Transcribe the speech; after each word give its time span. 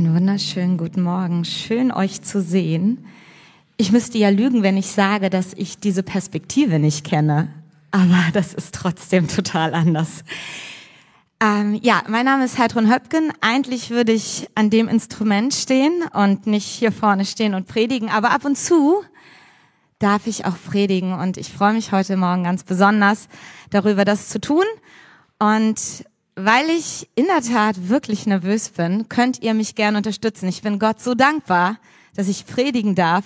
Einen 0.00 0.14
wunderschönen 0.14 0.78
guten 0.78 1.02
Morgen. 1.02 1.44
Schön 1.44 1.92
euch 1.92 2.22
zu 2.22 2.40
sehen. 2.40 3.04
Ich 3.76 3.92
müsste 3.92 4.16
ja 4.16 4.30
lügen, 4.30 4.62
wenn 4.62 4.78
ich 4.78 4.86
sage, 4.86 5.28
dass 5.28 5.52
ich 5.52 5.78
diese 5.78 6.02
Perspektive 6.02 6.78
nicht 6.78 7.04
kenne. 7.04 7.48
Aber 7.90 8.18
das 8.32 8.54
ist 8.54 8.74
trotzdem 8.74 9.28
total 9.28 9.74
anders. 9.74 10.24
Ähm, 11.38 11.78
ja, 11.82 12.02
mein 12.08 12.24
Name 12.24 12.46
ist 12.46 12.56
Heidrun 12.56 12.90
Höpken. 12.90 13.30
Eigentlich 13.42 13.90
würde 13.90 14.12
ich 14.12 14.48
an 14.54 14.70
dem 14.70 14.88
Instrument 14.88 15.52
stehen 15.52 16.02
und 16.14 16.46
nicht 16.46 16.64
hier 16.64 16.92
vorne 16.92 17.26
stehen 17.26 17.52
und 17.52 17.66
predigen. 17.66 18.08
Aber 18.08 18.30
ab 18.30 18.46
und 18.46 18.56
zu 18.56 19.02
darf 19.98 20.26
ich 20.26 20.46
auch 20.46 20.56
predigen. 20.70 21.12
Und 21.12 21.36
ich 21.36 21.52
freue 21.52 21.74
mich 21.74 21.92
heute 21.92 22.16
Morgen 22.16 22.44
ganz 22.44 22.64
besonders 22.64 23.28
darüber, 23.68 24.06
das 24.06 24.30
zu 24.30 24.40
tun. 24.40 24.64
Und 25.38 26.06
weil 26.44 26.70
ich 26.70 27.08
in 27.14 27.26
der 27.26 27.42
Tat 27.42 27.88
wirklich 27.88 28.26
nervös 28.26 28.70
bin, 28.70 29.08
könnt 29.08 29.42
ihr 29.42 29.54
mich 29.54 29.74
gern 29.74 29.96
unterstützen. 29.96 30.48
Ich 30.48 30.62
bin 30.62 30.78
Gott 30.78 31.00
so 31.00 31.14
dankbar, 31.14 31.78
dass 32.14 32.28
ich 32.28 32.46
predigen 32.46 32.94
darf, 32.94 33.24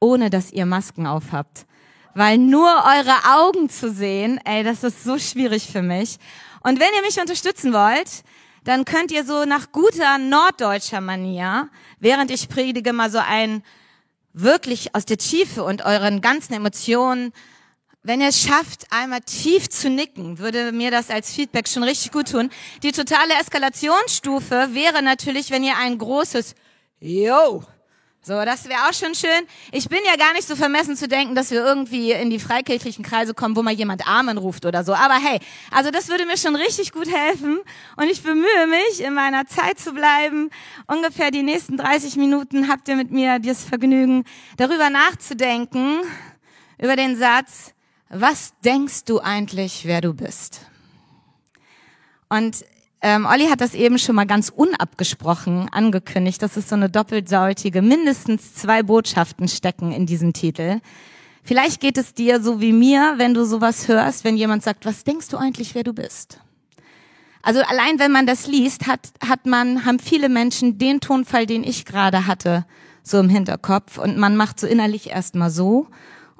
ohne 0.00 0.30
dass 0.30 0.52
ihr 0.52 0.66
Masken 0.66 1.06
aufhabt. 1.06 1.66
Weil 2.14 2.38
nur 2.38 2.68
eure 2.68 3.38
Augen 3.38 3.68
zu 3.68 3.92
sehen, 3.92 4.40
ey, 4.44 4.64
das 4.64 4.84
ist 4.84 5.04
so 5.04 5.18
schwierig 5.18 5.66
für 5.70 5.82
mich. 5.82 6.18
Und 6.62 6.80
wenn 6.80 6.88
ihr 6.96 7.02
mich 7.02 7.20
unterstützen 7.20 7.72
wollt, 7.72 8.24
dann 8.64 8.84
könnt 8.84 9.12
ihr 9.12 9.24
so 9.24 9.44
nach 9.44 9.70
guter 9.70 10.18
norddeutscher 10.18 11.00
Manier, 11.00 11.68
während 12.00 12.30
ich 12.30 12.48
predige, 12.48 12.92
mal 12.92 13.10
so 13.10 13.18
ein 13.18 13.62
wirklich 14.32 14.94
aus 14.94 15.04
der 15.04 15.18
Tiefe 15.18 15.62
und 15.62 15.84
euren 15.84 16.20
ganzen 16.20 16.54
Emotionen 16.54 17.32
wenn 18.06 18.20
ihr 18.20 18.28
es 18.28 18.40
schafft, 18.40 18.86
einmal 18.90 19.20
tief 19.20 19.68
zu 19.68 19.90
nicken, 19.90 20.38
würde 20.38 20.72
mir 20.72 20.90
das 20.90 21.10
als 21.10 21.34
Feedback 21.34 21.68
schon 21.68 21.82
richtig 21.82 22.12
gut 22.12 22.30
tun. 22.30 22.50
Die 22.82 22.92
totale 22.92 23.34
Eskalationsstufe 23.40 24.68
wäre 24.72 25.02
natürlich, 25.02 25.50
wenn 25.50 25.64
ihr 25.64 25.76
ein 25.76 25.98
großes 25.98 26.54
Yo 27.00 27.64
so, 28.26 28.44
das 28.44 28.68
wäre 28.68 28.88
auch 28.88 28.92
schon 28.92 29.14
schön. 29.14 29.46
Ich 29.70 29.88
bin 29.88 30.00
ja 30.04 30.16
gar 30.16 30.32
nicht 30.32 30.48
so 30.48 30.56
vermessen 30.56 30.96
zu 30.96 31.06
denken, 31.06 31.36
dass 31.36 31.52
wir 31.52 31.64
irgendwie 31.64 32.10
in 32.10 32.28
die 32.28 32.40
freikirchlichen 32.40 33.04
Kreise 33.04 33.34
kommen, 33.34 33.54
wo 33.54 33.62
mal 33.62 33.72
jemand 33.72 34.04
Amen 34.04 34.36
ruft 34.36 34.66
oder 34.66 34.82
so. 34.82 34.94
Aber 34.94 35.14
hey, 35.14 35.38
also 35.70 35.92
das 35.92 36.08
würde 36.08 36.26
mir 36.26 36.36
schon 36.36 36.56
richtig 36.56 36.90
gut 36.90 37.06
helfen. 37.06 37.60
Und 37.96 38.10
ich 38.10 38.24
bemühe 38.24 38.66
mich, 38.66 39.00
in 39.00 39.14
meiner 39.14 39.46
Zeit 39.46 39.78
zu 39.78 39.92
bleiben. 39.92 40.50
Ungefähr 40.88 41.30
die 41.30 41.44
nächsten 41.44 41.76
30 41.76 42.16
Minuten 42.16 42.66
habt 42.66 42.88
ihr 42.88 42.96
mit 42.96 43.12
mir 43.12 43.38
das 43.38 43.62
Vergnügen, 43.62 44.24
darüber 44.56 44.90
nachzudenken, 44.90 46.00
über 46.78 46.96
den 46.96 47.16
Satz, 47.16 47.75
was 48.08 48.52
denkst 48.64 49.04
du 49.04 49.20
eigentlich, 49.20 49.84
wer 49.84 50.00
du 50.00 50.14
bist? 50.14 50.60
Und 52.28 52.64
ähm, 53.02 53.26
Olli 53.26 53.46
hat 53.46 53.60
das 53.60 53.74
eben 53.74 53.98
schon 53.98 54.14
mal 54.14 54.26
ganz 54.26 54.48
unabgesprochen 54.48 55.68
angekündigt, 55.70 56.42
dass 56.42 56.56
es 56.56 56.68
so 56.68 56.74
eine 56.74 56.88
doppelsautige, 56.88 57.82
mindestens 57.82 58.54
zwei 58.54 58.82
Botschaften 58.82 59.48
stecken 59.48 59.92
in 59.92 60.06
diesem 60.06 60.32
Titel. 60.32 60.80
Vielleicht 61.44 61.80
geht 61.80 61.98
es 61.98 62.14
dir 62.14 62.40
so 62.40 62.60
wie 62.60 62.72
mir, 62.72 63.14
wenn 63.18 63.34
du 63.34 63.44
sowas 63.44 63.86
hörst, 63.86 64.24
wenn 64.24 64.36
jemand 64.36 64.64
sagt, 64.64 64.86
was 64.86 65.04
denkst 65.04 65.28
du 65.28 65.36
eigentlich, 65.36 65.74
wer 65.74 65.84
du 65.84 65.92
bist? 65.92 66.40
Also 67.42 67.60
allein 67.60 68.00
wenn 68.00 68.10
man 68.10 68.26
das 68.26 68.48
liest, 68.48 68.88
hat, 68.88 69.10
hat 69.24 69.46
man, 69.46 69.84
haben 69.84 70.00
viele 70.00 70.28
Menschen 70.28 70.78
den 70.78 71.00
Tonfall, 71.00 71.46
den 71.46 71.62
ich 71.62 71.84
gerade 71.84 72.26
hatte, 72.26 72.66
so 73.04 73.20
im 73.20 73.28
Hinterkopf 73.28 73.98
und 73.98 74.18
man 74.18 74.36
macht 74.36 74.58
so 74.58 74.66
innerlich 74.66 75.10
erstmal 75.10 75.50
so 75.50 75.86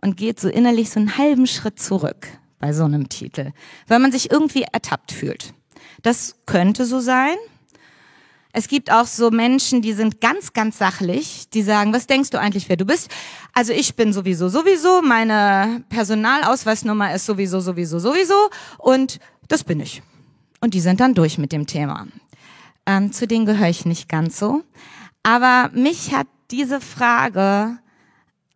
und 0.01 0.17
geht 0.17 0.41
so 0.41 0.49
innerlich 0.49 0.91
so 0.91 1.01
einen 1.01 1.19
halben 1.19 1.47
Schritt 1.47 1.79
zurück 1.79 2.29
bei 2.59 2.73
so 2.73 2.85
einem 2.85 3.09
Titel, 3.09 3.53
weil 3.87 3.99
man 3.99 4.13
sich 4.13 4.31
irgendwie 4.31 4.63
ertappt 4.63 5.13
fühlt. 5.13 5.55
Das 6.03 6.37
könnte 6.47 6.85
so 6.85 7.01
sein. 7.01 7.37
Es 8.53 8.69
gibt 8.69 8.91
auch 8.91 9.07
so 9.07 9.31
Menschen, 9.31 9.83
die 9.83 9.93
sind 9.93 10.23
ganz, 10.23 10.55
ganz 10.55 10.79
sachlich, 10.79 11.51
die 11.51 11.63
sagen, 11.63 11.93
was 11.93 12.07
denkst 12.07 12.31
du 12.31 12.41
eigentlich, 12.41 12.71
wer 12.71 12.79
du 12.79 12.87
bist? 12.87 13.11
Also 13.53 13.75
ich 13.75 13.97
bin 13.97 14.15
sowieso, 14.15 14.49
sowieso, 14.49 15.03
meine 15.03 15.85
Personalausweisnummer 15.91 17.15
ist 17.15 17.27
sowieso, 17.27 17.61
sowieso, 17.61 17.99
sowieso 17.99 18.49
und 18.79 19.19
das 19.49 19.63
bin 19.63 19.81
ich. 19.81 20.03
Und 20.61 20.73
die 20.73 20.81
sind 20.81 21.01
dann 21.01 21.15
durch 21.15 21.37
mit 21.37 21.53
dem 21.53 21.67
Thema. 21.67 22.07
Ähm, 22.87 23.13
zu 23.13 23.27
denen 23.27 23.45
gehöre 23.45 23.69
ich 23.69 23.85
nicht 23.85 24.09
ganz 24.09 24.39
so. 24.39 24.63
Aber 25.23 25.71
mich 25.75 26.15
hat 26.15 26.27
diese 26.51 26.81
Frage 26.81 27.79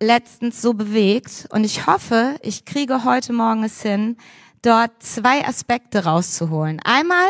letztens 0.01 0.63
so 0.63 0.73
bewegt 0.75 1.47
und 1.51 1.65
ich 1.65 1.87
hoffe, 1.87 2.37
ich 2.43 2.65
kriege 2.65 3.05
heute 3.05 3.33
Morgen 3.33 3.65
es 3.65 3.83
hin, 3.83 4.17
dort 4.63 4.91
zwei 5.03 5.47
Aspekte 5.47 6.05
rauszuholen. 6.05 6.81
Einmal 6.83 7.29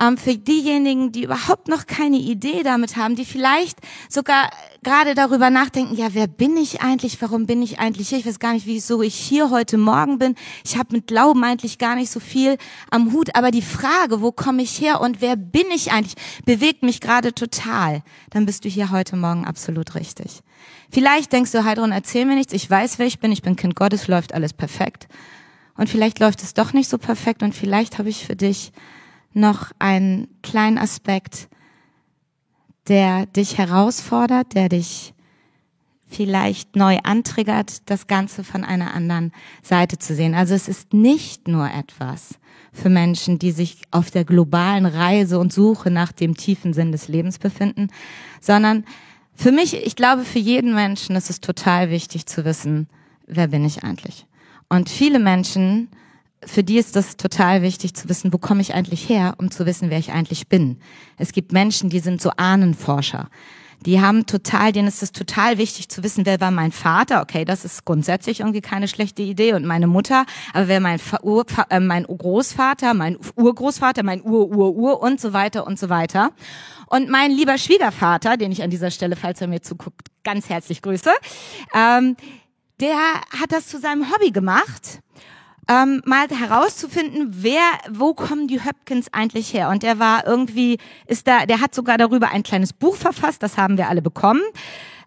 ähm, 0.00 0.16
für 0.16 0.36
diejenigen, 0.36 1.12
die 1.12 1.24
überhaupt 1.24 1.68
noch 1.68 1.86
keine 1.86 2.16
Idee 2.16 2.62
damit 2.62 2.96
haben, 2.96 3.16
die 3.16 3.24
vielleicht 3.24 3.78
sogar 4.08 4.50
gerade 4.82 5.14
darüber 5.14 5.50
nachdenken, 5.50 5.94
ja, 5.96 6.08
wer 6.12 6.26
bin 6.26 6.56
ich 6.56 6.80
eigentlich, 6.80 7.20
warum 7.20 7.46
bin 7.46 7.62
ich 7.62 7.78
eigentlich 7.78 8.08
hier, 8.08 8.18
ich 8.18 8.26
weiß 8.26 8.38
gar 8.38 8.52
nicht, 8.52 8.66
wieso 8.66 9.02
ich 9.02 9.14
hier 9.14 9.50
heute 9.50 9.78
Morgen 9.78 10.18
bin, 10.18 10.34
ich 10.64 10.76
habe 10.76 10.96
mit 10.96 11.06
Glauben 11.06 11.44
eigentlich 11.44 11.78
gar 11.78 11.94
nicht 11.94 12.10
so 12.10 12.20
viel 12.20 12.56
am 12.90 13.12
Hut, 13.12 13.34
aber 13.34 13.50
die 13.50 13.62
Frage, 13.62 14.20
wo 14.20 14.32
komme 14.32 14.62
ich 14.62 14.80
her 14.80 15.00
und 15.00 15.20
wer 15.20 15.36
bin 15.36 15.66
ich 15.74 15.92
eigentlich, 15.92 16.14
bewegt 16.44 16.82
mich 16.82 17.00
gerade 17.00 17.34
total, 17.34 18.02
dann 18.30 18.46
bist 18.46 18.64
du 18.64 18.68
hier 18.68 18.90
heute 18.90 19.16
Morgen 19.16 19.44
absolut 19.44 19.94
richtig. 19.94 20.42
Vielleicht 20.90 21.32
denkst 21.32 21.52
du, 21.52 21.64
Heidrun, 21.64 21.92
erzähl 21.92 22.24
mir 22.24 22.34
nichts, 22.34 22.52
ich 22.52 22.68
weiß, 22.68 22.98
wer 22.98 23.06
ich 23.06 23.18
bin, 23.18 23.32
ich 23.32 23.42
bin 23.42 23.56
Kind 23.56 23.76
Gottes, 23.76 24.08
läuft 24.08 24.34
alles 24.34 24.52
perfekt. 24.52 25.08
Und 25.76 25.88
vielleicht 25.88 26.18
läuft 26.18 26.42
es 26.42 26.54
doch 26.54 26.72
nicht 26.72 26.88
so 26.88 26.98
perfekt. 26.98 27.42
Und 27.42 27.54
vielleicht 27.54 27.98
habe 27.98 28.10
ich 28.10 28.26
für 28.26 28.36
dich 28.36 28.72
noch 29.34 29.72
einen 29.78 30.28
kleinen 30.42 30.78
Aspekt, 30.78 31.48
der 32.88 33.26
dich 33.26 33.58
herausfordert, 33.58 34.54
der 34.54 34.68
dich 34.68 35.14
vielleicht 36.06 36.76
neu 36.76 36.98
antriggert, 37.02 37.88
das 37.88 38.06
Ganze 38.06 38.44
von 38.44 38.64
einer 38.64 38.94
anderen 38.94 39.32
Seite 39.62 39.98
zu 39.98 40.14
sehen. 40.14 40.34
Also 40.34 40.54
es 40.54 40.68
ist 40.68 40.92
nicht 40.92 41.48
nur 41.48 41.70
etwas 41.70 42.38
für 42.72 42.90
Menschen, 42.90 43.38
die 43.38 43.50
sich 43.50 43.82
auf 43.90 44.10
der 44.10 44.24
globalen 44.24 44.86
Reise 44.86 45.38
und 45.38 45.52
Suche 45.52 45.90
nach 45.90 46.12
dem 46.12 46.36
tiefen 46.36 46.72
Sinn 46.72 46.92
des 46.92 47.08
Lebens 47.08 47.38
befinden, 47.38 47.88
sondern 48.40 48.84
für 49.34 49.52
mich, 49.52 49.74
ich 49.74 49.96
glaube, 49.96 50.24
für 50.24 50.38
jeden 50.38 50.74
Menschen 50.74 51.16
ist 51.16 51.30
es 51.30 51.40
total 51.40 51.90
wichtig 51.90 52.26
zu 52.26 52.44
wissen, 52.44 52.88
wer 53.26 53.48
bin 53.48 53.64
ich 53.64 53.82
eigentlich? 53.82 54.26
Und 54.68 54.88
viele 54.88 55.18
Menschen 55.18 55.88
für 56.44 56.64
die 56.64 56.78
ist 56.78 56.96
das 56.96 57.16
total 57.16 57.62
wichtig 57.62 57.94
zu 57.94 58.08
wissen, 58.08 58.32
wo 58.32 58.38
komme 58.38 58.60
ich 58.60 58.74
eigentlich 58.74 59.08
her, 59.08 59.34
um 59.38 59.50
zu 59.50 59.66
wissen, 59.66 59.90
wer 59.90 59.98
ich 59.98 60.12
eigentlich 60.12 60.48
bin. 60.48 60.78
Es 61.16 61.32
gibt 61.32 61.52
Menschen, 61.52 61.90
die 61.90 62.00
sind 62.00 62.20
so 62.20 62.30
Ahnenforscher. 62.36 63.28
Die 63.84 64.00
haben 64.00 64.26
total, 64.26 64.72
denen 64.72 64.86
ist 64.86 65.02
es 65.02 65.10
total 65.10 65.58
wichtig 65.58 65.88
zu 65.88 66.04
wissen, 66.04 66.24
wer 66.24 66.40
war 66.40 66.52
mein 66.52 66.70
Vater. 66.70 67.20
Okay, 67.20 67.44
das 67.44 67.64
ist 67.64 67.84
grundsätzlich 67.84 68.40
irgendwie 68.40 68.60
keine 68.60 68.86
schlechte 68.86 69.22
Idee 69.22 69.54
und 69.54 69.64
meine 69.64 69.88
Mutter, 69.88 70.24
aber 70.52 70.68
wer 70.68 70.80
mein, 70.80 71.00
Ur, 71.22 71.44
äh, 71.68 71.80
mein 71.80 72.04
Großvater, 72.04 72.94
mein 72.94 73.18
Urgroßvater, 73.34 74.04
mein 74.04 74.22
Ur-Ur-Ur 74.22 75.02
und 75.02 75.20
so 75.20 75.32
weiter 75.32 75.66
und 75.66 75.78
so 75.78 75.88
weiter. 75.88 76.30
Und 76.86 77.08
mein 77.08 77.32
lieber 77.32 77.58
Schwiegervater, 77.58 78.36
den 78.36 78.52
ich 78.52 78.62
an 78.62 78.70
dieser 78.70 78.90
Stelle, 78.90 79.16
falls 79.16 79.40
er 79.40 79.48
mir 79.48 79.62
zuguckt, 79.62 80.08
ganz 80.22 80.48
herzlich 80.48 80.82
grüße, 80.82 81.10
ähm, 81.74 82.16
der 82.80 82.96
hat 83.40 83.50
das 83.50 83.66
zu 83.66 83.78
seinem 83.78 84.12
Hobby 84.12 84.30
gemacht 84.30 85.00
ähm, 85.68 86.02
mal 86.04 86.28
herauszufinden, 86.28 87.28
wer, 87.30 87.60
wo 87.90 88.14
kommen 88.14 88.48
die 88.48 88.64
Höpkins 88.64 89.12
eigentlich 89.12 89.52
her? 89.54 89.68
Und 89.68 89.82
der 89.82 89.98
war 89.98 90.26
irgendwie, 90.26 90.78
ist 91.06 91.26
da, 91.26 91.46
der 91.46 91.60
hat 91.60 91.74
sogar 91.74 91.98
darüber 91.98 92.30
ein 92.30 92.42
kleines 92.42 92.72
Buch 92.72 92.96
verfasst, 92.96 93.42
das 93.42 93.56
haben 93.56 93.76
wir 93.76 93.88
alle 93.88 94.02
bekommen 94.02 94.42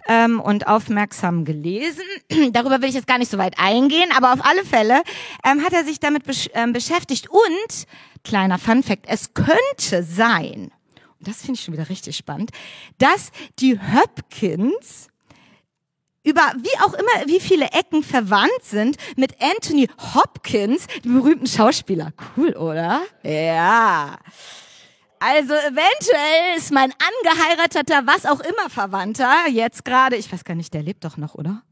ähm, 0.07 0.39
und 0.39 0.67
aufmerksam 0.67 1.45
gelesen. 1.45 2.03
darüber 2.51 2.81
will 2.81 2.89
ich 2.89 2.95
jetzt 2.95 3.07
gar 3.07 3.17
nicht 3.17 3.31
so 3.31 3.37
weit 3.37 3.59
eingehen, 3.59 4.09
aber 4.15 4.33
auf 4.33 4.45
alle 4.45 4.63
Fälle 4.63 5.01
ähm, 5.43 5.63
hat 5.63 5.73
er 5.73 5.83
sich 5.83 5.99
damit 5.99 6.23
besch 6.23 6.49
ähm, 6.53 6.73
beschäftigt. 6.73 7.29
Und, 7.29 7.85
kleiner 8.23 8.57
Fun 8.57 8.83
Fact, 8.83 9.05
es 9.07 9.33
könnte 9.33 10.03
sein, 10.03 10.71
und 11.19 11.27
das 11.27 11.41
finde 11.41 11.53
ich 11.53 11.65
schon 11.65 11.73
wieder 11.73 11.89
richtig 11.89 12.15
spannend, 12.15 12.51
dass 12.97 13.31
die 13.59 13.79
Höpkins 13.79 15.07
über 16.25 16.41
wie 16.57 16.79
auch 16.83 16.93
immer, 16.93 17.27
wie 17.27 17.39
viele 17.39 17.67
Ecken 17.67 18.03
verwandt 18.03 18.63
sind 18.63 18.97
mit 19.15 19.41
Anthony 19.41 19.87
Hopkins, 20.13 20.87
dem 21.03 21.13
berühmten 21.13 21.47
Schauspieler. 21.47 22.11
Cool, 22.35 22.53
oder? 22.57 23.01
Ja. 23.23 24.17
Also 25.19 25.53
eventuell 25.53 26.57
ist 26.57 26.71
mein 26.71 26.91
angeheirateter, 26.91 28.05
was 28.05 28.25
auch 28.25 28.41
immer 28.41 28.69
Verwandter, 28.69 29.47
jetzt 29.49 29.85
gerade, 29.85 30.17
ich 30.17 30.31
weiß 30.31 30.43
gar 30.43 30.55
nicht, 30.55 30.73
der 30.73 30.83
lebt 30.83 31.05
doch 31.05 31.17
noch, 31.17 31.35
oder? 31.35 31.63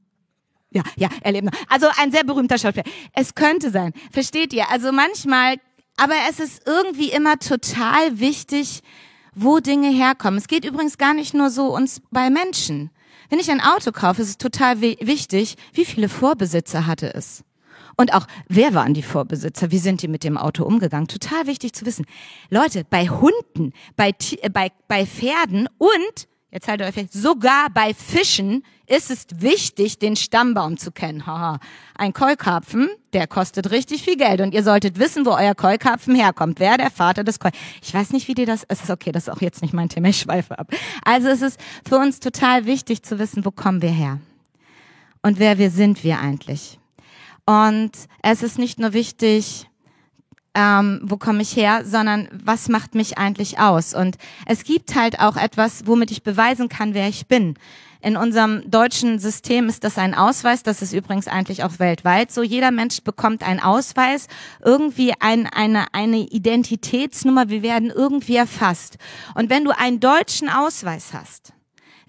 Ja, 0.71 0.83
ja, 0.95 1.09
er 1.21 1.31
lebt 1.33 1.45
noch. 1.45 1.53
Also 1.69 1.87
ein 1.97 2.11
sehr 2.11 2.23
berühmter 2.23 2.57
Schauspieler. 2.57 2.85
Es 3.13 3.35
könnte 3.35 3.69
sein. 3.69 3.93
Versteht 4.11 4.53
ihr? 4.53 4.69
Also 4.71 4.91
manchmal, 4.91 5.57
aber 5.97 6.15
es 6.29 6.39
ist 6.39 6.63
irgendwie 6.65 7.11
immer 7.11 7.37
total 7.37 8.19
wichtig, 8.19 8.81
wo 9.35 9.59
Dinge 9.59 9.89
herkommen. 9.89 10.39
Es 10.39 10.47
geht 10.47 10.65
übrigens 10.65 10.97
gar 10.97 11.13
nicht 11.13 11.33
nur 11.33 11.49
so 11.49 11.75
uns 11.75 12.01
bei 12.11 12.29
Menschen. 12.29 12.91
Wenn 13.29 13.39
ich 13.39 13.51
ein 13.51 13.61
Auto 13.61 13.91
kaufe, 13.91 14.21
ist 14.21 14.29
es 14.29 14.37
total 14.37 14.81
wichtig, 14.81 15.55
wie 15.73 15.85
viele 15.85 16.09
Vorbesitzer 16.09 16.85
hatte 16.85 17.13
es. 17.13 17.43
Und 17.95 18.13
auch, 18.13 18.25
wer 18.47 18.73
waren 18.73 18.93
die 18.93 19.03
Vorbesitzer? 19.03 19.71
Wie 19.71 19.77
sind 19.77 20.01
die 20.01 20.07
mit 20.07 20.23
dem 20.23 20.37
Auto 20.37 20.63
umgegangen? 20.63 21.07
Total 21.07 21.45
wichtig 21.45 21.73
zu 21.73 21.85
wissen. 21.85 22.05
Leute, 22.49 22.85
bei 22.89 23.07
Hunden, 23.07 23.73
bei, 23.95 24.13
äh, 24.41 24.49
bei, 24.49 24.71
bei 24.87 25.05
Pferden 25.05 25.69
und 25.77 26.27
Jetzt 26.53 26.67
haltet 26.67 26.87
euch 26.87 26.93
fest, 26.93 27.13
sogar 27.13 27.71
bei 27.73 27.95
Fischen 27.95 28.63
ist 28.85 29.09
es 29.09 29.25
wichtig, 29.33 29.97
den 29.97 30.15
Stammbaum 30.15 30.77
zu 30.77 30.91
kennen. 30.91 31.25
Haha. 31.25 31.59
Ein 31.95 32.13
Keukarpfen, 32.13 32.89
der 33.11 33.25
kostet 33.25 33.71
richtig 33.71 34.03
viel 34.03 34.17
Geld 34.17 34.39
und 34.39 34.53
ihr 34.53 34.61
solltet 34.61 34.99
wissen, 34.99 35.25
wo 35.25 35.31
euer 35.31 35.55
Keukarpfen 35.55 36.13
herkommt. 36.13 36.59
Wer 36.59 36.77
der 36.77 36.91
Vater 36.91 37.23
des 37.23 37.39
Keu... 37.39 37.49
Ich 37.81 37.91
weiß 37.91 38.11
nicht, 38.11 38.27
wie 38.27 38.35
dir 38.35 38.45
das... 38.45 38.65
Es 38.67 38.83
ist 38.83 38.91
okay, 38.91 39.11
das 39.11 39.23
ist 39.23 39.29
auch 39.33 39.41
jetzt 39.41 39.63
nicht 39.63 39.73
mein 39.73 39.89
Thema, 39.89 40.09
ich 40.09 40.19
schweife 40.19 40.59
ab. 40.59 40.71
Also 41.03 41.29
es 41.29 41.41
ist 41.41 41.59
für 41.89 41.97
uns 41.97 42.19
total 42.19 42.67
wichtig 42.67 43.01
zu 43.01 43.17
wissen, 43.17 43.45
wo 43.45 43.49
kommen 43.49 43.81
wir 43.81 43.89
her? 43.89 44.19
Und 45.23 45.39
wer 45.39 45.57
wir 45.57 45.71
sind 45.71 46.03
wir 46.03 46.19
eigentlich? 46.19 46.77
Und 47.47 47.91
es 48.21 48.43
ist 48.43 48.59
nicht 48.59 48.77
nur 48.77 48.93
wichtig, 48.93 49.67
ähm, 50.55 51.01
wo 51.03 51.17
komme 51.17 51.41
ich 51.41 51.55
her, 51.55 51.83
sondern 51.85 52.27
was 52.31 52.69
macht 52.69 52.95
mich 52.95 53.17
eigentlich 53.17 53.59
aus? 53.59 53.93
Und 53.93 54.17
es 54.45 54.63
gibt 54.63 54.95
halt 54.95 55.19
auch 55.19 55.35
etwas, 55.35 55.87
womit 55.87 56.11
ich 56.11 56.23
beweisen 56.23 56.69
kann, 56.69 56.93
wer 56.93 57.07
ich 57.07 57.27
bin. 57.27 57.55
In 58.01 58.17
unserem 58.17 58.69
deutschen 58.69 59.17
System 59.17 59.69
ist 59.69 59.85
das 59.85 59.97
ein 59.97 60.13
Ausweis, 60.13 60.61
das 60.61 60.81
ist 60.81 60.91
übrigens 60.91 61.29
eigentlich 61.29 61.63
auch 61.63 61.79
weltweit 61.79 62.33
so. 62.33 62.43
Jeder 62.43 62.69
Mensch 62.69 63.01
bekommt 63.01 63.43
einen 63.43 63.61
Ausweis, 63.61 64.27
irgendwie 64.61 65.13
ein, 65.21 65.47
eine, 65.47 65.93
eine 65.93 66.17
Identitätsnummer, 66.17 67.47
wir 67.47 67.63
werden 67.63 67.89
irgendwie 67.89 68.35
erfasst. 68.35 68.97
Und 69.35 69.49
wenn 69.49 69.63
du 69.63 69.71
einen 69.71 70.01
deutschen 70.01 70.49
Ausweis 70.49 71.13
hast, 71.13 71.52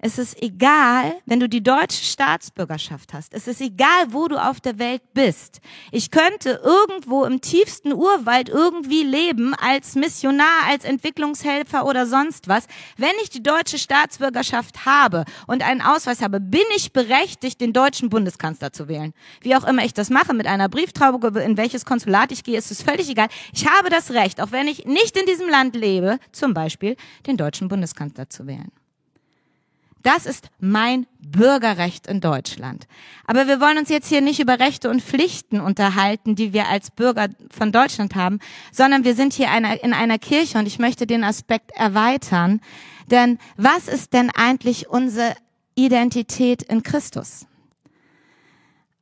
es 0.05 0.19
ist 0.19 0.39
egal, 0.39 1.15
wenn 1.25 1.39
du 1.39 1.49
die 1.49 1.63
deutsche 1.63 2.05
Staatsbürgerschaft 2.05 3.11
hast. 3.11 3.33
Es 3.33 3.47
ist 3.47 3.59
egal, 3.59 4.05
wo 4.09 4.27
du 4.27 4.37
auf 4.37 4.61
der 4.61 4.77
Welt 4.77 5.01
bist. 5.15 5.61
Ich 5.91 6.11
könnte 6.11 6.61
irgendwo 6.63 7.23
im 7.23 7.41
tiefsten 7.41 7.91
Urwald 7.91 8.47
irgendwie 8.47 9.01
leben 9.01 9.55
als 9.55 9.95
Missionar, 9.95 10.67
als 10.67 10.85
Entwicklungshelfer 10.85 11.87
oder 11.87 12.05
sonst 12.05 12.47
was. 12.47 12.67
Wenn 12.97 13.15
ich 13.23 13.31
die 13.31 13.41
deutsche 13.41 13.79
Staatsbürgerschaft 13.79 14.85
habe 14.85 15.25
und 15.47 15.67
einen 15.67 15.81
Ausweis 15.81 16.21
habe, 16.21 16.39
bin 16.39 16.61
ich 16.75 16.93
berechtigt, 16.93 17.59
den 17.59 17.73
deutschen 17.73 18.11
Bundeskanzler 18.11 18.71
zu 18.71 18.87
wählen. 18.87 19.11
Wie 19.41 19.55
auch 19.55 19.63
immer 19.63 19.85
ich 19.85 19.95
das 19.95 20.11
mache, 20.11 20.35
mit 20.35 20.45
einer 20.45 20.69
Brieftraube, 20.69 21.39
in 21.41 21.57
welches 21.57 21.83
Konsulat 21.83 22.31
ich 22.31 22.43
gehe, 22.43 22.59
ist 22.59 22.69
es 22.69 22.83
völlig 22.83 23.09
egal. 23.09 23.29
Ich 23.53 23.65
habe 23.67 23.89
das 23.89 24.11
Recht, 24.11 24.39
auch 24.39 24.51
wenn 24.51 24.67
ich 24.67 24.85
nicht 24.85 25.17
in 25.17 25.25
diesem 25.25 25.49
Land 25.49 25.75
lebe, 25.75 26.19
zum 26.31 26.53
Beispiel 26.53 26.95
den 27.25 27.37
deutschen 27.37 27.69
Bundeskanzler 27.69 28.29
zu 28.29 28.45
wählen. 28.45 28.71
Das 30.05 30.27
ist 30.27 30.49
mein 30.59 31.07
Bürgerrecht 31.19 32.05
in 32.05 32.21
Deutschland. 32.21 32.85
Aber 33.25 33.47
wir 33.47 33.59
wollen 33.59 33.79
uns 33.79 33.89
jetzt 33.89 34.07
hier 34.07 34.21
nicht 34.21 34.39
über 34.39 34.59
Rechte 34.59 34.87
und 34.91 35.01
Pflichten 35.01 35.59
unterhalten, 35.59 36.35
die 36.35 36.53
wir 36.53 36.67
als 36.67 36.91
Bürger 36.91 37.29
von 37.49 37.71
Deutschland 37.71 38.13
haben, 38.13 38.37
sondern 38.71 39.03
wir 39.03 39.15
sind 39.15 39.33
hier 39.33 39.47
in 39.81 39.93
einer 39.93 40.19
Kirche 40.19 40.59
und 40.59 40.67
ich 40.67 40.77
möchte 40.77 41.07
den 41.07 41.23
Aspekt 41.23 41.71
erweitern. 41.71 42.61
Denn 43.09 43.39
was 43.57 43.87
ist 43.87 44.13
denn 44.13 44.29
eigentlich 44.29 44.87
unsere 44.87 45.33
Identität 45.73 46.61
in 46.61 46.83
Christus? 46.83 47.47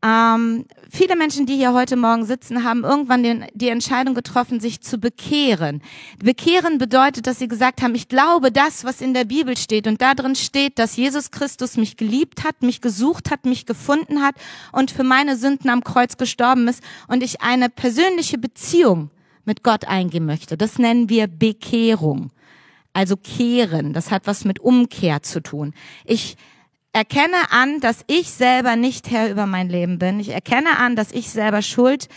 Ähm, 0.04 0.66
viele 0.92 1.16
Menschen, 1.16 1.46
die 1.46 1.56
hier 1.56 1.74
heute 1.74 1.96
Morgen 1.96 2.26
sitzen, 2.26 2.66
haben 2.66 2.84
irgendwann 2.84 3.24
den, 3.24 3.46
die 3.54 3.70
Entscheidung 3.70 4.14
getroffen, 4.14 4.60
sich 4.60 4.82
zu 4.82 4.98
bekehren. 4.98 5.82
Bekehren 6.20 6.78
bedeutet, 6.78 7.26
dass 7.26 7.40
sie 7.40 7.48
gesagt 7.48 7.82
haben, 7.82 7.96
ich 7.96 8.10
glaube 8.10 8.52
das, 8.52 8.84
was 8.84 9.00
in 9.00 9.14
der 9.14 9.24
Bibel 9.24 9.56
steht. 9.56 9.88
Und 9.88 10.02
da 10.02 10.14
drin 10.14 10.36
steht, 10.36 10.78
dass 10.78 10.98
Jesus 10.98 11.32
Christus 11.32 11.78
mich 11.78 11.96
geliebt 11.96 12.44
hat, 12.44 12.62
mich 12.64 12.82
gesucht 12.82 13.32
hat, 13.32 13.46
mich 13.46 13.66
gefunden 13.66 14.22
hat 14.22 14.36
und 14.74 14.92
für 14.92 15.06
meine 15.06 15.38
Sünden 15.38 15.70
am 15.70 15.86
Kreuz 15.86 16.18
gestorben 16.18 16.68
ist 16.68 16.84
und 17.08 17.24
ich 17.24 17.42
eine 17.42 17.70
persönliche 17.70 18.38
Beziehung 18.38 19.10
mit 19.46 19.64
Gott 19.64 19.86
eingehen 19.86 20.26
möchte. 20.26 20.58
Das 20.58 20.80
nennen 20.80 21.08
wir 21.08 21.28
Bekehrung. 21.28 22.32
Also 22.92 23.16
kehren. 23.16 23.94
Das 23.94 24.12
hat 24.12 24.28
was 24.28 24.46
mit 24.46 24.60
Umkehr 24.60 25.24
zu 25.24 25.42
tun. 25.42 25.74
Ich 26.06 26.38
erkenne 26.94 27.52
an, 27.52 27.80
dass 27.80 28.06
ich 28.08 28.32
selber 28.32 28.76
nicht 28.76 29.12
Herr 29.12 29.30
über 29.30 29.46
mein 29.46 29.68
Leben 29.68 30.00
bin. 30.00 30.20
Ich 30.20 30.30
erkenne 30.30 30.78
an, 30.78 30.96
dass 30.96 31.12
ich 31.12 31.30
selber 31.30 31.62
Schuld 31.62 32.08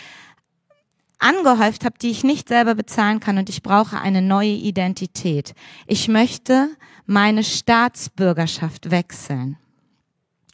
angehäuft 1.18 1.84
habe, 1.84 1.98
die 2.00 2.10
ich 2.10 2.24
nicht 2.24 2.48
selber 2.48 2.74
bezahlen 2.74 3.20
kann 3.20 3.38
und 3.38 3.48
ich 3.48 3.62
brauche 3.62 3.98
eine 3.98 4.20
neue 4.22 4.50
Identität. 4.50 5.54
Ich 5.86 6.08
möchte 6.08 6.68
meine 7.06 7.42
Staatsbürgerschaft 7.42 8.90
wechseln. 8.90 9.56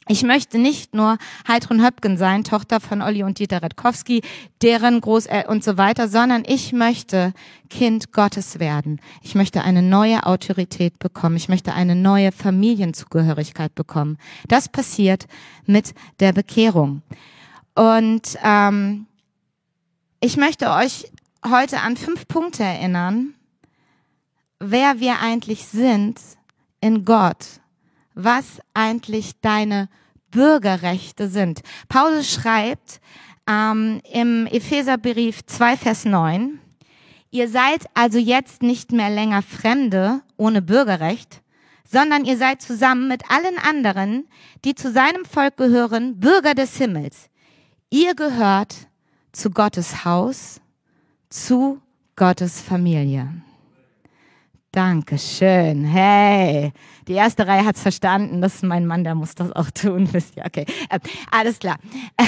Ich 0.07 0.23
möchte 0.23 0.57
nicht 0.57 0.93
nur 0.93 1.17
Heidrun 1.47 1.83
Höpken 1.83 2.17
sein, 2.17 2.43
Tochter 2.43 2.81
von 2.81 3.01
Olli 3.01 3.23
und 3.23 3.39
Dieter 3.39 3.61
Redkowski, 3.61 4.21
deren 4.61 4.99
Großeltern 4.99 5.49
und 5.49 5.63
so 5.63 5.77
weiter, 5.77 6.09
sondern 6.09 6.43
ich 6.45 6.73
möchte 6.73 7.33
Kind 7.69 8.11
Gottes 8.11 8.59
werden. 8.59 8.99
Ich 9.21 9.33
möchte 9.33 9.63
eine 9.63 9.81
neue 9.81 10.25
Autorität 10.25 10.99
bekommen. 10.99 11.37
Ich 11.37 11.47
möchte 11.47 11.73
eine 11.73 11.95
neue 11.95 12.31
Familienzugehörigkeit 12.31 13.73
bekommen. 13.75 14.17
Das 14.47 14.67
passiert 14.67 15.27
mit 15.65 15.93
der 16.19 16.33
Bekehrung. 16.33 17.01
Und 17.75 18.37
ähm, 18.43 19.07
ich 20.19 20.37
möchte 20.37 20.69
euch 20.71 21.11
heute 21.45 21.79
an 21.79 21.97
fünf 21.97 22.27
Punkte 22.27 22.63
erinnern, 22.63 23.33
wer 24.59 24.99
wir 24.99 25.19
eigentlich 25.19 25.65
sind 25.65 26.19
in 26.81 27.05
Gott 27.05 27.61
was 28.15 28.59
eigentlich 28.73 29.39
deine 29.41 29.89
Bürgerrechte 30.31 31.27
sind. 31.29 31.61
Paulus 31.89 32.31
schreibt 32.31 32.99
ähm, 33.47 34.01
im 34.11 34.47
Epheserbrief 34.47 35.45
2, 35.45 35.77
Vers 35.77 36.05
9, 36.05 36.59
ihr 37.31 37.49
seid 37.49 37.85
also 37.93 38.17
jetzt 38.17 38.63
nicht 38.63 38.91
mehr 38.91 39.09
länger 39.09 39.41
Fremde 39.41 40.21
ohne 40.37 40.61
Bürgerrecht, 40.61 41.41
sondern 41.83 42.25
ihr 42.25 42.37
seid 42.37 42.61
zusammen 42.61 43.07
mit 43.07 43.29
allen 43.29 43.57
anderen, 43.59 44.27
die 44.65 44.73
zu 44.75 44.91
seinem 44.91 45.25
Volk 45.25 45.57
gehören, 45.57 46.19
Bürger 46.19 46.55
des 46.55 46.77
Himmels. 46.77 47.29
Ihr 47.89 48.15
gehört 48.15 48.75
zu 49.31 49.51
Gottes 49.51 50.03
Haus, 50.03 50.59
zu 51.29 51.79
Gottes 52.15 52.61
Familie. 52.61 53.27
Dankeschön. 54.73 55.85
Hey, 55.85 56.73
die 57.07 57.13
erste 57.13 57.45
Reihe 57.45 57.63
hat's 57.63 57.83
verstanden. 57.83 58.41
Das 58.41 58.55
ist 58.55 58.63
mein 58.63 58.87
Mann, 58.87 59.03
der 59.03 59.13
muss 59.13 59.35
das 59.35 59.51
auch 59.51 59.69
tun. 59.69 60.09
Okay, 60.43 60.65
äh, 60.89 60.99
alles 61.29 61.59
klar. 61.59 61.77
Äh, 62.17 62.23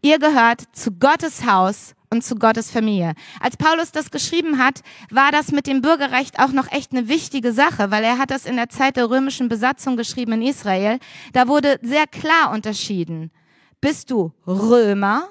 ihr 0.00 0.18
gehört 0.18 0.62
zu 0.72 0.92
Gottes 0.92 1.46
Haus 1.46 1.94
und 2.08 2.24
zu 2.24 2.36
Gottes 2.36 2.70
Familie. 2.70 3.12
Als 3.40 3.58
Paulus 3.58 3.92
das 3.92 4.10
geschrieben 4.10 4.56
hat, 4.58 4.80
war 5.10 5.32
das 5.32 5.52
mit 5.52 5.66
dem 5.66 5.82
Bürgerrecht 5.82 6.38
auch 6.38 6.52
noch 6.52 6.72
echt 6.72 6.92
eine 6.92 7.08
wichtige 7.08 7.52
Sache, 7.52 7.90
weil 7.90 8.04
er 8.04 8.16
hat 8.16 8.30
das 8.30 8.46
in 8.46 8.56
der 8.56 8.70
Zeit 8.70 8.96
der 8.96 9.10
römischen 9.10 9.50
Besatzung 9.50 9.98
geschrieben 9.98 10.32
in 10.32 10.42
Israel. 10.42 10.98
Da 11.34 11.46
wurde 11.46 11.78
sehr 11.82 12.06
klar 12.06 12.52
unterschieden. 12.52 13.30
Bist 13.82 14.10
du 14.10 14.32
Römer 14.46 15.28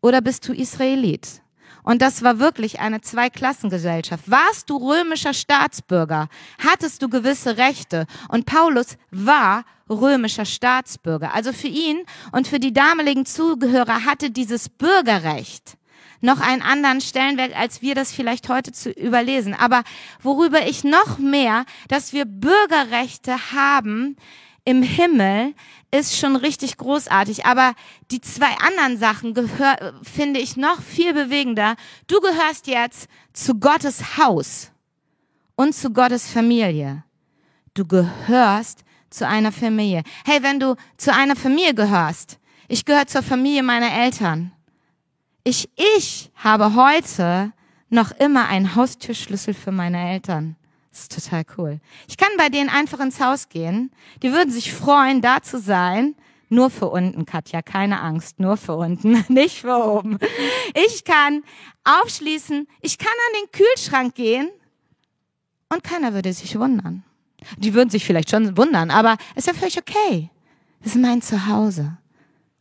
oder 0.00 0.22
bist 0.22 0.48
du 0.48 0.54
Israelit? 0.54 1.43
Und 1.84 2.02
das 2.02 2.22
war 2.22 2.38
wirklich 2.40 2.80
eine 2.80 3.02
Zweiklassengesellschaft. 3.02 4.28
Warst 4.28 4.70
du 4.70 4.78
römischer 4.78 5.34
Staatsbürger, 5.34 6.28
hattest 6.58 7.02
du 7.02 7.08
gewisse 7.08 7.58
Rechte. 7.58 8.06
Und 8.28 8.46
Paulus 8.46 8.96
war 9.10 9.64
römischer 9.88 10.46
Staatsbürger. 10.46 11.34
Also 11.34 11.52
für 11.52 11.68
ihn 11.68 12.04
und 12.32 12.48
für 12.48 12.58
die 12.58 12.72
damaligen 12.72 13.26
Zugehörer 13.26 14.04
hatte 14.04 14.30
dieses 14.30 14.68
Bürgerrecht 14.68 15.76
noch 16.20 16.40
einen 16.40 16.62
anderen 16.62 17.02
Stellenwert, 17.02 17.54
als 17.54 17.82
wir 17.82 17.94
das 17.94 18.10
vielleicht 18.12 18.48
heute 18.48 18.72
zu 18.72 18.90
überlesen. 18.90 19.52
Aber 19.52 19.82
worüber 20.22 20.66
ich 20.66 20.82
noch 20.82 21.18
mehr, 21.18 21.66
dass 21.88 22.14
wir 22.14 22.24
Bürgerrechte 22.24 23.52
haben, 23.52 24.16
im 24.64 24.82
Himmel 24.82 25.54
ist 25.94 26.16
schon 26.16 26.34
richtig 26.34 26.76
großartig. 26.76 27.46
Aber 27.46 27.74
die 28.10 28.20
zwei 28.20 28.52
anderen 28.58 28.98
Sachen 28.98 29.32
gehör, 29.32 29.94
finde 30.02 30.40
ich 30.40 30.56
noch 30.56 30.82
viel 30.82 31.14
bewegender. 31.14 31.76
Du 32.08 32.20
gehörst 32.20 32.66
jetzt 32.66 33.08
zu 33.32 33.54
Gottes 33.54 34.18
Haus 34.18 34.72
und 35.54 35.74
zu 35.74 35.92
Gottes 35.92 36.30
Familie. 36.30 37.04
Du 37.74 37.86
gehörst 37.86 38.84
zu 39.08 39.26
einer 39.26 39.52
Familie. 39.52 40.02
Hey, 40.24 40.42
wenn 40.42 40.58
du 40.58 40.74
zu 40.96 41.14
einer 41.14 41.36
Familie 41.36 41.74
gehörst, 41.74 42.38
ich 42.66 42.84
gehöre 42.84 43.06
zur 43.06 43.22
Familie 43.22 43.62
meiner 43.62 43.92
Eltern. 43.92 44.52
Ich, 45.44 45.68
ich 45.76 46.32
habe 46.34 46.74
heute 46.74 47.52
noch 47.88 48.10
immer 48.12 48.48
einen 48.48 48.74
Haustürschlüssel 48.74 49.54
für 49.54 49.70
meine 49.70 50.10
Eltern. 50.10 50.56
Das 50.94 51.02
ist 51.02 51.24
total 51.24 51.44
cool. 51.58 51.80
Ich 52.06 52.16
kann 52.16 52.28
bei 52.38 52.48
denen 52.48 52.68
einfach 52.68 53.00
ins 53.00 53.18
Haus 53.20 53.48
gehen. 53.48 53.90
Die 54.22 54.30
würden 54.30 54.52
sich 54.52 54.72
freuen, 54.72 55.20
da 55.20 55.42
zu 55.42 55.58
sein. 55.58 56.14
Nur 56.48 56.70
für 56.70 56.88
unten, 56.88 57.26
Katja, 57.26 57.62
keine 57.62 58.00
Angst, 58.00 58.38
nur 58.38 58.56
für 58.56 58.76
unten, 58.76 59.24
nicht 59.28 59.62
für 59.62 59.74
oben. 59.74 60.20
Ich 60.86 61.02
kann 61.02 61.42
aufschließen, 61.82 62.68
ich 62.80 62.98
kann 62.98 63.08
an 63.08 63.42
den 63.42 63.50
Kühlschrank 63.50 64.14
gehen 64.14 64.48
und 65.68 65.82
keiner 65.82 66.14
würde 66.14 66.32
sich 66.32 66.56
wundern. 66.56 67.02
Die 67.58 67.74
würden 67.74 67.90
sich 67.90 68.04
vielleicht 68.04 68.30
schon 68.30 68.56
wundern, 68.56 68.92
aber 68.92 69.16
es 69.34 69.46
ist 69.46 69.46
ja 69.48 69.54
völlig 69.54 69.78
okay. 69.78 70.30
Das 70.80 70.94
ist 70.94 71.02
mein 71.02 71.22
Zuhause. 71.22 71.98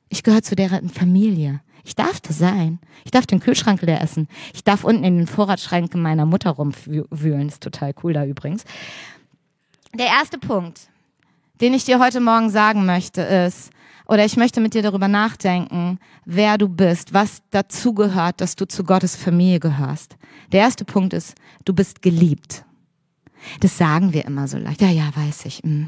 Ich 0.10 0.24
gehöre 0.24 0.42
zu 0.42 0.56
deren 0.56 0.90
Familie. 0.90 1.62
Ich 1.84 1.96
darf 1.96 2.22
das 2.22 2.38
sein. 2.38 2.80
Ich 3.04 3.12
darf 3.12 3.26
den 3.26 3.40
Kühlschrank 3.40 3.82
leer 3.82 4.02
essen. 4.02 4.28
Ich 4.54 4.64
darf 4.64 4.84
unten 4.84 5.04
in 5.04 5.18
den 5.18 5.28
Vorratsschränken 5.28 6.02
meiner 6.02 6.26
Mutter 6.26 6.52
rumwühlen. 6.52 7.50
Ist 7.50 7.62
total 7.62 7.94
cool 8.04 8.14
da 8.14 8.26
übrigens. 8.26 8.64
Der 9.94 10.08
erste 10.08 10.38
Punkt. 10.38 10.90
den 11.62 11.74
ich 11.74 11.86
dir 11.86 12.00
heute 12.00 12.20
Morgen 12.20 12.50
sagen 12.50 12.86
möchte, 12.86 13.22
ist, 13.22 13.70
oder 14.06 14.26
ich 14.26 14.36
möchte 14.36 14.60
mit 14.60 14.74
dir 14.74 14.82
darüber 14.82 15.08
nachdenken, 15.08 16.00
wer 16.26 16.58
du 16.58 16.68
bist, 16.68 17.14
was 17.14 17.42
dazu 17.52 17.94
gehört, 17.94 18.42
dass 18.42 18.56
du 18.56 18.68
zu 18.68 18.84
Gottes 18.84 19.16
Familie 19.16 19.60
gehörst. 19.60 20.18
Der 20.52 20.62
erste 20.62 20.84
Punkt 20.84 21.14
ist, 21.14 21.36
du 21.64 21.74
bist 21.74 22.02
geliebt. 22.02 22.66
Das 23.62 23.78
sagen 23.78 24.14
wir 24.14 24.26
immer 24.26 24.48
so 24.48 24.58
leicht. 24.58 24.82
Ja, 24.82 24.90
ja, 24.90 25.10
weiß 25.16 25.46
ich. 25.46 25.64
Mm. 25.64 25.86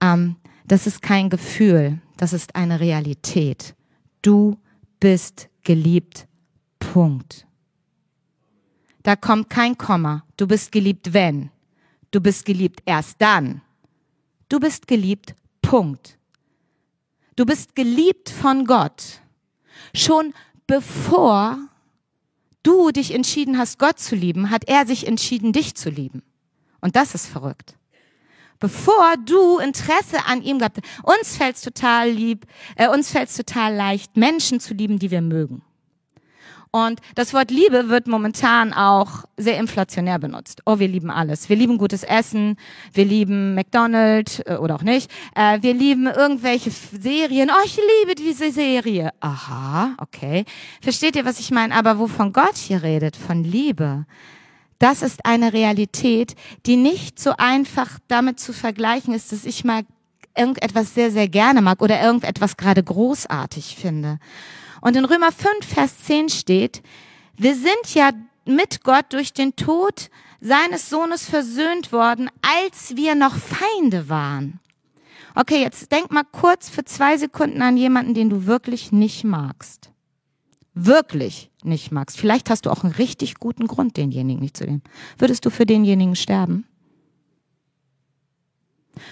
Ähm, 0.00 0.36
das 0.64 0.86
ist 0.86 1.02
kein 1.02 1.28
Gefühl, 1.28 1.98
das 2.16 2.32
ist 2.32 2.54
eine 2.54 2.78
Realität. 2.78 3.74
Du 4.22 4.56
bist 5.00 5.48
geliebt. 5.62 6.26
Punkt. 6.78 7.46
Da 9.02 9.16
kommt 9.16 9.48
kein 9.48 9.78
Komma. 9.78 10.24
Du 10.36 10.46
bist 10.46 10.72
geliebt, 10.72 11.12
wenn. 11.12 11.50
Du 12.10 12.20
bist 12.20 12.44
geliebt 12.44 12.82
erst 12.84 13.20
dann. 13.20 13.62
Du 14.48 14.60
bist 14.60 14.86
geliebt. 14.86 15.34
Punkt. 15.62 16.18
Du 17.36 17.46
bist 17.46 17.74
geliebt 17.74 18.30
von 18.30 18.64
Gott. 18.64 19.22
Schon 19.94 20.34
bevor 20.66 21.58
du 22.62 22.90
dich 22.90 23.14
entschieden 23.14 23.56
hast, 23.56 23.78
Gott 23.78 23.98
zu 23.98 24.14
lieben, 24.14 24.50
hat 24.50 24.68
er 24.68 24.86
sich 24.86 25.06
entschieden, 25.06 25.52
dich 25.52 25.74
zu 25.74 25.88
lieben. 25.88 26.22
Und 26.80 26.96
das 26.96 27.14
ist 27.14 27.26
verrückt. 27.26 27.77
Bevor 28.60 29.14
du 29.24 29.58
Interesse 29.58 30.26
an 30.26 30.42
ihm 30.42 30.58
gehabt 30.58 30.78
hast. 30.82 31.18
Uns 31.18 31.36
fällt 31.36 31.56
es 31.56 31.62
total 31.62 32.10
lieb, 32.10 32.46
äh, 32.76 32.88
uns 32.88 33.10
fällt 33.10 33.28
es 33.28 33.36
total 33.36 33.74
leicht, 33.74 34.16
Menschen 34.16 34.60
zu 34.60 34.74
lieben, 34.74 34.98
die 34.98 35.10
wir 35.10 35.22
mögen. 35.22 35.62
Und 36.70 37.00
das 37.14 37.32
Wort 37.32 37.50
Liebe 37.50 37.88
wird 37.88 38.06
momentan 38.06 38.72
auch 38.72 39.24
sehr 39.36 39.58
inflationär 39.58 40.18
benutzt. 40.18 40.60
Oh, 40.66 40.78
wir 40.78 40.88
lieben 40.88 41.10
alles. 41.10 41.48
Wir 41.48 41.56
lieben 41.56 41.78
gutes 41.78 42.02
Essen, 42.02 42.56
wir 42.92 43.04
lieben 43.04 43.54
McDonald's 43.54 44.40
äh, 44.40 44.56
oder 44.60 44.74
auch 44.74 44.82
nicht. 44.82 45.10
Äh, 45.34 45.62
wir 45.62 45.72
lieben 45.72 46.06
irgendwelche 46.06 46.70
Serien. 46.70 47.50
Oh, 47.50 47.64
ich 47.64 47.76
liebe 47.76 48.14
diese 48.14 48.52
Serie. 48.52 49.10
Aha, 49.20 49.94
okay. 49.98 50.44
Versteht 50.82 51.16
ihr, 51.16 51.24
was 51.24 51.40
ich 51.40 51.50
meine? 51.50 51.74
Aber 51.74 51.98
wovon 51.98 52.32
Gott 52.32 52.56
hier 52.56 52.82
redet, 52.82 53.16
von 53.16 53.44
Liebe, 53.44 54.04
das 54.78 55.02
ist 55.02 55.26
eine 55.26 55.52
Realität, 55.52 56.34
die 56.66 56.76
nicht 56.76 57.18
so 57.18 57.32
einfach 57.36 57.98
damit 58.08 58.38
zu 58.38 58.52
vergleichen 58.52 59.14
ist, 59.14 59.32
dass 59.32 59.44
ich 59.44 59.64
mal 59.64 59.82
irgendetwas 60.36 60.94
sehr, 60.94 61.10
sehr 61.10 61.28
gerne 61.28 61.62
mag 61.62 61.82
oder 61.82 62.00
irgendetwas 62.00 62.56
gerade 62.56 62.82
großartig 62.82 63.76
finde. 63.76 64.18
Und 64.80 64.96
in 64.96 65.04
Römer 65.04 65.32
5, 65.32 65.66
Vers 65.66 66.04
10 66.04 66.28
steht, 66.28 66.82
wir 67.36 67.54
sind 67.54 67.94
ja 67.94 68.10
mit 68.44 68.84
Gott 68.84 69.06
durch 69.10 69.32
den 69.32 69.56
Tod 69.56 70.10
seines 70.40 70.88
Sohnes 70.88 71.28
versöhnt 71.28 71.92
worden, 71.92 72.30
als 72.42 72.96
wir 72.96 73.14
noch 73.14 73.34
Feinde 73.34 74.08
waren. 74.08 74.60
Okay, 75.34 75.60
jetzt 75.60 75.92
denk 75.92 76.10
mal 76.10 76.24
kurz 76.24 76.68
für 76.68 76.84
zwei 76.84 77.16
Sekunden 77.16 77.62
an 77.62 77.76
jemanden, 77.76 78.14
den 78.14 78.30
du 78.30 78.46
wirklich 78.46 78.92
nicht 78.92 79.24
magst. 79.24 79.90
Wirklich 80.80 81.50
nicht 81.64 81.90
magst. 81.90 82.16
Vielleicht 82.16 82.50
hast 82.50 82.64
du 82.64 82.70
auch 82.70 82.84
einen 82.84 82.92
richtig 82.92 83.34
guten 83.34 83.66
Grund, 83.66 83.96
denjenigen 83.96 84.40
nicht 84.40 84.56
zu 84.56 84.64
nehmen. 84.64 84.82
Würdest 85.18 85.44
du 85.44 85.50
für 85.50 85.66
denjenigen 85.66 86.14
sterben? 86.14 86.66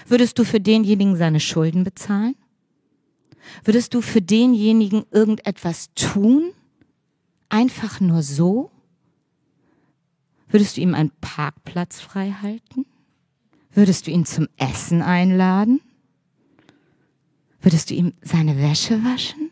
Würdest 0.07 0.39
du 0.39 0.45
für 0.45 0.61
denjenigen 0.61 1.17
seine 1.17 1.41
Schulden 1.41 1.83
bezahlen? 1.83 2.35
Würdest 3.65 3.93
du 3.93 4.01
für 4.01 4.21
denjenigen 4.21 5.03
irgendetwas 5.11 5.93
tun? 5.93 6.53
Einfach 7.49 7.99
nur 7.99 8.23
so? 8.23 8.71
Würdest 10.47 10.77
du 10.77 10.81
ihm 10.81 10.93
einen 10.93 11.11
Parkplatz 11.19 11.99
frei 11.99 12.31
halten? 12.41 12.85
Würdest 13.73 14.07
du 14.07 14.11
ihn 14.11 14.25
zum 14.25 14.47
Essen 14.55 15.01
einladen? 15.01 15.81
Würdest 17.59 17.89
du 17.89 17.93
ihm 17.93 18.13
seine 18.21 18.57
Wäsche 18.57 19.03
waschen? 19.03 19.51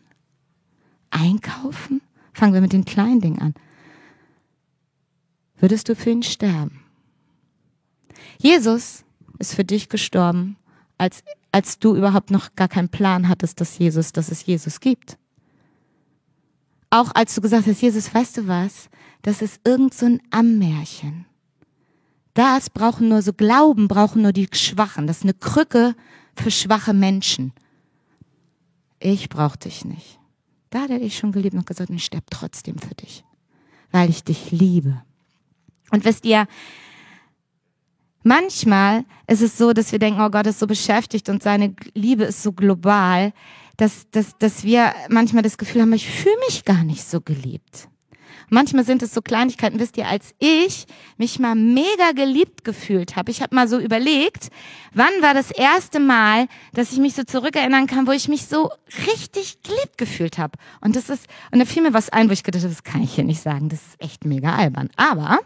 Einkaufen? 1.16 2.00
Fangen 2.32 2.54
wir 2.54 2.60
mit 2.60 2.72
den 2.72 2.84
kleinen 2.84 3.20
Dingen 3.20 3.40
an. 3.40 3.54
Würdest 5.58 5.88
du 5.88 5.96
für 5.96 6.10
ihn 6.10 6.22
sterben? 6.22 6.82
Jesus 8.38 9.04
ist 9.38 9.54
für 9.54 9.64
dich 9.64 9.88
gestorben, 9.88 10.56
als 10.98 11.22
als 11.56 11.78
du 11.78 11.96
überhaupt 11.96 12.30
noch 12.30 12.54
gar 12.54 12.68
keinen 12.68 12.90
Plan 12.90 13.28
hattest, 13.28 13.62
dass 13.62 13.78
Jesus, 13.78 14.12
dass 14.12 14.30
es 14.30 14.44
Jesus 14.44 14.78
gibt. 14.78 15.16
Auch 16.90 17.12
als 17.14 17.34
du 17.34 17.40
gesagt 17.40 17.66
hast, 17.66 17.80
Jesus, 17.80 18.12
weißt 18.12 18.36
du 18.36 18.46
was? 18.46 18.90
Das 19.22 19.40
ist 19.40 19.62
irgend 19.64 19.94
so 19.94 20.04
ein 20.04 20.20
Ammärchen. 20.30 21.24
Das 22.34 22.68
brauchen 22.68 23.08
nur 23.08 23.22
so 23.22 23.32
Glauben, 23.32 23.88
brauchen 23.88 24.20
nur 24.20 24.34
die 24.34 24.48
Schwachen. 24.52 25.06
Das 25.06 25.18
ist 25.18 25.22
eine 25.22 25.32
Krücke 25.32 25.94
für 26.36 26.50
schwache 26.50 26.92
Menschen. 26.92 27.54
Ich 29.00 29.30
brauche 29.30 29.56
dich 29.56 29.86
nicht. 29.86 30.15
Da 30.70 30.82
hat 30.82 30.90
er 30.90 30.98
dich 30.98 31.16
schon 31.16 31.32
geliebt 31.32 31.54
und 31.54 31.66
gesagt, 31.66 31.90
ich 31.90 32.04
sterbe 32.04 32.26
trotzdem 32.30 32.78
für 32.78 32.94
dich, 32.94 33.24
weil 33.92 34.10
ich 34.10 34.24
dich 34.24 34.50
liebe. 34.50 35.02
Und 35.90 36.04
wisst 36.04 36.24
ihr, 36.24 36.46
Manchmal 38.26 39.04
ist 39.28 39.40
es 39.40 39.56
so, 39.56 39.72
dass 39.72 39.92
wir 39.92 40.00
denken, 40.00 40.20
oh 40.20 40.30
Gott 40.30 40.48
ist 40.48 40.58
so 40.58 40.66
beschäftigt 40.66 41.28
und 41.28 41.44
seine 41.44 41.76
Liebe 41.94 42.24
ist 42.24 42.42
so 42.42 42.50
global, 42.50 43.32
dass, 43.76 44.10
dass, 44.10 44.36
dass 44.36 44.64
wir 44.64 44.92
manchmal 45.08 45.44
das 45.44 45.58
Gefühl 45.58 45.82
haben, 45.82 45.92
ich 45.92 46.10
fühle 46.10 46.34
mich 46.48 46.64
gar 46.64 46.82
nicht 46.82 47.04
so 47.04 47.20
geliebt. 47.20 47.88
Manchmal 48.48 48.84
sind 48.84 49.02
es 49.02 49.12
so 49.12 49.22
Kleinigkeiten, 49.22 49.80
wisst 49.80 49.96
ihr, 49.96 50.06
als 50.06 50.34
ich 50.38 50.86
mich 51.16 51.38
mal 51.38 51.54
mega 51.54 52.12
geliebt 52.14 52.64
gefühlt 52.64 53.16
habe. 53.16 53.30
Ich 53.30 53.42
habe 53.42 53.54
mal 53.54 53.66
so 53.66 53.78
überlegt, 53.78 54.48
wann 54.94 55.10
war 55.20 55.34
das 55.34 55.50
erste 55.50 55.98
Mal, 55.98 56.46
dass 56.72 56.92
ich 56.92 56.98
mich 56.98 57.14
so 57.14 57.24
zurückerinnern 57.24 57.86
kann, 57.86 58.06
wo 58.06 58.12
ich 58.12 58.28
mich 58.28 58.46
so 58.46 58.70
richtig 59.06 59.62
geliebt 59.62 59.98
gefühlt 59.98 60.38
habe. 60.38 60.58
Und 60.80 60.94
das 60.94 61.10
ist, 61.10 61.26
und 61.50 61.58
da 61.58 61.64
fiel 61.64 61.82
mir 61.82 61.92
was 61.92 62.10
ein, 62.10 62.28
wo 62.28 62.32
ich 62.32 62.44
gedacht 62.44 62.62
habe, 62.62 62.72
das 62.72 62.84
kann 62.84 63.02
ich 63.02 63.14
hier 63.14 63.24
nicht 63.24 63.42
sagen, 63.42 63.68
das 63.68 63.80
ist 63.80 64.00
echt 64.00 64.24
mega 64.24 64.54
albern. 64.54 64.90
Aber 64.96 65.40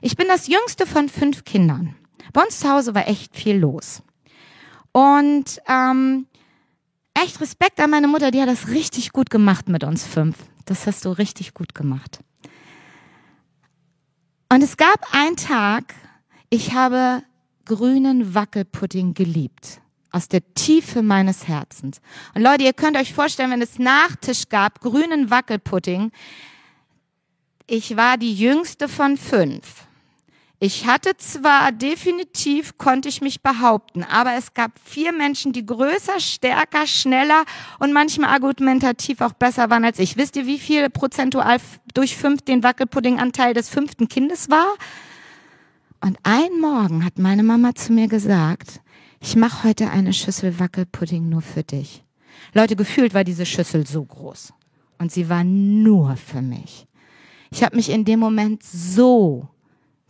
ich 0.00 0.16
bin 0.16 0.28
das 0.28 0.46
jüngste 0.46 0.86
von 0.86 1.08
fünf 1.08 1.44
Kindern. 1.44 1.96
Bei 2.32 2.42
uns 2.42 2.60
zu 2.60 2.70
Hause 2.70 2.94
war 2.94 3.08
echt 3.08 3.36
viel 3.36 3.56
los. 3.56 4.02
Und 4.92 5.60
ähm, 5.68 6.26
echt 7.14 7.40
Respekt 7.40 7.80
an 7.80 7.90
meine 7.90 8.08
Mutter, 8.08 8.30
die 8.30 8.40
hat 8.40 8.48
das 8.48 8.68
richtig 8.68 9.12
gut 9.12 9.30
gemacht 9.30 9.68
mit 9.68 9.84
uns 9.84 10.04
fünf. 10.04 10.36
Das 10.64 10.86
hast 10.86 11.04
du 11.04 11.10
richtig 11.10 11.54
gut 11.54 11.74
gemacht. 11.74 12.20
Und 14.48 14.62
es 14.62 14.76
gab 14.76 15.12
einen 15.12 15.36
Tag, 15.36 15.94
ich 16.50 16.72
habe 16.72 17.22
grünen 17.64 18.34
Wackelpudding 18.34 19.14
geliebt. 19.14 19.80
Aus 20.12 20.28
der 20.28 20.42
Tiefe 20.54 21.02
meines 21.02 21.48
Herzens. 21.48 22.00
Und 22.34 22.42
Leute, 22.42 22.62
ihr 22.64 22.72
könnt 22.72 22.96
euch 22.96 23.12
vorstellen, 23.12 23.50
wenn 23.50 23.60
es 23.60 23.78
Nachtisch 23.78 24.48
gab, 24.48 24.80
grünen 24.80 25.30
Wackelpudding. 25.30 26.12
Ich 27.66 27.96
war 27.96 28.16
die 28.16 28.32
jüngste 28.32 28.88
von 28.88 29.16
fünf. 29.16 29.85
Ich 30.58 30.86
hatte 30.86 31.14
zwar 31.18 31.70
definitiv, 31.70 32.78
konnte 32.78 33.10
ich 33.10 33.20
mich 33.20 33.42
behaupten, 33.42 34.02
aber 34.04 34.36
es 34.38 34.54
gab 34.54 34.72
vier 34.82 35.12
Menschen, 35.12 35.52
die 35.52 35.66
größer, 35.66 36.18
stärker, 36.18 36.86
schneller 36.86 37.44
und 37.78 37.92
manchmal 37.92 38.30
argumentativ 38.30 39.20
auch 39.20 39.34
besser 39.34 39.68
waren 39.68 39.84
als 39.84 39.98
ich. 39.98 40.16
Wisst 40.16 40.34
ihr, 40.36 40.46
wie 40.46 40.58
viel 40.58 40.88
prozentual 40.88 41.58
durch 41.92 42.16
fünf 42.16 42.40
den 42.40 42.62
Wackelpuddinganteil 42.62 43.52
des 43.52 43.68
fünften 43.68 44.08
Kindes 44.08 44.48
war? 44.48 44.66
Und 46.00 46.18
ein 46.22 46.58
Morgen 46.58 47.04
hat 47.04 47.18
meine 47.18 47.42
Mama 47.42 47.74
zu 47.74 47.92
mir 47.92 48.08
gesagt, 48.08 48.80
ich 49.20 49.36
mache 49.36 49.68
heute 49.68 49.90
eine 49.90 50.14
Schüssel 50.14 50.58
Wackelpudding 50.58 51.28
nur 51.28 51.42
für 51.42 51.64
dich. 51.64 52.02
Leute, 52.54 52.76
gefühlt 52.76 53.12
war 53.12 53.24
diese 53.24 53.44
Schüssel 53.44 53.86
so 53.86 54.04
groß. 54.04 54.54
Und 54.98 55.12
sie 55.12 55.28
war 55.28 55.44
nur 55.44 56.16
für 56.16 56.40
mich. 56.40 56.86
Ich 57.50 57.62
habe 57.62 57.76
mich 57.76 57.90
in 57.90 58.06
dem 58.06 58.20
Moment 58.20 58.62
so 58.62 59.48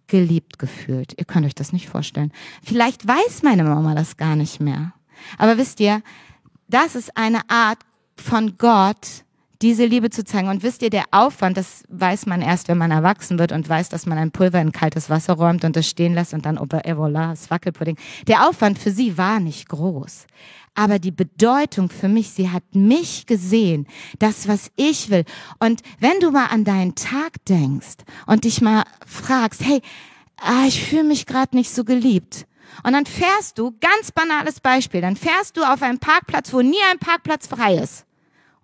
geliebt 0.07 0.59
gefühlt. 0.59 1.15
Ihr 1.19 1.25
könnt 1.25 1.47
euch 1.47 1.55
das 1.55 1.73
nicht 1.73 1.89
vorstellen. 1.89 2.33
Vielleicht 2.63 3.07
weiß 3.07 3.43
meine 3.43 3.65
Mama 3.65 3.95
das 3.95 4.17
gar 4.17 4.37
nicht 4.37 4.61
mehr. 4.61 4.93
Aber 5.39 5.59
wisst 5.59 5.81
ihr, 5.81 6.03
das 6.69 6.95
ist 6.95 7.17
eine 7.17 7.49
Art 7.49 7.79
von 8.17 8.57
Gott, 8.59 9.25
diese 9.63 9.85
Liebe 9.85 10.11
zu 10.11 10.25
zeigen. 10.25 10.49
Und 10.49 10.63
wisst 10.63 10.83
ihr, 10.83 10.91
der 10.91 11.05
Aufwand, 11.11 11.57
das 11.57 11.85
weiß 11.89 12.27
man 12.27 12.43
erst, 12.43 12.69
wenn 12.69 12.79
man 12.79 12.91
erwachsen 12.91 13.39
wird 13.39 13.53
und 13.53 13.69
weiß, 13.69 13.89
dass 13.89 14.07
man 14.07 14.19
ein 14.19 14.31
Pulver 14.31 14.61
in 14.61 14.73
kaltes 14.73 15.11
Wasser 15.11 15.35
räumt 15.35 15.65
und 15.65 15.77
das 15.77 15.89
stehen 15.89 16.15
lässt 16.15 16.35
und 16.35 16.47
dann, 16.47 16.59
oh, 16.59 16.65
voilà, 16.65 17.31
das 17.31 17.51
Wackelpudding. 17.51 17.97
Der 18.27 18.49
Aufwand 18.49 18.79
für 18.79 18.91
sie 18.91 19.17
war 19.19 19.41
nicht 19.41 19.69
groß 19.69 20.27
aber 20.77 20.99
die 20.99 21.11
Bedeutung 21.11 21.89
für 21.89 22.09
mich, 22.09 22.31
sie 22.31 22.51
hat 22.51 22.63
mich 22.75 23.27
gesehen, 23.27 23.87
das, 24.19 24.47
was 24.47 24.71
ich 24.77 25.11
will. 25.11 25.25
Und 25.59 25.81
wenn 25.99 26.21
du 26.21 26.31
mal 26.31 26.47
an 26.47 26.65
deinen 26.65 26.95
Tag 26.95 27.45
denkst 27.49 28.05
und 28.27 28.45
dich 28.45 28.61
mal 28.61 28.85
fragst, 29.05 29.65
hey, 29.65 29.81
ah, 30.37 30.67
ich 30.67 30.85
fühle 30.85 31.05
mich 31.05 31.27
gerade 31.27 31.57
nicht 31.57 31.71
so 31.71 31.83
geliebt. 31.83 32.47
Und 32.83 32.93
dann 32.93 33.07
fährst 33.07 33.59
du, 33.59 33.75
ganz 33.81 34.13
banales 34.13 34.61
Beispiel, 34.61 35.01
dann 35.01 35.17
fährst 35.17 35.57
du 35.57 35.63
auf 35.63 35.83
einen 35.83 35.99
Parkplatz, 35.99 36.53
wo 36.53 36.61
nie 36.61 36.77
ein 36.93 36.99
Parkplatz 36.99 37.47
frei 37.47 37.77
ist. 37.77 38.06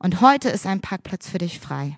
Und 0.03 0.21
heute 0.21 0.49
ist 0.49 0.67
ein 0.67 0.81
Parkplatz 0.81 1.29
für 1.29 1.39
dich 1.39 1.61
frei. 1.61 1.97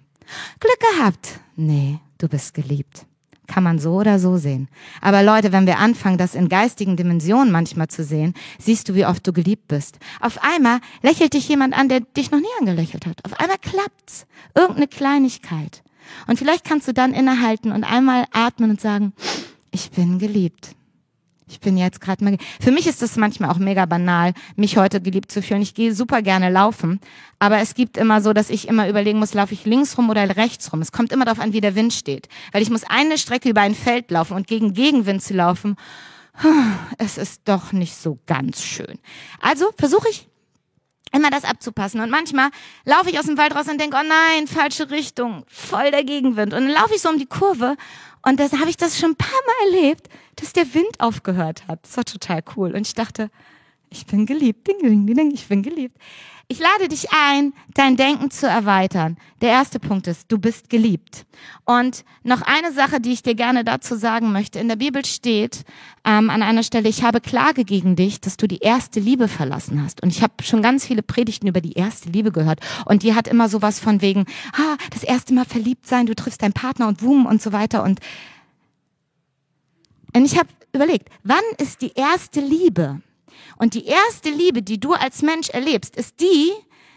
Glück 0.60 0.78
gehabt. 0.92 1.40
Nee, 1.56 2.00
du 2.18 2.28
bist 2.28 2.52
geliebt. 2.52 3.06
Kann 3.46 3.64
man 3.64 3.78
so 3.78 3.94
oder 3.94 4.18
so 4.18 4.36
sehen. 4.36 4.68
Aber 5.00 5.22
Leute, 5.22 5.52
wenn 5.52 5.66
wir 5.66 5.78
anfangen, 5.78 6.18
das 6.18 6.34
in 6.34 6.50
geistigen 6.50 6.96
Dimensionen 6.96 7.50
manchmal 7.50 7.88
zu 7.88 8.04
sehen, 8.04 8.34
siehst 8.58 8.88
du, 8.88 8.94
wie 8.94 9.06
oft 9.06 9.26
du 9.26 9.32
geliebt 9.32 9.68
bist. 9.68 9.98
Auf 10.20 10.42
einmal 10.42 10.80
lächelt 11.02 11.32
dich 11.32 11.48
jemand 11.48 11.76
an, 11.76 11.88
der 11.88 12.00
dich 12.00 12.30
noch 12.30 12.40
nie 12.40 12.46
angelächelt 12.60 13.06
hat. 13.06 13.24
Auf 13.24 13.40
einmal 13.40 13.58
klappt's. 13.58 14.26
Irgendeine 14.54 14.88
Kleinigkeit. 14.88 15.82
Und 16.26 16.38
vielleicht 16.38 16.64
kannst 16.64 16.86
du 16.88 16.92
dann 16.92 17.14
innehalten 17.14 17.72
und 17.72 17.84
einmal 17.84 18.26
atmen 18.32 18.70
und 18.70 18.80
sagen, 18.80 19.14
ich 19.70 19.90
bin 19.90 20.18
geliebt. 20.18 20.74
Ich 21.46 21.60
bin 21.60 21.76
jetzt 21.76 22.00
gerade 22.00 22.24
mal. 22.24 22.38
Für 22.60 22.70
mich 22.70 22.86
ist 22.86 23.02
das 23.02 23.16
manchmal 23.16 23.50
auch 23.50 23.58
mega 23.58 23.84
banal, 23.84 24.32
mich 24.56 24.78
heute 24.78 25.00
geliebt 25.00 25.30
zu 25.30 25.42
fühlen. 25.42 25.60
Ich 25.60 25.74
gehe 25.74 25.94
super 25.94 26.22
gerne 26.22 26.48
laufen, 26.48 27.00
aber 27.38 27.58
es 27.58 27.74
gibt 27.74 27.98
immer 27.98 28.22
so, 28.22 28.32
dass 28.32 28.48
ich 28.48 28.66
immer 28.66 28.88
überlegen 28.88 29.18
muss, 29.18 29.34
laufe 29.34 29.52
ich 29.52 29.66
links 29.66 29.98
rum 29.98 30.08
oder 30.08 30.36
rechts 30.36 30.72
rum. 30.72 30.80
Es 30.80 30.92
kommt 30.92 31.12
immer 31.12 31.26
darauf 31.26 31.40
an, 31.40 31.52
wie 31.52 31.60
der 31.60 31.74
Wind 31.74 31.92
steht, 31.92 32.28
weil 32.52 32.62
ich 32.62 32.70
muss 32.70 32.84
eine 32.84 33.18
Strecke 33.18 33.50
über 33.50 33.60
ein 33.60 33.74
Feld 33.74 34.10
laufen 34.10 34.34
und 34.34 34.46
gegen 34.46 34.72
Gegenwind 34.72 35.22
zu 35.22 35.34
laufen. 35.34 35.76
Es 36.98 37.18
ist 37.18 37.42
doch 37.44 37.72
nicht 37.72 37.96
so 37.96 38.18
ganz 38.26 38.62
schön. 38.62 38.98
Also 39.40 39.70
versuche 39.76 40.08
ich 40.08 40.28
immer 41.14 41.30
das 41.30 41.44
abzupassen. 41.44 42.00
Und 42.00 42.10
manchmal 42.10 42.50
laufe 42.84 43.10
ich 43.10 43.18
aus 43.18 43.26
dem 43.26 43.38
Wald 43.38 43.54
raus 43.54 43.68
und 43.68 43.80
denke, 43.80 43.96
oh 44.00 44.06
nein, 44.06 44.46
falsche 44.46 44.90
Richtung, 44.90 45.44
voll 45.46 45.90
der 45.90 46.04
Gegenwind. 46.04 46.52
Und 46.52 46.64
dann 46.64 46.72
laufe 46.72 46.94
ich 46.94 47.00
so 47.00 47.08
um 47.08 47.18
die 47.18 47.26
Kurve 47.26 47.76
und 48.24 48.40
da 48.40 48.50
habe 48.58 48.70
ich 48.70 48.76
das 48.76 48.98
schon 48.98 49.10
ein 49.12 49.16
paar 49.16 49.28
Mal 49.28 49.74
erlebt, 49.74 50.08
dass 50.36 50.52
der 50.52 50.72
Wind 50.74 50.98
aufgehört 50.98 51.66
hat. 51.68 51.80
Das 51.82 51.96
war 51.96 52.04
total 52.04 52.42
cool. 52.56 52.74
Und 52.74 52.86
ich 52.86 52.94
dachte, 52.94 53.30
ich 53.90 54.06
bin 54.06 54.26
geliebt, 54.26 54.66
ding, 54.66 54.78
ding, 54.78 55.06
ding, 55.06 55.30
ich 55.30 55.46
bin 55.46 55.62
geliebt. 55.62 55.96
Ich 56.48 56.58
lade 56.58 56.88
dich 56.88 57.06
ein, 57.10 57.54
dein 57.72 57.96
Denken 57.96 58.30
zu 58.30 58.46
erweitern. 58.46 59.16
Der 59.40 59.48
erste 59.48 59.80
Punkt 59.80 60.06
ist, 60.06 60.30
du 60.30 60.38
bist 60.38 60.68
geliebt. 60.68 61.24
Und 61.64 62.04
noch 62.22 62.42
eine 62.42 62.70
Sache, 62.72 63.00
die 63.00 63.12
ich 63.12 63.22
dir 63.22 63.34
gerne 63.34 63.64
dazu 63.64 63.96
sagen 63.96 64.30
möchte. 64.30 64.58
In 64.58 64.68
der 64.68 64.76
Bibel 64.76 65.04
steht 65.06 65.64
ähm, 66.04 66.28
an 66.28 66.42
einer 66.42 66.62
Stelle, 66.62 66.90
ich 66.90 67.02
habe 67.02 67.22
Klage 67.22 67.64
gegen 67.64 67.96
dich, 67.96 68.20
dass 68.20 68.36
du 68.36 68.46
die 68.46 68.58
erste 68.58 69.00
Liebe 69.00 69.28
verlassen 69.28 69.82
hast. 69.82 70.02
Und 70.02 70.10
ich 70.10 70.22
habe 70.22 70.34
schon 70.42 70.60
ganz 70.60 70.86
viele 70.86 71.02
Predigten 71.02 71.46
über 71.46 71.62
die 71.62 71.72
erste 71.72 72.10
Liebe 72.10 72.30
gehört. 72.30 72.60
Und 72.84 73.02
die 73.04 73.14
hat 73.14 73.26
immer 73.26 73.48
sowas 73.48 73.80
von 73.80 74.02
wegen, 74.02 74.26
ah, 74.52 74.76
das 74.90 75.02
erste 75.02 75.32
Mal 75.32 75.46
verliebt 75.46 75.86
sein, 75.86 76.04
du 76.04 76.14
triffst 76.14 76.42
deinen 76.42 76.52
Partner 76.52 76.88
und 76.88 77.00
Wum 77.02 77.24
und 77.24 77.40
so 77.40 77.52
weiter. 77.52 77.82
Und, 77.82 78.00
und 80.14 80.26
ich 80.26 80.38
habe 80.38 80.48
überlegt, 80.74 81.08
wann 81.22 81.44
ist 81.56 81.80
die 81.80 81.92
erste 81.94 82.40
Liebe? 82.40 83.00
Und 83.56 83.74
die 83.74 83.86
erste 83.86 84.30
Liebe, 84.30 84.62
die 84.62 84.80
du 84.80 84.92
als 84.92 85.22
Mensch 85.22 85.48
erlebst, 85.50 85.96
ist 85.96 86.20
die, 86.20 86.52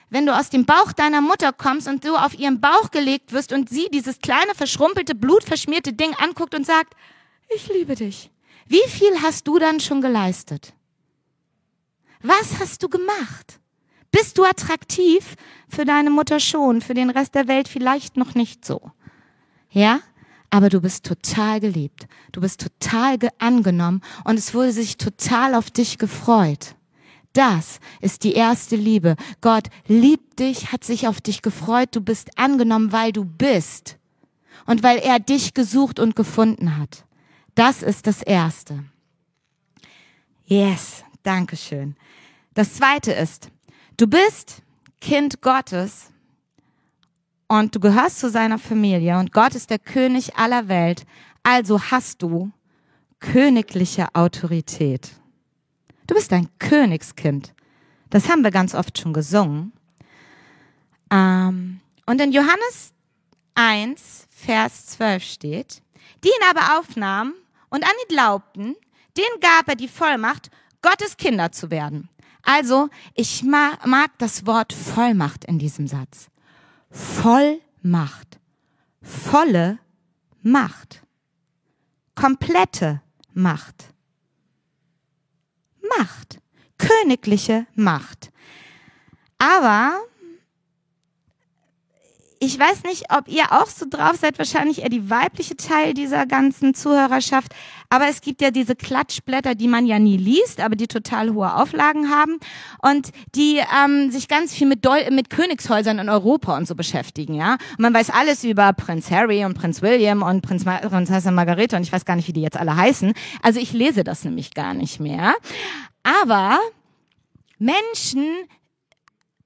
wenn 0.09 0.25
du 0.25 0.35
aus 0.35 0.49
dem 0.49 0.65
Bauch 0.65 0.91
deiner 0.93 1.21
Mutter 1.21 1.51
kommst 1.51 1.87
und 1.87 2.05
du 2.05 2.15
auf 2.15 2.37
ihren 2.37 2.61
Bauch 2.61 2.91
gelegt 2.91 3.33
wirst 3.33 3.51
und 3.51 3.69
sie 3.69 3.87
dieses 3.91 4.19
kleine, 4.19 4.55
verschrumpelte, 4.55 5.15
blutverschmierte 5.15 5.93
Ding 5.93 6.13
anguckt 6.15 6.55
und 6.55 6.65
sagt, 6.65 6.93
ich 7.53 7.67
liebe 7.69 7.95
dich. 7.95 8.31
Wie 8.67 8.87
viel 8.87 9.21
hast 9.21 9.47
du 9.47 9.59
dann 9.59 9.79
schon 9.79 10.01
geleistet? 10.01 10.73
Was 12.21 12.59
hast 12.59 12.83
du 12.83 12.89
gemacht? 12.89 13.59
Bist 14.11 14.37
du 14.37 14.43
attraktiv? 14.43 15.35
Für 15.69 15.85
deine 15.85 16.09
Mutter 16.09 16.39
schon, 16.39 16.81
für 16.81 16.93
den 16.93 17.09
Rest 17.09 17.35
der 17.35 17.47
Welt 17.47 17.67
vielleicht 17.67 18.17
noch 18.17 18.35
nicht 18.35 18.65
so. 18.65 18.91
Ja? 19.69 19.99
Aber 20.57 20.69
du 20.69 20.81
bist 20.81 21.05
total 21.05 21.59
geliebt. 21.59 22.07
Du 22.31 22.41
bist 22.41 22.61
total 22.61 23.19
angenommen 23.37 24.01
und 24.23 24.39
es 24.39 24.55
wurde 24.55 24.71
sich 24.71 24.97
total 24.97 25.53
auf 25.53 25.69
dich 25.69 25.99
gefreut. 25.99 26.73
Das 27.31 27.79
ist 28.01 28.23
die 28.23 28.33
erste 28.33 28.75
Liebe. 28.75 29.17
Gott 29.39 29.67
liebt 29.85 30.39
dich, 30.39 30.71
hat 30.71 30.83
sich 30.83 31.07
auf 31.07 31.21
dich 31.21 31.43
gefreut. 31.43 31.89
Du 31.91 32.01
bist 32.01 32.39
angenommen, 32.39 32.91
weil 32.91 33.11
du 33.11 33.23
bist 33.23 33.99
und 34.65 34.81
weil 34.81 34.97
er 34.97 35.19
dich 35.19 35.53
gesucht 35.53 35.99
und 35.99 36.15
gefunden 36.15 36.75
hat. 36.75 37.05
Das 37.53 37.83
ist 37.83 38.07
das 38.07 38.23
Erste. 38.23 38.83
Yes, 40.45 41.03
danke 41.21 41.55
schön. 41.55 41.95
Das 42.55 42.73
Zweite 42.73 43.11
ist, 43.11 43.51
du 43.97 44.07
bist 44.07 44.63
Kind 45.01 45.43
Gottes 45.43 46.11
und 47.47 47.75
du 47.75 47.79
gehörst 47.79 48.19
zu 48.19 48.29
seiner 48.29 48.59
Familie 48.59 49.17
und 49.17 49.31
Gott 49.31 49.55
ist 49.55 49.69
der 49.69 49.79
König 49.79 50.35
aller 50.35 50.67
Welt, 50.67 51.05
also 51.43 51.81
hast 51.81 52.21
du 52.21 52.51
königliche 53.19 54.07
Autorität. 54.13 55.11
Du 56.05 56.15
bist 56.15 56.31
ein 56.33 56.49
Königskind. 56.59 57.53
Das 58.09 58.29
haben 58.29 58.43
wir 58.43 58.51
ganz 58.51 58.73
oft 58.73 58.97
schon 58.97 59.13
gesungen. 59.13 59.73
Ähm, 61.11 61.81
und 62.05 62.21
in 62.21 62.31
Johannes 62.31 62.93
1, 63.55 64.27
Vers 64.29 64.85
12 64.87 65.23
steht, 65.23 65.81
die 66.23 66.29
ihn 66.29 66.49
aber 66.49 66.79
aufnahmen 66.79 67.33
und 67.69 67.83
an 67.83 67.91
ihn 68.03 68.15
glaubten, 68.15 68.75
denen 69.17 69.39
gab 69.41 69.67
er 69.67 69.75
die 69.75 69.87
Vollmacht, 69.87 70.49
Gottes 70.81 71.17
Kinder 71.17 71.51
zu 71.51 71.71
werden. 71.71 72.09
Also, 72.43 72.89
ich 73.13 73.43
mag, 73.43 73.85
mag 73.85 74.11
das 74.19 74.45
Wort 74.45 74.71
Vollmacht 74.71 75.43
in 75.45 75.59
diesem 75.59 75.87
Satz. 75.87 76.29
Vollmacht. 76.89 78.39
Volle 79.01 79.79
Macht. 80.41 81.01
Komplette 82.15 83.01
Macht. 83.33 83.93
Macht. 85.97 86.39
Königliche 86.77 87.67
Macht. 87.75 88.31
Aber 89.37 89.99
ich 92.39 92.57
weiß 92.57 92.83
nicht, 92.83 93.11
ob 93.11 93.27
ihr 93.27 93.51
auch 93.51 93.67
so 93.67 93.85
drauf 93.89 94.17
seid, 94.17 94.37
wahrscheinlich 94.37 94.81
eher 94.81 94.89
die 94.89 95.09
weibliche 95.09 95.55
Teil 95.55 95.93
dieser 95.93 96.25
ganzen 96.25 96.73
Zuhörerschaft. 96.73 97.53
Aber 97.89 98.07
es 98.09 98.21
gibt 98.21 98.41
ja 98.41 98.51
diese 98.51 98.75
Klatschblätter, 98.75 99.55
die 99.55 99.67
man 99.67 99.85
ja 99.85 99.97
nie 99.97 100.17
liest, 100.17 100.59
aber 100.59 100.75
die 100.75 100.87
total 100.87 101.33
hohe 101.33 101.53
Auflagen 101.55 102.09
haben 102.09 102.37
und 102.81 103.11
die 103.35 103.61
ähm, 103.83 104.11
sich 104.11 104.27
ganz 104.27 104.53
viel 104.53 104.67
mit, 104.67 104.85
Deu 104.85 105.09
mit 105.11 105.29
Königshäusern 105.29 105.99
in 105.99 106.09
Europa 106.09 106.57
und 106.57 106.67
so 106.67 106.75
beschäftigen, 106.75 107.33
ja. 107.33 107.53
Und 107.53 107.79
man 107.79 107.93
weiß 107.93 108.09
alles 108.09 108.43
über 108.43 108.73
Prinz 108.73 109.09
Harry 109.09 109.45
und 109.45 109.53
Prinz 109.53 109.81
William 109.81 110.21
und 110.21 110.41
Prinz 110.41 110.65
Ma 110.65 110.77
Prinzessin 110.77 111.33
Margarete 111.33 111.77
und 111.77 111.83
ich 111.83 111.91
weiß 111.91 112.05
gar 112.05 112.15
nicht, 112.15 112.27
wie 112.27 112.33
die 112.33 112.41
jetzt 112.41 112.57
alle 112.57 112.75
heißen. 112.75 113.13
Also 113.41 113.59
ich 113.59 113.71
lese 113.73 114.03
das 114.03 114.25
nämlich 114.25 114.53
gar 114.53 114.73
nicht 114.73 114.99
mehr. 114.99 115.33
Aber 116.03 116.59
Menschen 117.57 118.27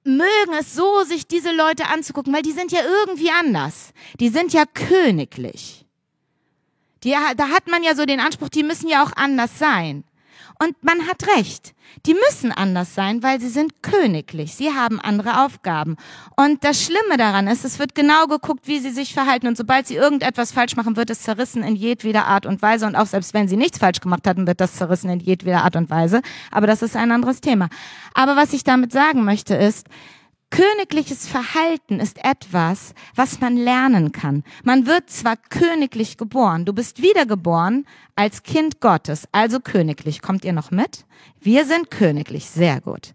mögen 0.04 0.54
es 0.60 0.74
so, 0.74 1.04
sich 1.04 1.28
diese 1.28 1.56
Leute 1.56 1.88
anzugucken, 1.88 2.34
weil 2.34 2.42
die 2.42 2.52
sind 2.52 2.72
ja 2.72 2.80
irgendwie 2.84 3.30
anders. 3.30 3.94
Die 4.20 4.30
sind 4.30 4.54
ja 4.54 4.64
königlich. 4.66 5.81
Die, 7.04 7.16
da 7.38 7.50
hat 7.50 7.68
man 7.68 7.84
ja 7.84 7.96
so 7.96 8.06
den 8.06 8.20
Anspruch, 8.20 8.50
die 8.50 8.64
müssen 8.64 8.88
ja 8.88 9.04
auch 9.04 9.12
anders 9.16 9.58
sein. 9.58 10.04
Und 10.62 10.84
man 10.84 11.08
hat 11.08 11.26
recht. 11.38 11.74
Die 12.06 12.14
müssen 12.14 12.52
anders 12.52 12.94
sein, 12.94 13.24
weil 13.24 13.42
sie 13.42 13.50
sind 13.50 13.82
königlich. 13.82 14.54
Sie 14.54 14.72
haben 14.72 15.00
andere 15.00 15.44
Aufgaben. 15.44 15.98
Und 16.36 16.64
das 16.64 16.84
Schlimme 16.84 17.18
daran 17.18 17.48
ist, 17.48 17.66
es 17.66 17.80
wird 17.80 17.96
genau 17.96 18.28
geguckt, 18.28 18.68
wie 18.68 18.78
sie 18.78 18.92
sich 18.92 19.14
verhalten. 19.14 19.48
Und 19.48 19.58
sobald 19.58 19.88
sie 19.88 19.96
irgendetwas 19.96 20.52
falsch 20.52 20.76
machen, 20.76 20.96
wird 20.96 21.10
es 21.10 21.24
zerrissen 21.24 21.64
in 21.64 21.76
jedweder 21.76 22.28
Art 22.28 22.46
und 22.46 22.62
Weise. 22.62 22.86
Und 22.86 22.96
auch 22.96 23.08
selbst 23.08 23.34
wenn 23.34 23.48
sie 23.48 23.58
nichts 23.58 23.80
falsch 23.80 24.02
gemacht 24.02 24.28
hatten, 24.28 24.46
wird 24.46 24.62
das 24.62 24.76
zerrissen 24.76 25.10
in 25.10 25.20
jedweder 25.20 25.64
Art 25.64 25.76
und 25.76 25.90
Weise. 25.90 26.22
Aber 26.52 26.68
das 26.68 26.84
ist 26.84 26.96
ein 26.96 27.12
anderes 27.12 27.42
Thema. 27.42 27.70
Aber 28.14 28.36
was 28.36 28.54
ich 28.54 28.64
damit 28.64 28.92
sagen 28.92 29.26
möchte 29.26 29.56
ist, 29.56 29.88
Königliches 30.52 31.28
Verhalten 31.28 32.02
ist 32.02 32.24
etwas, 32.24 32.94
was 33.16 33.40
man 33.40 33.56
lernen 33.56 34.12
kann. 34.12 34.44
Man 34.64 34.86
wird 34.86 35.10
zwar 35.10 35.38
königlich 35.38 36.18
geboren, 36.18 36.66
du 36.66 36.74
bist 36.74 37.02
wiedergeboren 37.02 37.86
als 38.16 38.44
Kind 38.44 38.82
Gottes, 38.82 39.28
also 39.32 39.62
königlich. 39.62 40.22
Kommt 40.22 40.44
ihr 40.44 40.54
noch 40.54 40.70
mit? 40.70 41.06
Wir 41.40 41.66
sind 41.66 41.90
königlich, 41.90 42.50
sehr 42.50 42.82
gut. 42.82 43.14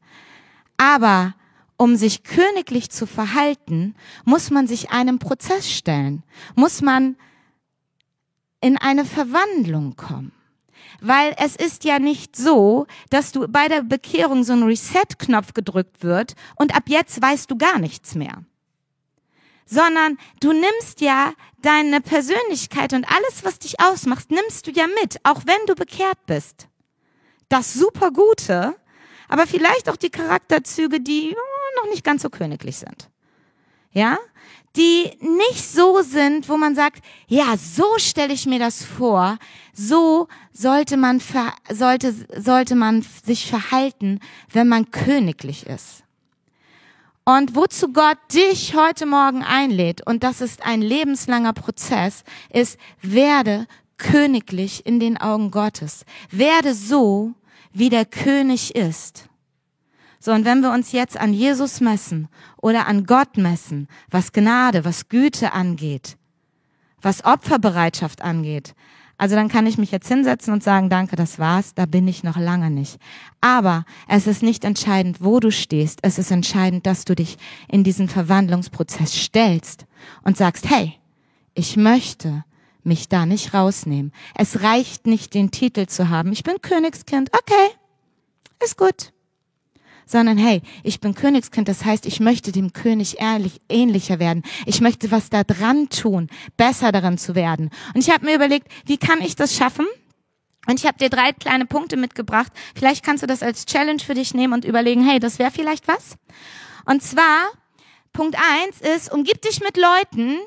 Aber 0.78 1.34
um 1.76 1.96
sich 1.96 2.22
königlich 2.22 2.90
zu 2.90 3.06
verhalten, 3.06 3.94
muss 4.24 4.50
man 4.50 4.66
sich 4.66 4.90
einem 4.90 5.18
Prozess 5.18 5.70
stellen, 5.70 6.22
muss 6.54 6.80
man 6.80 7.16
in 8.62 8.78
eine 8.78 9.04
Verwandlung 9.04 9.94
kommen. 9.94 10.32
Weil 11.00 11.34
es 11.38 11.56
ist 11.56 11.84
ja 11.84 11.98
nicht 11.98 12.36
so, 12.36 12.86
dass 13.10 13.32
du 13.32 13.48
bei 13.48 13.68
der 13.68 13.82
Bekehrung 13.82 14.44
so 14.44 14.52
ein 14.52 14.62
Reset-Knopf 14.62 15.54
gedrückt 15.54 16.02
wird 16.02 16.34
und 16.56 16.74
ab 16.74 16.84
jetzt 16.86 17.20
weißt 17.20 17.50
du 17.50 17.56
gar 17.56 17.78
nichts 17.78 18.14
mehr. 18.14 18.42
Sondern 19.66 20.16
du 20.40 20.52
nimmst 20.52 21.00
ja 21.00 21.32
deine 21.62 22.00
Persönlichkeit 22.00 22.92
und 22.92 23.04
alles, 23.10 23.44
was 23.44 23.58
dich 23.58 23.80
ausmacht, 23.80 24.30
nimmst 24.30 24.66
du 24.66 24.70
ja 24.70 24.86
mit, 25.02 25.18
auch 25.24 25.42
wenn 25.44 25.66
du 25.66 25.74
bekehrt 25.74 26.24
bist. 26.26 26.68
Das 27.48 27.74
super 27.74 28.10
Gute, 28.10 28.76
aber 29.28 29.46
vielleicht 29.46 29.88
auch 29.88 29.96
die 29.96 30.10
Charakterzüge, 30.10 31.00
die 31.00 31.34
oh, 31.36 31.82
noch 31.82 31.90
nicht 31.90 32.04
ganz 32.04 32.22
so 32.22 32.30
königlich 32.30 32.76
sind. 32.76 33.10
Ja? 33.92 34.18
Die 34.76 35.10
nicht 35.20 35.64
so 35.64 36.02
sind, 36.02 36.48
wo 36.48 36.56
man 36.56 36.74
sagt, 36.74 37.02
ja, 37.26 37.56
so 37.56 37.98
stelle 37.98 38.32
ich 38.32 38.46
mir 38.46 38.58
das 38.58 38.84
vor, 38.84 39.38
so 39.72 40.28
sollte 40.52 40.96
man, 40.96 41.20
sollte, 41.70 42.14
sollte 42.36 42.74
man 42.74 43.04
sich 43.24 43.48
verhalten, 43.48 44.20
wenn 44.52 44.68
man 44.68 44.90
königlich 44.90 45.66
ist. 45.66 46.02
Und 47.24 47.56
wozu 47.56 47.92
Gott 47.92 48.18
dich 48.32 48.76
heute 48.76 49.04
Morgen 49.04 49.42
einlädt, 49.42 50.06
und 50.06 50.22
das 50.22 50.40
ist 50.40 50.64
ein 50.64 50.80
lebenslanger 50.80 51.54
Prozess, 51.54 52.22
ist, 52.50 52.78
werde 53.02 53.66
königlich 53.96 54.86
in 54.86 55.00
den 55.00 55.16
Augen 55.16 55.50
Gottes. 55.50 56.04
Werde 56.30 56.74
so, 56.74 57.34
wie 57.72 57.88
der 57.88 58.04
König 58.04 58.76
ist. 58.76 59.28
So, 60.26 60.32
und 60.32 60.44
wenn 60.44 60.60
wir 60.60 60.72
uns 60.72 60.90
jetzt 60.90 61.16
an 61.16 61.32
Jesus 61.32 61.80
messen 61.80 62.26
oder 62.60 62.88
an 62.88 63.06
Gott 63.06 63.36
messen, 63.36 63.86
was 64.10 64.32
Gnade, 64.32 64.84
was 64.84 65.08
Güte 65.08 65.52
angeht, 65.52 66.16
was 67.00 67.24
Opferbereitschaft 67.24 68.22
angeht, 68.22 68.74
also 69.18 69.36
dann 69.36 69.46
kann 69.46 69.68
ich 69.68 69.78
mich 69.78 69.92
jetzt 69.92 70.08
hinsetzen 70.08 70.52
und 70.52 70.64
sagen, 70.64 70.90
danke, 70.90 71.14
das 71.14 71.38
war's, 71.38 71.74
da 71.74 71.86
bin 71.86 72.08
ich 72.08 72.24
noch 72.24 72.38
lange 72.38 72.72
nicht. 72.72 72.98
Aber 73.40 73.84
es 74.08 74.26
ist 74.26 74.42
nicht 74.42 74.64
entscheidend, 74.64 75.18
wo 75.20 75.38
du 75.38 75.52
stehst, 75.52 76.00
es 76.02 76.18
ist 76.18 76.32
entscheidend, 76.32 76.86
dass 76.86 77.04
du 77.04 77.14
dich 77.14 77.38
in 77.68 77.84
diesen 77.84 78.08
Verwandlungsprozess 78.08 79.14
stellst 79.14 79.86
und 80.24 80.36
sagst, 80.36 80.68
hey, 80.68 80.94
ich 81.54 81.76
möchte 81.76 82.44
mich 82.82 83.08
da 83.08 83.26
nicht 83.26 83.54
rausnehmen. 83.54 84.10
Es 84.34 84.60
reicht 84.62 85.06
nicht, 85.06 85.34
den 85.34 85.52
Titel 85.52 85.86
zu 85.86 86.08
haben, 86.08 86.32
ich 86.32 86.42
bin 86.42 86.60
Königskind, 86.60 87.30
okay, 87.32 87.76
ist 88.58 88.76
gut 88.76 89.12
sondern 90.06 90.38
hey, 90.38 90.62
ich 90.84 91.00
bin 91.00 91.14
Königskind, 91.14 91.68
das 91.68 91.84
heißt, 91.84 92.06
ich 92.06 92.20
möchte 92.20 92.52
dem 92.52 92.72
König 92.72 93.20
ehrlich, 93.20 93.60
ähnlicher 93.68 94.18
werden. 94.18 94.44
Ich 94.64 94.80
möchte 94.80 95.10
was 95.10 95.28
da 95.28 95.44
dran 95.44 95.88
tun, 95.88 96.28
besser 96.56 96.92
daran 96.92 97.18
zu 97.18 97.34
werden. 97.34 97.70
Und 97.92 98.00
ich 98.00 98.10
habe 98.10 98.24
mir 98.24 98.36
überlegt, 98.36 98.68
wie 98.86 98.96
kann 98.96 99.20
ich 99.20 99.36
das 99.36 99.54
schaffen? 99.56 99.86
Und 100.66 100.80
ich 100.80 100.86
habe 100.86 100.98
dir 100.98 101.10
drei 101.10 101.32
kleine 101.32 101.66
Punkte 101.66 101.96
mitgebracht. 101.96 102.52
Vielleicht 102.74 103.04
kannst 103.04 103.22
du 103.22 103.26
das 103.26 103.42
als 103.42 103.66
Challenge 103.66 104.00
für 104.00 104.14
dich 104.14 104.34
nehmen 104.34 104.54
und 104.54 104.64
überlegen, 104.64 105.06
hey, 105.06 105.18
das 105.18 105.38
wäre 105.38 105.50
vielleicht 105.50 105.86
was. 105.88 106.16
Und 106.86 107.02
zwar, 107.02 107.50
Punkt 108.12 108.36
eins 108.36 108.80
ist, 108.80 109.12
umgib 109.12 109.42
dich 109.42 109.60
mit 109.60 109.76
Leuten, 109.76 110.38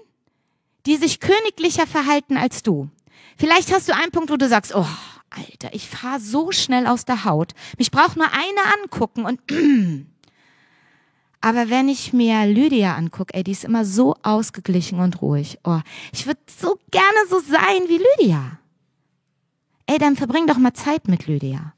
die 0.86 0.96
sich 0.96 1.20
königlicher 1.20 1.86
verhalten 1.86 2.38
als 2.38 2.64
du. 2.64 2.90
Vielleicht 3.38 3.72
hast 3.72 3.88
du 3.88 3.96
einen 3.96 4.12
Punkt, 4.12 4.30
wo 4.30 4.38
du 4.38 4.48
sagst, 4.48 4.74
oh, 4.76 4.86
Alter, 5.30 5.74
ich 5.74 5.88
fahre 5.88 6.20
so 6.20 6.52
schnell 6.52 6.88
aus 6.88 7.06
der 7.06 7.26
Haut. 7.26 7.54
Mich 7.78 7.92
braucht 7.92 8.18
nur 8.18 8.28
eine 8.28 8.82
angucken 8.82 9.26
und 9.26 9.40
aber 11.42 11.70
wenn 11.70 11.88
ich 11.88 12.14
mir 12.14 12.46
Lydia 12.46 12.96
angucke, 12.96 13.34
ey, 13.34 13.44
die 13.44 13.52
ist 13.52 13.64
immer 13.64 13.86
so 13.86 14.16
ausgeglichen 14.24 15.00
und 15.00 15.22
ruhig. 15.22 15.60
Oh, 15.64 15.80
ich 16.12 16.26
würde 16.26 16.42
so 16.60 16.80
gerne 16.92 17.28
so 17.30 17.40
sein 17.40 17.88
wie 17.88 18.02
Lydia. 18.20 18.60
Ey, 19.86 19.98
dann 19.98 20.16
verbring 20.16 20.48
doch 20.48 20.58
mal 20.58 20.74
Zeit 20.74 21.08
mit 21.08 21.28
Lydia. 21.28 21.74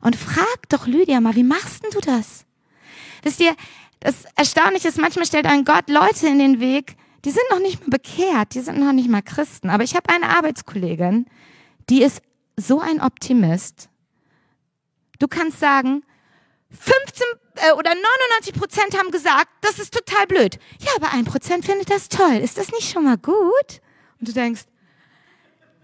Und 0.00 0.16
frag 0.16 0.68
doch 0.68 0.86
Lydia 0.86 1.20
mal, 1.20 1.36
wie 1.36 1.44
machst 1.44 1.84
denn 1.84 1.90
du 1.92 2.00
das? 2.00 2.44
Wisst 3.22 3.40
ihr, 3.40 3.54
das 4.00 4.24
Erstaunliche 4.34 4.88
ist, 4.88 4.98
manchmal 4.98 5.26
stellt 5.26 5.46
ein 5.46 5.64
Gott 5.64 5.88
Leute 5.88 6.26
in 6.26 6.40
den 6.40 6.58
Weg, 6.58 6.96
die 7.24 7.30
sind 7.30 7.44
noch 7.50 7.60
nicht 7.60 7.80
mal 7.80 7.90
bekehrt, 7.90 8.54
die 8.54 8.60
sind 8.60 8.80
noch 8.80 8.92
nicht 8.92 9.08
mal 9.08 9.22
Christen. 9.22 9.70
Aber 9.70 9.84
ich 9.84 9.94
habe 9.94 10.08
eine 10.08 10.28
Arbeitskollegin, 10.28 11.26
die 11.88 12.02
ist 12.02 12.20
so 12.56 12.80
ein 12.80 13.00
Optimist. 13.00 13.88
Du 15.18 15.28
kannst 15.28 15.60
sagen, 15.60 16.02
15 16.70 17.26
äh, 17.56 17.72
oder 17.72 17.94
99 17.94 18.54
Prozent 18.54 18.98
haben 18.98 19.10
gesagt, 19.10 19.48
das 19.60 19.78
ist 19.78 19.94
total 19.94 20.26
blöd. 20.26 20.58
Ja, 20.80 20.92
aber 20.96 21.12
ein 21.12 21.24
Prozent 21.24 21.64
findet 21.64 21.90
das 21.90 22.08
toll. 22.08 22.36
Ist 22.36 22.58
das 22.58 22.70
nicht 22.72 22.90
schon 22.90 23.04
mal 23.04 23.18
gut? 23.18 23.80
Und 24.18 24.28
du 24.28 24.32
denkst, 24.32 24.62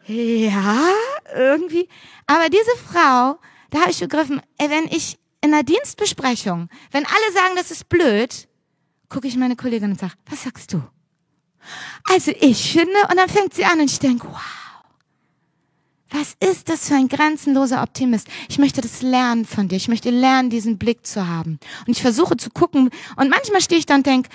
ja, 0.06 0.88
irgendwie. 1.34 1.88
Aber 2.26 2.48
diese 2.48 2.76
Frau, 2.90 3.38
da 3.70 3.80
habe 3.80 3.90
ich 3.90 4.00
begriffen, 4.00 4.40
wenn 4.58 4.86
ich 4.86 5.18
in 5.42 5.52
einer 5.52 5.62
Dienstbesprechung, 5.62 6.68
wenn 6.90 7.04
alle 7.04 7.32
sagen, 7.32 7.54
das 7.56 7.70
ist 7.70 7.88
blöd, 7.88 8.48
gucke 9.08 9.28
ich 9.28 9.36
meine 9.36 9.56
Kollegin 9.56 9.92
und 9.92 10.00
sage, 10.00 10.14
was 10.28 10.44
sagst 10.44 10.72
du? 10.72 10.82
Also 12.10 12.32
ich 12.40 12.72
finde, 12.72 12.98
und 13.10 13.16
dann 13.16 13.28
fängt 13.28 13.54
sie 13.54 13.64
an 13.64 13.80
und 13.80 13.90
ich 13.90 13.98
denke, 13.98 14.26
wow. 14.28 14.67
Was 16.10 16.36
ist 16.40 16.68
das 16.68 16.88
für 16.88 16.94
ein 16.94 17.08
grenzenloser 17.08 17.82
Optimist? 17.82 18.28
Ich 18.48 18.58
möchte 18.58 18.80
das 18.80 19.02
lernen 19.02 19.44
von 19.44 19.68
dir. 19.68 19.76
Ich 19.76 19.88
möchte 19.88 20.10
lernen, 20.10 20.48
diesen 20.48 20.78
Blick 20.78 21.06
zu 21.06 21.26
haben. 21.26 21.58
Und 21.86 21.96
ich 21.96 22.00
versuche 22.00 22.36
zu 22.36 22.50
gucken. 22.50 22.90
Und 23.16 23.28
manchmal 23.28 23.60
stehe 23.60 23.78
ich 23.78 23.86
dann 23.86 23.98
und 23.98 24.06
denke, 24.06 24.30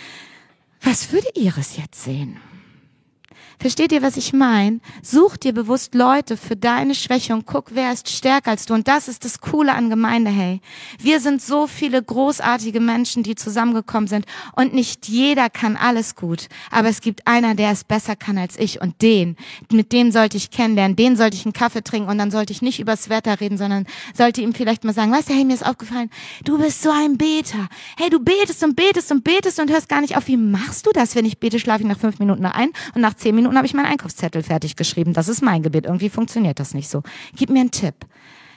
was 0.82 1.12
würde 1.12 1.30
Iris 1.34 1.78
jetzt 1.78 2.04
sehen? 2.04 2.40
Versteht 3.64 3.94
ihr, 3.94 4.02
was 4.02 4.18
ich 4.18 4.34
meine? 4.34 4.82
Such 5.02 5.38
dir 5.38 5.54
bewusst 5.54 5.96
Leute 5.96 6.36
für 6.36 6.58
deine 6.58 6.94
Schwäche 6.94 7.34
und 7.34 7.46
guck, 7.46 7.68
wer 7.74 7.94
ist 7.94 8.10
stärker 8.10 8.52
als 8.52 8.66
du. 8.66 8.74
Und 8.74 8.90
das 8.90 9.08
ist 9.08 9.24
das 9.24 9.40
Coole 9.40 9.74
an 9.74 9.90
Gemeinde, 9.90 10.32
hey. 10.32 10.60
Wir 11.00 11.22
sind 11.22 11.42
so 11.42 11.66
viele 11.66 12.04
großartige 12.04 12.82
Menschen, 12.82 13.24
die 13.24 13.36
zusammengekommen 13.36 14.10
sind. 14.10 14.26
Und 14.52 14.74
nicht 14.74 15.08
jeder 15.08 15.50
kann 15.50 15.78
alles 15.78 16.18
gut. 16.18 16.50
Aber 16.72 16.90
es 16.90 17.00
gibt 17.00 17.26
einer, 17.26 17.56
der 17.56 17.72
es 17.72 17.86
besser 17.86 18.18
kann 18.18 18.38
als 18.38 18.60
ich. 18.60 18.82
Und 18.82 19.02
den, 19.02 19.38
mit 19.72 19.94
dem 19.94 20.12
sollte 20.12 20.36
ich 20.36 20.52
kennenlernen. 20.52 20.98
Den 20.98 21.16
sollte 21.16 21.38
ich 21.38 21.46
einen 21.46 21.54
Kaffee 21.54 21.86
trinken. 21.86 22.10
Und 22.10 22.18
dann 22.18 22.32
sollte 22.32 22.52
ich 22.52 22.62
nicht 22.62 22.82
übers 22.82 23.08
Wetter 23.08 23.40
reden, 23.40 23.58
sondern 23.58 23.86
sollte 24.14 24.42
ihm 24.42 24.54
vielleicht 24.54 24.84
mal 24.84 24.92
sagen, 24.94 25.14
weißt 25.14 25.30
du, 25.30 25.36
hey, 25.36 25.46
mir 25.46 25.54
ist 25.54 25.66
aufgefallen, 25.66 26.10
du 26.44 26.58
bist 26.58 26.82
so 26.82 26.92
ein 26.92 27.18
Beter. 27.18 27.70
Hey, 27.96 28.10
du 28.10 28.20
betest 28.20 28.62
und 28.62 28.76
betest 28.76 29.10
und 29.10 29.24
betest 29.24 29.62
und 29.62 29.72
hörst 29.72 29.88
gar 29.88 30.02
nicht 30.02 30.18
auf. 30.18 30.28
Wie 30.28 30.36
machst 30.36 30.86
du 30.86 30.92
das? 30.92 31.16
Wenn 31.16 31.24
ich 31.24 31.40
bete, 31.40 31.60
schlafe 31.60 31.84
ich 31.84 31.88
nach 31.88 31.98
fünf 31.98 32.20
Minuten 32.20 32.46
ein 32.46 32.72
und 32.94 33.00
nach 33.00 33.14
zehn 33.14 33.34
Minuten 33.34 33.53
Minuten 33.54 33.58
habe 33.58 33.68
ich 33.68 33.74
meinen 33.74 33.92
Einkaufszettel 33.92 34.44
fertig 34.44 34.76
geschrieben. 34.76 35.14
Das 35.14 35.28
ist 35.28 35.42
mein 35.42 35.64
Gebet. 35.64 35.86
Irgendwie 35.86 36.10
funktioniert 36.10 36.60
das 36.60 36.74
nicht 36.74 36.90
so. 36.90 37.04
Gib 37.36 37.50
mir 37.50 37.62
einen 37.62 37.72
Tipp. 37.72 37.96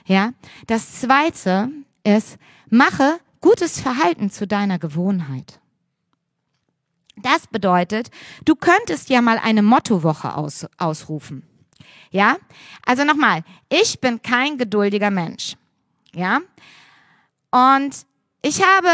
Ja. 0.05 0.31
Das 0.65 1.01
zweite 1.01 1.69
ist, 2.03 2.37
mache 2.69 3.19
gutes 3.41 3.79
Verhalten 3.79 4.29
zu 4.29 4.47
deiner 4.47 4.79
Gewohnheit. 4.79 5.59
Das 7.17 7.47
bedeutet, 7.47 8.09
du 8.45 8.55
könntest 8.55 9.09
ja 9.09 9.21
mal 9.21 9.39
eine 9.39 9.63
Mottowoche 9.63 10.35
aus, 10.35 10.67
ausrufen. 10.77 11.43
Ja? 12.11 12.37
Also 12.85 13.03
nochmal, 13.03 13.43
ich 13.69 13.99
bin 13.99 14.21
kein 14.21 14.57
geduldiger 14.57 15.11
Mensch. 15.11 15.55
Ja? 16.13 16.41
Und 17.51 18.05
ich 18.43 18.61
habe, 18.61 18.89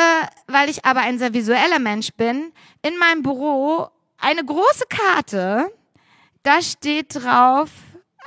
weil 0.48 0.70
ich 0.70 0.86
aber 0.86 1.02
ein 1.02 1.20
sehr 1.20 1.34
visueller 1.34 1.80
Mensch 1.80 2.14
bin, 2.14 2.54
in 2.82 2.98
meinem 2.98 3.24
Büro 3.24 3.90
eine 4.18 4.44
große 4.44 4.86
Karte 4.90 5.70
da 6.44 6.62
steht 6.62 7.16
drauf, 7.16 7.70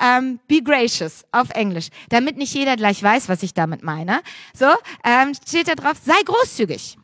ähm, 0.00 0.40
be 0.48 0.62
gracious 0.62 1.24
auf 1.33 1.50
Englisch, 1.50 1.88
damit 2.09 2.37
nicht 2.37 2.52
jeder 2.55 2.76
gleich 2.76 3.02
weiß, 3.02 3.29
was 3.29 3.42
ich 3.42 3.55
damit 3.55 3.83
meine. 3.83 4.22
So 4.55 4.66
ähm, 5.05 5.33
steht 5.35 5.68
da 5.68 5.74
drauf, 5.74 5.96
sei 6.05 6.20
großzügig. 6.24 6.98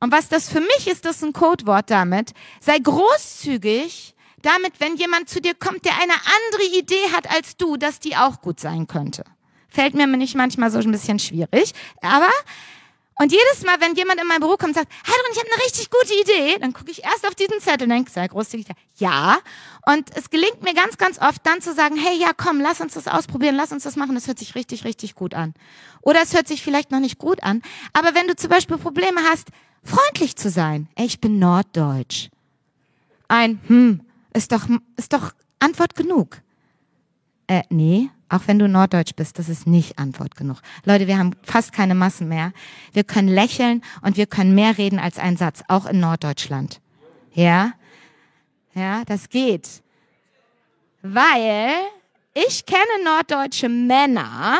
Und 0.00 0.12
was 0.12 0.28
das 0.28 0.48
für 0.48 0.60
mich 0.60 0.88
ist, 0.88 1.04
das 1.04 1.16
ist 1.16 1.24
ein 1.24 1.32
Codewort 1.32 1.90
damit. 1.90 2.32
Sei 2.60 2.78
großzügig, 2.78 4.14
damit, 4.42 4.74
wenn 4.78 4.96
jemand 4.96 5.28
zu 5.28 5.40
dir 5.40 5.54
kommt, 5.54 5.84
der 5.84 5.94
eine 5.94 6.12
andere 6.12 6.78
Idee 6.78 7.12
hat 7.14 7.30
als 7.30 7.56
du, 7.56 7.76
dass 7.76 7.98
die 7.98 8.16
auch 8.16 8.40
gut 8.40 8.60
sein 8.60 8.86
könnte. 8.86 9.24
Fällt 9.68 9.94
mir 9.94 10.06
nicht 10.06 10.34
manchmal 10.34 10.70
so 10.70 10.78
ein 10.78 10.92
bisschen 10.92 11.18
schwierig, 11.18 11.72
aber 12.00 12.30
und 13.18 13.32
jedes 13.32 13.64
Mal, 13.64 13.80
wenn 13.80 13.94
jemand 13.94 14.20
in 14.20 14.26
mein 14.26 14.40
Büro 14.40 14.56
kommt 14.56 14.70
und 14.70 14.74
sagt, 14.74 14.92
Heidrun, 15.06 15.32
ich 15.32 15.38
habe 15.38 15.48
eine 15.50 15.64
richtig 15.64 15.90
gute 15.90 16.14
Idee, 16.20 16.58
dann 16.60 16.74
gucke 16.74 16.90
ich 16.90 17.02
erst 17.02 17.26
auf 17.26 17.34
diesen 17.34 17.60
Zettel 17.60 17.84
und 17.84 17.90
denke, 17.90 18.10
sei 18.10 18.28
großzügig. 18.28 18.66
Ja. 18.96 19.38
Und 19.86 20.14
es 20.14 20.28
gelingt 20.28 20.62
mir 20.62 20.74
ganz, 20.74 20.98
ganz 20.98 21.18
oft 21.18 21.40
dann 21.44 21.62
zu 21.62 21.72
sagen, 21.72 21.96
hey, 21.96 22.18
ja, 22.18 22.32
komm, 22.36 22.60
lass 22.60 22.82
uns 22.82 22.92
das 22.92 23.08
ausprobieren, 23.08 23.54
lass 23.54 23.72
uns 23.72 23.84
das 23.84 23.96
machen, 23.96 24.14
das 24.14 24.26
hört 24.26 24.38
sich 24.38 24.54
richtig, 24.54 24.84
richtig 24.84 25.14
gut 25.14 25.32
an. 25.32 25.54
Oder 26.02 26.22
es 26.22 26.34
hört 26.34 26.46
sich 26.46 26.62
vielleicht 26.62 26.90
noch 26.90 27.00
nicht 27.00 27.16
gut 27.16 27.42
an. 27.42 27.62
Aber 27.94 28.14
wenn 28.14 28.28
du 28.28 28.36
zum 28.36 28.50
Beispiel 28.50 28.76
Probleme 28.76 29.22
hast, 29.22 29.48
freundlich 29.82 30.36
zu 30.36 30.50
sein. 30.50 30.88
Ey, 30.94 31.06
ich 31.06 31.18
bin 31.20 31.38
norddeutsch. 31.38 32.28
Ein, 33.28 33.60
hm, 33.66 34.02
ist 34.34 34.52
doch, 34.52 34.68
ist 34.96 35.14
doch 35.14 35.32
Antwort 35.58 35.94
genug. 35.94 36.42
Äh, 37.46 37.62
nee, 37.70 38.10
auch 38.28 38.42
wenn 38.46 38.58
du 38.58 38.68
Norddeutsch 38.68 39.14
bist, 39.14 39.38
das 39.38 39.48
ist 39.48 39.66
nicht 39.66 39.98
Antwort 39.98 40.36
genug. 40.36 40.58
Leute, 40.84 41.06
wir 41.06 41.18
haben 41.18 41.32
fast 41.42 41.72
keine 41.72 41.94
Massen 41.94 42.28
mehr. 42.28 42.52
Wir 42.92 43.04
können 43.04 43.28
lächeln 43.28 43.82
und 44.02 44.16
wir 44.16 44.26
können 44.26 44.54
mehr 44.54 44.78
reden 44.78 44.98
als 44.98 45.18
ein 45.18 45.36
Satz, 45.36 45.62
auch 45.68 45.86
in 45.86 46.00
Norddeutschland. 46.00 46.80
Ja? 47.32 47.72
Ja, 48.74 49.04
das 49.04 49.28
geht. 49.28 49.82
Weil 51.02 51.72
ich 52.34 52.66
kenne 52.66 53.04
norddeutsche 53.04 53.68
Männer, 53.68 54.58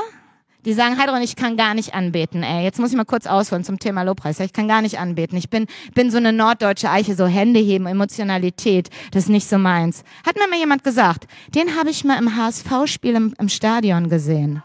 die 0.66 0.72
sagen, 0.72 0.98
Heidrun, 0.98 1.22
ich 1.22 1.37
kann 1.37 1.57
gar 1.57 1.74
nicht 1.74 1.94
anbeten. 1.94 2.42
Ey, 2.42 2.64
jetzt 2.64 2.81
muss 2.81 2.90
ich 2.90 2.96
mal 2.96 3.05
kurz 3.05 3.26
ausholen 3.26 3.62
zum 3.62 3.79
Thema 3.79 4.02
Lobpreis. 4.02 4.40
Ich 4.40 4.52
kann 4.52 4.66
gar 4.66 4.83
nicht 4.83 4.98
anbeten. 4.98 5.38
Ich 5.38 5.48
bin, 5.48 5.66
bin 5.94 6.11
so 6.11 6.16
eine 6.16 6.33
norddeutsche 6.33 6.90
Eiche, 6.90 7.14
so 7.14 7.26
Hände 7.26 7.61
heben, 7.61 7.87
Emotionalität. 7.87 8.90
Das 9.12 9.24
ist 9.24 9.29
nicht 9.29 9.48
so 9.48 9.59
meins. 9.59 10.02
Hat 10.26 10.37
mir 10.37 10.48
mal 10.48 10.59
jemand 10.59 10.83
gesagt, 10.83 11.29
den 11.55 11.76
habe 11.76 11.90
ich 11.90 12.05
mal 12.05 12.18
im 12.18 12.37
HSV-Spiel 12.37 13.14
im, 13.14 13.35
im 13.38 13.48
Stadion 13.48 14.11
gesehen. 14.11 14.62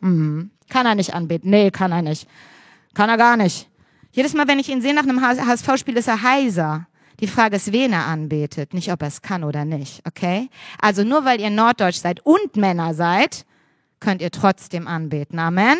Mhm. 0.00 0.50
Kann 0.68 0.84
er 0.84 0.96
nicht 0.96 1.14
anbeten? 1.14 1.50
Nee, 1.50 1.70
kann 1.70 1.92
er 1.92 2.02
nicht. 2.02 2.28
Kann 2.94 3.08
er 3.08 3.16
gar 3.16 3.36
nicht. 3.36 3.68
Jedes 4.10 4.34
Mal, 4.34 4.48
wenn 4.48 4.58
ich 4.58 4.68
ihn 4.68 4.82
sehe 4.82 4.94
nach 4.94 5.04
einem 5.04 5.20
HSV-Spiel, 5.20 5.96
ist 5.96 6.08
er 6.08 6.22
heiser. 6.22 6.88
Die 7.20 7.28
Frage 7.28 7.56
ist, 7.56 7.72
wen 7.72 7.92
er 7.92 8.06
anbetet, 8.06 8.74
nicht 8.74 8.90
ob 8.90 9.02
er 9.02 9.08
es 9.08 9.22
kann 9.22 9.44
oder 9.44 9.64
nicht, 9.64 10.02
okay? 10.08 10.48
Also 10.80 11.04
nur 11.04 11.24
weil 11.24 11.40
ihr 11.40 11.50
Norddeutsch 11.50 11.98
seid 11.98 12.24
und 12.24 12.56
Männer 12.56 12.94
seid, 12.94 13.44
könnt 14.00 14.22
ihr 14.22 14.30
trotzdem 14.30 14.86
anbeten. 14.86 15.38
Amen. 15.38 15.78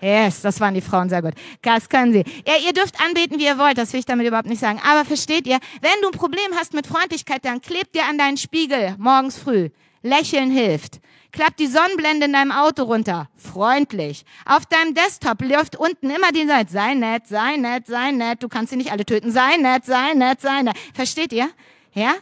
Yes, 0.00 0.42
das 0.42 0.60
waren 0.60 0.74
die 0.74 0.82
Frauen 0.82 1.08
sehr 1.08 1.22
gut. 1.22 1.32
Das 1.62 1.88
können 1.88 2.12
sie. 2.12 2.24
Ja, 2.46 2.54
ihr 2.62 2.74
dürft 2.74 3.00
anbeten, 3.00 3.38
wie 3.38 3.46
ihr 3.46 3.56
wollt, 3.56 3.78
das 3.78 3.92
will 3.94 4.00
ich 4.00 4.06
damit 4.06 4.26
überhaupt 4.26 4.48
nicht 4.48 4.60
sagen. 4.60 4.78
Aber 4.84 5.06
versteht 5.06 5.46
ihr, 5.46 5.58
wenn 5.80 6.02
du 6.02 6.08
ein 6.08 6.12
Problem 6.12 6.52
hast 6.56 6.74
mit 6.74 6.86
Freundlichkeit, 6.86 7.44
dann 7.44 7.62
klebt 7.62 7.94
dir 7.94 8.04
an 8.04 8.18
deinen 8.18 8.36
Spiegel 8.36 8.94
morgens 8.98 9.38
früh. 9.38 9.70
Lächeln 10.02 10.50
hilft. 10.50 11.00
Klappt 11.32 11.58
die 11.58 11.66
Sonnenblende 11.66 12.26
in 12.26 12.32
deinem 12.34 12.52
Auto 12.52 12.82
runter. 12.82 13.28
Freundlich. 13.34 14.24
Auf 14.44 14.66
deinem 14.66 14.94
Desktop 14.94 15.40
läuft 15.40 15.74
unten 15.74 16.10
immer 16.10 16.30
die 16.32 16.46
Seite. 16.46 16.70
Sei 16.70 16.94
nett, 16.94 17.26
sei 17.26 17.56
nett, 17.56 17.86
sei 17.86 18.10
nett. 18.10 18.42
Du 18.42 18.48
kannst 18.48 18.70
sie 18.70 18.76
nicht 18.76 18.92
alle 18.92 19.06
töten. 19.06 19.32
Sei 19.32 19.56
nett, 19.56 19.86
sei 19.86 20.12
nett, 20.14 20.42
sei 20.42 20.62
nett. 20.62 20.76
Versteht 20.92 21.32
ihr? 21.32 21.48
Ja? 21.94 22.12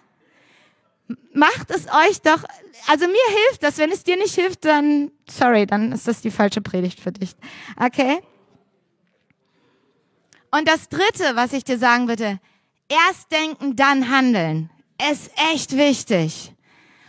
Macht 1.34 1.70
es 1.70 1.86
euch 1.86 2.20
doch, 2.22 2.44
also 2.88 3.06
mir 3.06 3.36
hilft 3.46 3.62
das. 3.62 3.78
Wenn 3.78 3.90
es 3.90 4.04
dir 4.04 4.16
nicht 4.16 4.34
hilft, 4.34 4.64
dann, 4.64 5.10
sorry, 5.28 5.66
dann 5.66 5.92
ist 5.92 6.06
das 6.08 6.20
die 6.20 6.30
falsche 6.30 6.60
Predigt 6.60 7.00
für 7.00 7.12
dich. 7.12 7.34
Okay? 7.76 8.20
Und 10.50 10.68
das 10.68 10.88
dritte, 10.88 11.34
was 11.34 11.52
ich 11.52 11.64
dir 11.64 11.78
sagen 11.78 12.08
würde, 12.08 12.38
erst 12.88 13.32
denken, 13.32 13.76
dann 13.76 14.10
handeln. 14.10 14.70
Ist 15.10 15.30
echt 15.52 15.76
wichtig. 15.76 16.52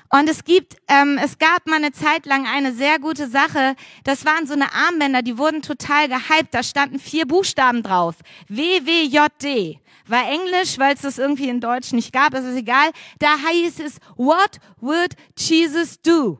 Und 0.10 0.30
es 0.30 0.44
gibt, 0.44 0.78
ähm, 0.88 1.20
es 1.22 1.40
gab 1.40 1.66
mal 1.66 1.78
eine 1.78 1.92
Zeit 1.92 2.28
lang 2.28 2.46
eine 2.46 2.72
sehr 2.72 3.00
gute 3.00 3.28
Sache. 3.28 3.76
Das 4.04 4.26
waren 4.26 4.46
so 4.46 4.54
eine 4.54 4.72
Armbänder, 4.72 5.24
die 5.24 5.40
wurden 5.40 5.64
total 5.64 6.08
gehypt. 6.08 6.54
Da 6.54 6.62
standen 6.62 7.00
vier 7.00 7.26
Buchstaben 7.26 7.82
drauf. 7.82 8.16
WWJD. 8.48 9.80
War 10.08 10.30
Englisch, 10.30 10.78
weil 10.78 10.96
es 10.96 11.02
das 11.02 11.18
irgendwie 11.18 11.50
in 11.50 11.62
Deutsch 11.62 11.94
nicht 11.94 12.12
gab, 12.12 12.34
ist 12.34 12.44
es 12.44 12.56
egal. 12.56 12.92
Da 13.20 13.36
hieß 13.38 13.80
es, 13.80 13.98
what 14.16 14.60
would 14.82 15.16
Jesus 15.38 16.02
do? 16.02 16.40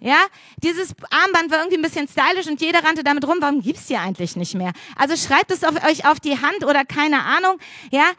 Ja, 0.00 0.26
dieses 0.62 0.90
Armband 1.10 1.50
war 1.50 1.60
irgendwie 1.60 1.78
ein 1.78 1.82
bisschen 1.82 2.06
stylisch 2.06 2.46
und 2.46 2.60
jeder 2.60 2.84
rannte 2.84 3.02
damit 3.04 3.26
rum. 3.26 3.38
Warum 3.40 3.62
gibt's 3.62 3.86
die 3.86 3.96
eigentlich 3.96 4.36
nicht 4.36 4.54
mehr? 4.54 4.72
Also 4.96 5.16
schreibt 5.16 5.50
es 5.50 5.64
auf 5.64 5.82
euch 5.82 6.06
auf 6.06 6.20
die 6.20 6.42
Hand 6.42 6.62
oder 6.64 6.84
keine 6.84 7.22
Ahnung. 7.22 7.58
Ja, 7.90 8.10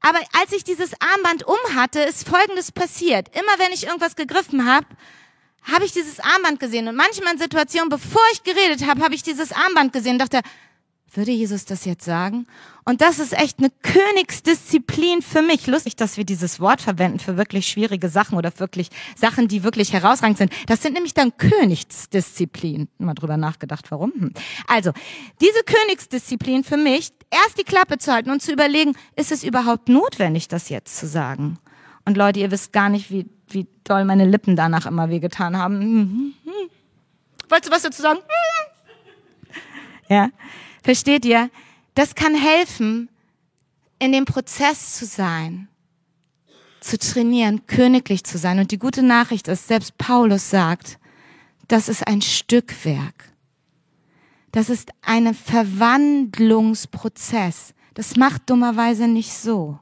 aber 0.00 0.18
als 0.38 0.52
ich 0.52 0.64
dieses 0.64 0.90
Armband 1.00 1.46
um 1.46 1.56
hatte, 1.76 2.00
ist 2.00 2.28
Folgendes 2.28 2.72
passiert. 2.72 3.28
Immer 3.36 3.58
wenn 3.58 3.72
ich 3.72 3.86
irgendwas 3.86 4.16
gegriffen 4.16 4.66
habe, 4.66 4.86
habe 5.62 5.84
ich 5.84 5.92
dieses 5.92 6.20
Armband 6.20 6.60
gesehen. 6.60 6.88
Und 6.88 6.96
manchmal 6.96 7.34
in 7.34 7.38
Situationen, 7.38 7.88
bevor 7.88 8.22
ich 8.32 8.42
geredet 8.42 8.86
habe, 8.86 9.02
habe 9.02 9.14
ich 9.14 9.22
dieses 9.22 9.52
Armband 9.52 9.92
gesehen 9.92 10.14
und 10.14 10.18
dachte, 10.18 10.40
würde 11.16 11.32
Jesus 11.32 11.64
das 11.64 11.84
jetzt 11.84 12.04
sagen? 12.04 12.46
Und 12.84 13.00
das 13.00 13.18
ist 13.18 13.32
echt 13.32 13.58
eine 13.58 13.70
Königsdisziplin 13.82 15.22
für 15.22 15.42
mich. 15.42 15.66
Lustig, 15.66 15.96
dass 15.96 16.16
wir 16.16 16.24
dieses 16.24 16.60
Wort 16.60 16.80
verwenden 16.80 17.18
für 17.18 17.36
wirklich 17.36 17.66
schwierige 17.66 18.08
Sachen 18.08 18.36
oder 18.36 18.52
wirklich 18.58 18.90
Sachen, 19.16 19.48
die 19.48 19.64
wirklich 19.64 19.92
herausragend 19.92 20.38
sind. 20.38 20.52
Das 20.66 20.82
sind 20.82 20.94
nämlich 20.94 21.14
dann 21.14 21.36
Königsdisziplin. 21.36 22.88
Mal 22.98 23.14
drüber 23.14 23.36
nachgedacht, 23.36 23.90
warum. 23.90 24.12
Hm. 24.12 24.34
Also, 24.66 24.92
diese 25.40 25.62
Königsdisziplin 25.64 26.64
für 26.64 26.76
mich, 26.76 27.10
erst 27.30 27.58
die 27.58 27.64
Klappe 27.64 27.98
zu 27.98 28.12
halten 28.12 28.30
und 28.30 28.42
zu 28.42 28.52
überlegen, 28.52 28.94
ist 29.16 29.32
es 29.32 29.44
überhaupt 29.44 29.88
notwendig, 29.88 30.48
das 30.48 30.68
jetzt 30.68 30.96
zu 30.96 31.06
sagen? 31.06 31.58
Und 32.04 32.16
Leute, 32.16 32.40
ihr 32.40 32.50
wisst 32.50 32.72
gar 32.72 32.88
nicht, 32.88 33.10
wie, 33.10 33.26
wie 33.48 33.66
doll 33.84 34.04
meine 34.04 34.26
Lippen 34.26 34.56
danach 34.56 34.86
immer 34.86 35.08
wehgetan 35.08 35.56
haben. 35.56 35.80
Hm, 35.80 35.90
hm, 35.90 36.34
hm. 36.44 36.70
Wolltest 37.48 37.70
du 37.70 37.74
was 37.74 37.82
dazu 37.82 38.02
sagen? 38.02 38.18
Ja. 40.06 40.28
Versteht 40.84 41.24
ihr? 41.24 41.50
Das 41.94 42.14
kann 42.14 42.36
helfen, 42.36 43.08
in 43.98 44.12
dem 44.12 44.26
Prozess 44.26 44.96
zu 44.96 45.06
sein, 45.06 45.68
zu 46.80 46.98
trainieren, 46.98 47.64
königlich 47.66 48.24
zu 48.24 48.36
sein. 48.36 48.58
Und 48.58 48.70
die 48.70 48.78
gute 48.78 49.02
Nachricht 49.02 49.48
ist, 49.48 49.66
selbst 49.66 49.96
Paulus 49.96 50.50
sagt, 50.50 50.98
das 51.68 51.88
ist 51.88 52.06
ein 52.06 52.20
Stückwerk. 52.20 53.32
Das 54.52 54.68
ist 54.68 54.90
ein 55.00 55.32
Verwandlungsprozess. 55.32 57.72
Das 57.94 58.16
macht 58.16 58.50
dummerweise 58.50 59.08
nicht 59.08 59.32
so, 59.32 59.78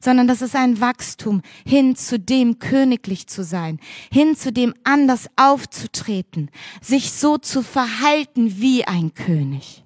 sondern 0.00 0.28
das 0.28 0.42
ist 0.42 0.54
ein 0.54 0.80
Wachstum 0.80 1.42
hin 1.66 1.96
zu 1.96 2.20
dem 2.20 2.60
königlich 2.60 3.26
zu 3.26 3.42
sein, 3.42 3.80
hin 4.12 4.36
zu 4.36 4.52
dem 4.52 4.74
anders 4.84 5.28
aufzutreten, 5.34 6.52
sich 6.80 7.10
so 7.10 7.36
zu 7.36 7.64
verhalten 7.64 8.60
wie 8.60 8.84
ein 8.84 9.12
König. 9.12 9.82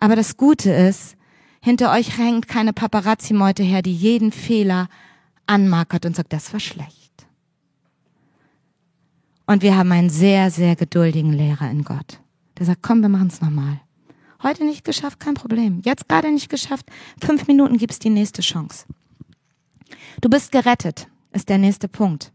Aber 0.00 0.16
das 0.16 0.36
Gute 0.36 0.70
ist, 0.70 1.16
hinter 1.60 1.92
euch 1.92 2.18
hängt 2.18 2.48
keine 2.48 2.72
Paparazzi-Meute 2.72 3.62
her, 3.62 3.82
die 3.82 3.94
jeden 3.94 4.32
Fehler 4.32 4.88
anmarkert 5.46 6.06
und 6.06 6.14
sagt, 6.14 6.32
das 6.32 6.52
war 6.52 6.60
schlecht. 6.60 7.26
Und 9.46 9.62
wir 9.62 9.76
haben 9.76 9.92
einen 9.92 10.10
sehr, 10.10 10.50
sehr 10.50 10.76
geduldigen 10.76 11.32
Lehrer 11.32 11.70
in 11.70 11.84
Gott. 11.84 12.20
Der 12.58 12.66
sagt, 12.66 12.82
komm, 12.82 13.00
wir 13.00 13.08
machen 13.08 13.28
es 13.28 13.40
nochmal. 13.40 13.80
Heute 14.42 14.64
nicht 14.64 14.84
geschafft, 14.84 15.20
kein 15.20 15.34
Problem. 15.34 15.80
Jetzt 15.84 16.08
gerade 16.08 16.30
nicht 16.30 16.48
geschafft. 16.48 16.86
Fünf 17.20 17.46
Minuten 17.46 17.78
gibt's 17.78 17.98
die 17.98 18.10
nächste 18.10 18.42
Chance. 18.42 18.86
Du 20.20 20.28
bist 20.28 20.52
gerettet, 20.52 21.08
ist 21.32 21.48
der 21.48 21.58
nächste 21.58 21.88
Punkt. 21.88 22.32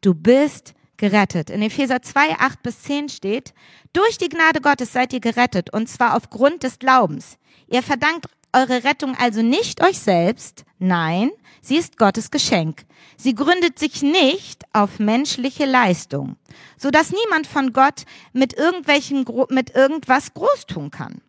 Du 0.00 0.14
bist 0.14 0.74
gerettet. 0.96 1.50
In 1.50 1.62
Epheser 1.62 2.02
2, 2.02 2.38
8 2.38 2.62
bis 2.62 2.82
10 2.82 3.08
steht, 3.08 3.54
durch 3.92 4.18
die 4.18 4.28
Gnade 4.28 4.60
Gottes 4.60 4.92
seid 4.92 5.12
ihr 5.12 5.20
gerettet, 5.20 5.72
und 5.72 5.88
zwar 5.88 6.16
aufgrund 6.16 6.62
des 6.62 6.78
Glaubens. 6.78 7.38
Ihr 7.66 7.82
verdankt 7.82 8.26
eure 8.52 8.84
Rettung 8.84 9.16
also 9.16 9.42
nicht 9.42 9.82
euch 9.82 9.98
selbst, 9.98 10.64
nein, 10.78 11.30
sie 11.60 11.76
ist 11.76 11.98
Gottes 11.98 12.30
Geschenk. 12.30 12.84
Sie 13.16 13.34
gründet 13.34 13.78
sich 13.78 14.02
nicht 14.02 14.64
auf 14.72 14.98
menschliche 14.98 15.66
Leistung, 15.66 16.36
so 16.76 16.90
dass 16.90 17.12
niemand 17.12 17.46
von 17.46 17.72
Gott 17.72 18.04
mit 18.32 18.54
irgendwelchen, 18.54 19.24
mit 19.50 19.74
irgendwas 19.74 20.34
groß 20.34 20.66
tun 20.66 20.90
kann. 20.90 21.20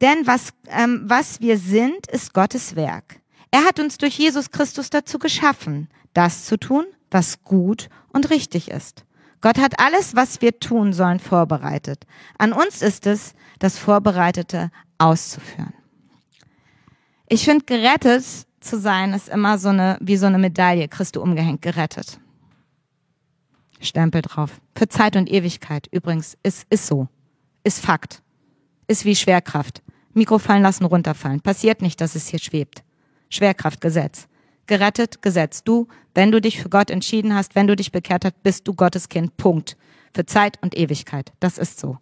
Denn 0.00 0.26
was, 0.26 0.52
ähm, 0.68 1.02
was 1.04 1.40
wir 1.40 1.58
sind, 1.58 2.06
ist 2.08 2.34
Gottes 2.34 2.76
Werk. 2.76 3.20
Er 3.50 3.64
hat 3.64 3.78
uns 3.78 3.98
durch 3.98 4.18
Jesus 4.18 4.50
Christus 4.50 4.90
dazu 4.90 5.18
geschaffen, 5.18 5.88
das 6.12 6.44
zu 6.44 6.58
tun, 6.58 6.84
was 7.14 7.42
gut 7.44 7.88
und 8.12 8.28
richtig 8.28 8.70
ist. 8.70 9.04
Gott 9.40 9.58
hat 9.58 9.78
alles, 9.78 10.16
was 10.16 10.42
wir 10.42 10.58
tun 10.58 10.92
sollen, 10.92 11.20
vorbereitet. 11.20 12.06
An 12.38 12.52
uns 12.52 12.82
ist 12.82 13.06
es, 13.06 13.34
das 13.60 13.78
Vorbereitete 13.78 14.70
auszuführen. 14.98 15.72
Ich 17.28 17.44
finde, 17.44 17.64
gerettet 17.64 18.24
zu 18.60 18.78
sein 18.78 19.12
ist 19.12 19.28
immer 19.28 19.58
so 19.58 19.68
eine, 19.68 19.96
wie 20.00 20.16
so 20.16 20.26
eine 20.26 20.38
Medaille, 20.38 20.88
du 20.88 21.22
umgehängt, 21.22 21.62
gerettet. 21.62 22.18
Stempel 23.80 24.22
drauf. 24.22 24.60
Für 24.74 24.88
Zeit 24.88 25.14
und 25.16 25.30
Ewigkeit. 25.30 25.86
Übrigens, 25.90 26.36
ist, 26.42 26.66
ist 26.70 26.86
so. 26.86 27.08
Ist 27.62 27.80
Fakt. 27.80 28.22
Ist 28.88 29.04
wie 29.04 29.14
Schwerkraft. 29.14 29.82
Mikro 30.14 30.38
fallen 30.38 30.62
lassen, 30.62 30.84
runterfallen. 30.84 31.40
Passiert 31.40 31.82
nicht, 31.82 32.00
dass 32.00 32.14
es 32.14 32.28
hier 32.28 32.38
schwebt. 32.38 32.82
Schwerkraftgesetz 33.28 34.26
gerettet, 34.66 35.22
gesetzt. 35.22 35.68
Du, 35.68 35.88
wenn 36.14 36.32
du 36.32 36.40
dich 36.40 36.60
für 36.60 36.68
Gott 36.68 36.90
entschieden 36.90 37.34
hast, 37.34 37.54
wenn 37.54 37.66
du 37.66 37.76
dich 37.76 37.92
bekehrt 37.92 38.24
hast, 38.24 38.42
bist 38.42 38.66
du 38.68 38.74
Gottes 38.74 39.08
Kind. 39.08 39.36
Punkt. 39.36 39.76
Für 40.14 40.26
Zeit 40.26 40.58
und 40.62 40.76
Ewigkeit. 40.76 41.32
Das 41.40 41.58
ist 41.58 41.80
so. 41.80 41.98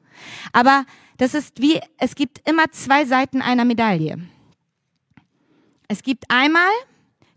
Aber 0.53 0.85
das 1.17 1.35
ist 1.35 1.61
wie, 1.61 1.81
es 1.99 2.15
gibt 2.15 2.47
immer 2.49 2.71
zwei 2.73 3.05
Seiten 3.05 3.43
einer 3.43 3.65
Medaille. 3.65 4.19
Es 5.89 6.03
gibt 6.03 6.25
einmal 6.29 6.71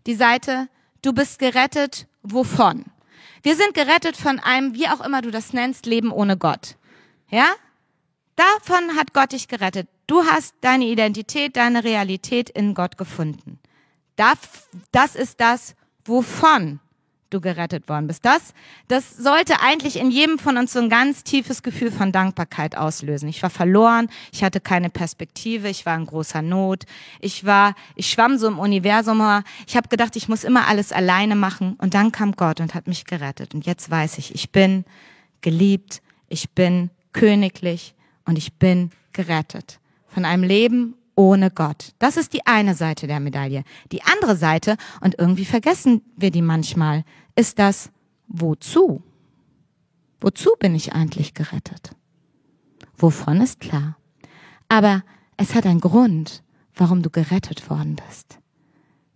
die 0.06 0.14
Seite, 0.14 0.68
du 1.02 1.12
bist 1.12 1.38
gerettet, 1.38 2.06
wovon? 2.22 2.84
Wir 3.42 3.54
sind 3.54 3.74
gerettet 3.74 4.16
von 4.16 4.38
einem, 4.40 4.74
wie 4.74 4.88
auch 4.88 5.00
immer 5.00 5.22
du 5.22 5.30
das 5.30 5.52
nennst, 5.52 5.86
Leben 5.86 6.10
ohne 6.10 6.36
Gott. 6.36 6.76
Ja? 7.30 7.46
Davon 8.34 8.96
hat 8.96 9.14
Gott 9.14 9.32
dich 9.32 9.48
gerettet. 9.48 9.88
Du 10.06 10.24
hast 10.24 10.54
deine 10.60 10.86
Identität, 10.86 11.56
deine 11.56 11.84
Realität 11.84 12.50
in 12.50 12.74
Gott 12.74 12.98
gefunden. 12.98 13.55
Das 14.16 15.14
ist 15.14 15.40
das, 15.40 15.74
wovon 16.04 16.80
du 17.30 17.40
gerettet 17.40 17.88
worden 17.88 18.06
bist. 18.06 18.24
Das, 18.24 18.54
das 18.88 19.16
sollte 19.16 19.60
eigentlich 19.60 19.96
in 19.96 20.10
jedem 20.10 20.38
von 20.38 20.56
uns 20.56 20.72
so 20.72 20.78
ein 20.78 20.88
ganz 20.88 21.24
tiefes 21.24 21.62
Gefühl 21.62 21.90
von 21.90 22.12
Dankbarkeit 22.12 22.76
auslösen. 22.76 23.28
Ich 23.28 23.42
war 23.42 23.50
verloren, 23.50 24.08
ich 24.32 24.44
hatte 24.44 24.60
keine 24.60 24.90
Perspektive, 24.90 25.68
ich 25.68 25.86
war 25.86 25.96
in 25.96 26.06
großer 26.06 26.42
Not, 26.42 26.84
ich 27.20 27.44
war, 27.44 27.74
ich 27.96 28.08
schwamm 28.10 28.38
so 28.38 28.46
im 28.46 28.58
Universum, 28.58 29.42
ich 29.66 29.76
habe 29.76 29.88
gedacht, 29.88 30.16
ich 30.16 30.28
muss 30.28 30.44
immer 30.44 30.68
alles 30.68 30.92
alleine 30.92 31.34
machen 31.34 31.74
und 31.78 31.94
dann 31.94 32.12
kam 32.12 32.32
Gott 32.32 32.60
und 32.60 32.74
hat 32.74 32.86
mich 32.86 33.04
gerettet 33.04 33.54
und 33.54 33.66
jetzt 33.66 33.90
weiß 33.90 34.18
ich, 34.18 34.34
ich 34.34 34.50
bin 34.52 34.84
geliebt, 35.40 36.02
ich 36.28 36.50
bin 36.50 36.90
königlich 37.12 37.94
und 38.24 38.38
ich 38.38 38.54
bin 38.54 38.90
gerettet 39.12 39.80
von 40.08 40.24
einem 40.24 40.42
Leben 40.44 40.94
ohne 41.16 41.50
Gott. 41.50 41.94
Das 41.98 42.16
ist 42.16 42.32
die 42.32 42.46
eine 42.46 42.74
Seite 42.74 43.08
der 43.08 43.18
Medaille. 43.18 43.64
Die 43.90 44.02
andere 44.02 44.36
Seite, 44.36 44.76
und 45.00 45.18
irgendwie 45.18 45.44
vergessen 45.44 46.02
wir 46.16 46.30
die 46.30 46.42
manchmal, 46.42 47.04
ist 47.34 47.58
das, 47.58 47.90
wozu? 48.28 49.02
Wozu 50.20 50.50
bin 50.60 50.74
ich 50.74 50.92
eigentlich 50.92 51.34
gerettet? 51.34 51.90
Wovon 52.96 53.40
ist 53.40 53.60
klar. 53.60 53.96
Aber 54.68 55.02
es 55.36 55.54
hat 55.54 55.66
einen 55.66 55.80
Grund, 55.80 56.42
warum 56.74 57.02
du 57.02 57.10
gerettet 57.10 57.68
worden 57.68 57.96
bist. 58.06 58.38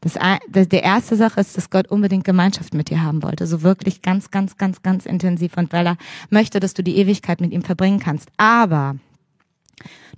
Das, 0.01 0.19
das, 0.49 0.69
der 0.69 0.83
erste 0.83 1.17
Sache 1.17 1.41
ist, 1.41 1.57
dass 1.57 1.69
Gott 1.69 1.89
unbedingt 1.89 2.25
Gemeinschaft 2.25 2.73
mit 2.73 2.89
dir 2.89 3.03
haben 3.03 3.23
wollte. 3.23 3.47
So 3.47 3.63
wirklich 3.63 4.01
ganz, 4.01 4.31
ganz, 4.31 4.57
ganz, 4.57 4.83
ganz 4.83 5.05
intensiv 5.05 5.57
und 5.59 5.73
weil 5.73 5.87
er 5.87 5.97
möchte, 6.31 6.59
dass 6.59 6.73
du 6.73 6.83
die 6.83 6.97
Ewigkeit 6.97 7.41
mit 7.41 7.53
ihm 7.53 7.63
verbringen 7.63 7.99
kannst. 7.99 8.31
Aber 8.39 8.97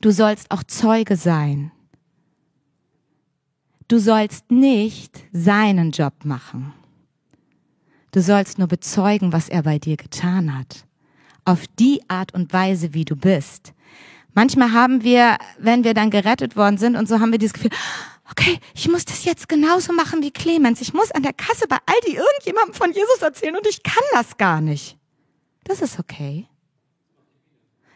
du 0.01 0.11
sollst 0.11 0.51
auch 0.51 0.62
Zeuge 0.64 1.16
sein. 1.16 1.72
Du 3.88 3.98
sollst 3.98 4.51
nicht 4.51 5.25
seinen 5.33 5.90
Job 5.90 6.25
machen. 6.25 6.72
Du 8.12 8.20
sollst 8.20 8.59
nur 8.59 8.68
bezeugen, 8.68 9.33
was 9.33 9.48
er 9.48 9.62
bei 9.62 9.79
dir 9.79 9.96
getan 9.96 10.57
hat. 10.57 10.85
Auf 11.44 11.66
die 11.79 12.01
Art 12.09 12.35
und 12.35 12.53
Weise, 12.53 12.94
wie 12.94 13.05
du 13.05 13.16
bist. 13.16 13.72
Manchmal 14.35 14.72
haben 14.72 15.03
wir, 15.03 15.37
wenn 15.59 15.85
wir 15.85 15.94
dann 15.94 16.11
gerettet 16.11 16.57
worden 16.57 16.79
sind 16.79 16.96
und 16.96 17.09
so 17.09 17.20
haben 17.20 17.33
wir 17.33 17.38
dieses 17.38 17.55
Gefühl, 17.55 17.70
okay, 18.31 18.59
ich 18.75 18.88
muss 18.88 19.05
das 19.05 19.25
jetzt 19.25 19.48
genauso 19.48 19.92
machen 19.92 20.22
wie 20.22 20.31
Clemens. 20.31 20.81
Ich 20.81 20.94
muss 20.94 21.11
an 21.11 21.22
der 21.22 21.33
Kasse 21.33 21.66
bei 21.68 21.77
Aldi 21.85 22.16
irgendjemandem 22.16 22.75
von 22.75 22.92
Jesus 22.92 23.20
erzählen 23.20 23.57
und 23.57 23.66
ich 23.66 23.83
kann 23.83 24.05
das 24.12 24.37
gar 24.37 24.61
nicht. 24.61 24.96
Das 25.64 25.83
ist 25.83 25.98
okay. 25.98 26.48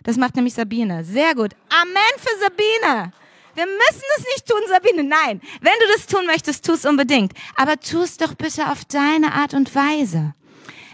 Das 0.06 0.16
macht 0.16 0.36
nämlich 0.36 0.54
Sabine. 0.54 1.02
Sehr 1.02 1.34
gut. 1.34 1.50
Amen 1.68 2.18
für 2.18 2.38
Sabine. 2.38 3.12
Wir 3.56 3.66
müssen 3.66 4.04
es 4.18 4.24
nicht 4.24 4.46
tun, 4.46 4.60
Sabine. 4.68 5.02
Nein, 5.02 5.40
wenn 5.60 5.72
du 5.80 5.86
das 5.96 6.06
tun 6.06 6.26
möchtest, 6.26 6.64
tu 6.64 6.74
es 6.74 6.84
unbedingt. 6.84 7.32
Aber 7.56 7.80
tu 7.80 8.02
es 8.02 8.16
doch 8.16 8.34
bitte 8.34 8.70
auf 8.70 8.84
deine 8.84 9.32
Art 9.32 9.52
und 9.52 9.74
Weise. 9.74 10.34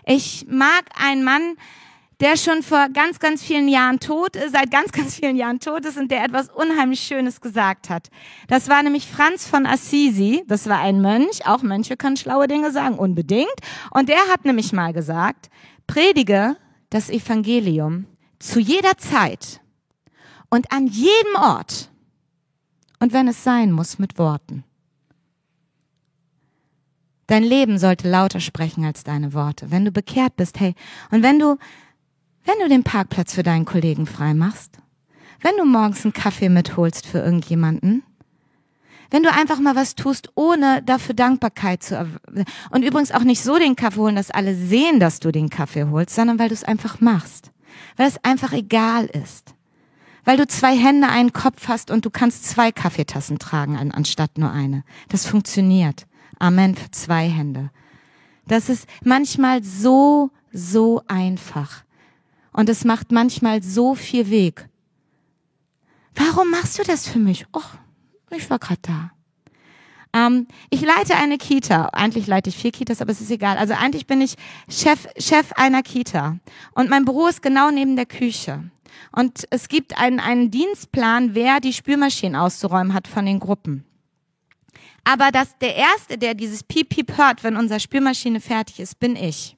Ich 0.06 0.46
mag 0.48 0.84
einen 0.98 1.24
Mann, 1.24 1.58
der 2.20 2.38
schon 2.38 2.62
vor 2.62 2.88
ganz, 2.88 3.18
ganz 3.18 3.42
vielen 3.42 3.68
Jahren 3.68 4.00
tot 4.00 4.34
ist, 4.34 4.52
seit 4.52 4.70
ganz, 4.70 4.92
ganz 4.92 5.16
vielen 5.16 5.36
Jahren 5.36 5.60
tot 5.60 5.84
ist 5.84 5.98
und 5.98 6.10
der 6.10 6.24
etwas 6.24 6.48
unheimlich 6.48 7.00
Schönes 7.00 7.42
gesagt 7.42 7.90
hat. 7.90 8.08
Das 8.48 8.70
war 8.70 8.82
nämlich 8.82 9.06
Franz 9.06 9.46
von 9.46 9.66
Assisi. 9.66 10.42
Das 10.46 10.70
war 10.70 10.78
ein 10.78 11.02
Mönch. 11.02 11.46
Auch 11.46 11.60
Mönche 11.60 11.98
können 11.98 12.16
schlaue 12.16 12.48
Dinge 12.48 12.70
sagen, 12.70 12.98
unbedingt. 12.98 13.52
Und 13.90 14.08
der 14.08 14.20
hat 14.32 14.46
nämlich 14.46 14.72
mal 14.72 14.94
gesagt, 14.94 15.50
predige 15.86 16.56
das 16.88 17.10
Evangelium 17.10 18.06
zu 18.42 18.60
jeder 18.60 18.96
Zeit 18.98 19.60
und 20.50 20.72
an 20.72 20.86
jedem 20.86 21.34
Ort. 21.36 21.90
Und 22.98 23.12
wenn 23.12 23.28
es 23.28 23.42
sein 23.42 23.72
muss, 23.72 23.98
mit 23.98 24.18
Worten. 24.18 24.64
Dein 27.26 27.42
Leben 27.42 27.78
sollte 27.78 28.08
lauter 28.08 28.40
sprechen 28.40 28.84
als 28.84 29.04
deine 29.04 29.32
Worte. 29.32 29.70
Wenn 29.70 29.84
du 29.84 29.90
bekehrt 29.90 30.36
bist, 30.36 30.60
hey, 30.60 30.74
und 31.10 31.22
wenn 31.22 31.38
du 31.38 31.56
wenn 32.44 32.58
du 32.58 32.68
den 32.68 32.82
Parkplatz 32.82 33.34
für 33.34 33.44
deinen 33.44 33.64
Kollegen 33.64 34.06
freimachst, 34.06 34.78
wenn 35.40 35.56
du 35.56 35.64
morgens 35.64 36.04
einen 36.04 36.12
Kaffee 36.12 36.48
mitholst 36.48 37.06
für 37.06 37.18
irgendjemanden, 37.18 38.02
wenn 39.10 39.22
du 39.22 39.32
einfach 39.32 39.60
mal 39.60 39.76
was 39.76 39.94
tust, 39.94 40.30
ohne 40.34 40.82
dafür 40.82 41.14
Dankbarkeit 41.14 41.82
zu 41.84 42.20
und 42.70 42.82
übrigens 42.82 43.12
auch 43.12 43.22
nicht 43.22 43.42
so 43.42 43.58
den 43.58 43.76
Kaffee 43.76 44.00
holen, 44.00 44.16
dass 44.16 44.30
alle 44.30 44.56
sehen, 44.56 44.98
dass 44.98 45.20
du 45.20 45.30
den 45.30 45.50
Kaffee 45.50 45.84
holst, 45.84 46.14
sondern 46.16 46.38
weil 46.40 46.48
du 46.48 46.54
es 46.54 46.64
einfach 46.64 47.00
machst, 47.00 47.51
weil 47.96 48.08
es 48.08 48.22
einfach 48.24 48.52
egal 48.52 49.06
ist, 49.06 49.54
weil 50.24 50.36
du 50.36 50.46
zwei 50.46 50.76
Hände, 50.76 51.08
einen 51.08 51.32
Kopf 51.32 51.68
hast 51.68 51.90
und 51.90 52.04
du 52.04 52.10
kannst 52.10 52.44
zwei 52.44 52.72
Kaffeetassen 52.72 53.38
tragen 53.38 53.76
anstatt 53.92 54.38
nur 54.38 54.50
eine. 54.50 54.84
Das 55.08 55.26
funktioniert. 55.26 56.06
Amen 56.38 56.74
für 56.74 56.90
zwei 56.90 57.28
Hände. 57.28 57.70
Das 58.46 58.68
ist 58.68 58.88
manchmal 59.04 59.62
so, 59.62 60.30
so 60.52 61.02
einfach. 61.06 61.84
Und 62.52 62.68
es 62.68 62.84
macht 62.84 63.12
manchmal 63.12 63.62
so 63.62 63.94
viel 63.94 64.28
Weg. 64.30 64.68
Warum 66.14 66.50
machst 66.50 66.78
du 66.78 66.82
das 66.82 67.08
für 67.08 67.18
mich? 67.18 67.46
Oh, 67.52 67.60
ich 68.30 68.50
war 68.50 68.58
gerade 68.58 68.80
da. 68.82 69.10
Ähm, 70.14 70.46
ich 70.70 70.82
leite 70.82 71.16
eine 71.16 71.38
Kita. 71.38 71.86
Eigentlich 71.92 72.26
leite 72.26 72.50
ich 72.50 72.56
vier 72.56 72.72
Kitas, 72.72 73.00
aber 73.00 73.12
es 73.12 73.20
ist 73.20 73.30
egal. 73.30 73.56
Also 73.56 73.74
eigentlich 73.74 74.06
bin 74.06 74.20
ich 74.20 74.34
Chef, 74.68 75.08
Chef 75.18 75.52
einer 75.52 75.82
Kita. 75.82 76.38
Und 76.74 76.90
mein 76.90 77.04
Büro 77.04 77.26
ist 77.26 77.42
genau 77.42 77.70
neben 77.70 77.96
der 77.96 78.06
Küche. 78.06 78.64
Und 79.10 79.46
es 79.50 79.68
gibt 79.68 79.98
einen, 79.98 80.20
einen 80.20 80.50
Dienstplan, 80.50 81.34
wer 81.34 81.60
die 81.60 81.72
Spülmaschinen 81.72 82.36
auszuräumen 82.36 82.94
hat 82.94 83.08
von 83.08 83.26
den 83.26 83.40
Gruppen. 83.40 83.84
Aber 85.04 85.30
das, 85.32 85.58
der 85.58 85.74
Erste, 85.74 86.16
der 86.16 86.34
dieses 86.34 86.62
Piep 86.62 86.90
Piep 86.90 87.16
hört, 87.16 87.42
wenn 87.42 87.56
unsere 87.56 87.80
Spülmaschine 87.80 88.40
fertig 88.40 88.80
ist, 88.80 89.00
bin 89.00 89.16
ich. 89.16 89.56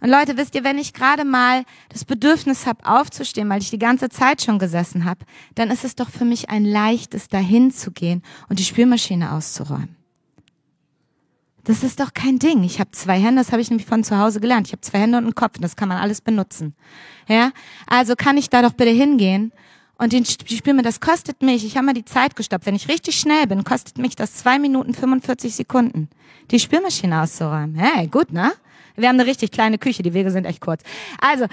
Und 0.00 0.10
Leute, 0.10 0.36
wisst 0.36 0.54
ihr, 0.54 0.62
wenn 0.62 0.78
ich 0.78 0.92
gerade 0.92 1.24
mal 1.24 1.64
das 1.88 2.04
Bedürfnis 2.04 2.66
habe, 2.66 2.86
aufzustehen, 2.86 3.48
weil 3.48 3.60
ich 3.60 3.70
die 3.70 3.78
ganze 3.78 4.08
Zeit 4.08 4.42
schon 4.42 4.58
gesessen 4.58 5.04
habe, 5.04 5.24
dann 5.56 5.70
ist 5.70 5.84
es 5.84 5.96
doch 5.96 6.08
für 6.08 6.24
mich 6.24 6.50
ein 6.50 6.64
leichtes, 6.64 7.28
dahin 7.28 7.72
zu 7.72 7.90
gehen 7.90 8.22
und 8.48 8.60
die 8.60 8.64
Spülmaschine 8.64 9.32
auszuräumen. 9.32 9.96
Das 11.64 11.82
ist 11.82 12.00
doch 12.00 12.14
kein 12.14 12.38
Ding. 12.38 12.62
Ich 12.62 12.80
habe 12.80 12.92
zwei 12.92 13.18
Hände, 13.18 13.42
das 13.42 13.52
habe 13.52 13.60
ich 13.60 13.68
nämlich 13.68 13.86
von 13.86 14.02
zu 14.02 14.16
Hause 14.16 14.40
gelernt. 14.40 14.68
Ich 14.68 14.72
habe 14.72 14.80
zwei 14.80 15.00
Hände 15.00 15.18
und 15.18 15.24
einen 15.24 15.34
Kopf, 15.34 15.56
das 15.60 15.76
kann 15.76 15.88
man 15.88 15.98
alles 15.98 16.20
benutzen. 16.20 16.74
Ja, 17.26 17.50
also 17.86 18.14
kann 18.16 18.38
ich 18.38 18.48
da 18.48 18.62
doch 18.62 18.72
bitte 18.72 18.90
hingehen 18.90 19.52
und 19.98 20.12
den 20.12 20.24
Spülmaschine, 20.24 20.82
das 20.82 21.00
kostet 21.00 21.42
mich. 21.42 21.66
Ich 21.66 21.76
habe 21.76 21.86
mal 21.86 21.92
die 21.92 22.04
Zeit 22.04 22.36
gestoppt. 22.36 22.66
Wenn 22.66 22.76
ich 22.76 22.88
richtig 22.88 23.18
schnell 23.18 23.48
bin, 23.48 23.64
kostet 23.64 23.98
mich 23.98 24.14
das 24.14 24.34
zwei 24.34 24.58
Minuten 24.60 24.94
45 24.94 25.56
Sekunden, 25.56 26.08
die 26.52 26.60
Spülmaschine 26.60 27.20
auszuräumen. 27.20 27.74
Hey, 27.74 28.06
gut, 28.06 28.32
ne? 28.32 28.52
Wir 28.98 29.08
haben 29.08 29.18
eine 29.18 29.28
richtig 29.28 29.50
kleine 29.52 29.78
Küche, 29.78 30.02
die 30.02 30.12
Wege 30.12 30.30
sind 30.30 30.44
echt 30.44 30.60
kurz. 30.60 30.82
Also, 31.20 31.46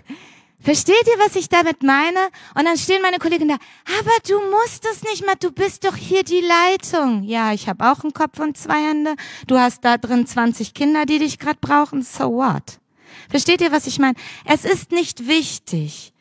versteht 0.60 1.06
ihr, 1.06 1.18
was 1.18 1.36
ich 1.36 1.48
damit 1.48 1.82
meine? 1.82 2.20
Und 2.54 2.64
dann 2.64 2.76
stehen 2.76 3.02
meine 3.02 3.18
Kollegen 3.18 3.48
da, 3.48 3.56
aber 3.98 4.12
du 4.26 4.40
musst 4.50 4.86
es 4.90 5.02
nicht 5.02 5.26
mehr, 5.26 5.34
du 5.36 5.50
bist 5.50 5.84
doch 5.84 5.96
hier 5.96 6.22
die 6.22 6.40
Leitung. 6.40 7.24
Ja, 7.24 7.52
ich 7.52 7.68
habe 7.68 7.90
auch 7.90 8.04
einen 8.04 8.14
Kopf 8.14 8.38
und 8.38 8.56
zwei 8.56 8.88
Hände. 8.88 9.14
Du 9.46 9.58
hast 9.58 9.84
da 9.84 9.98
drin 9.98 10.26
20 10.26 10.72
Kinder, 10.72 11.04
die 11.04 11.18
dich 11.18 11.38
gerade 11.38 11.58
brauchen. 11.60 12.02
So 12.02 12.34
what? 12.34 12.78
Versteht 13.28 13.60
ihr, 13.60 13.72
was 13.72 13.86
ich 13.86 13.98
meine? 13.98 14.14
Es 14.44 14.64
ist 14.64 14.92
nicht 14.92 15.26
wichtig, 15.26 16.12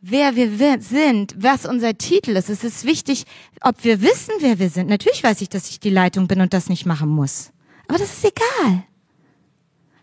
wer 0.00 0.36
wir 0.36 0.80
sind, 0.80 1.34
was 1.38 1.66
unser 1.66 1.96
Titel 1.96 2.32
ist. 2.32 2.50
Es 2.50 2.64
ist 2.64 2.84
wichtig, 2.84 3.24
ob 3.62 3.82
wir 3.84 4.02
wissen, 4.02 4.34
wer 4.40 4.58
wir 4.58 4.68
sind. 4.68 4.88
Natürlich 4.88 5.24
weiß 5.24 5.40
ich, 5.40 5.48
dass 5.48 5.70
ich 5.70 5.80
die 5.80 5.90
Leitung 5.90 6.28
bin 6.28 6.40
und 6.40 6.52
das 6.52 6.68
nicht 6.68 6.86
machen 6.86 7.08
muss. 7.08 7.50
Aber 7.88 7.98
das 7.98 8.12
ist 8.12 8.24
egal. 8.24 8.84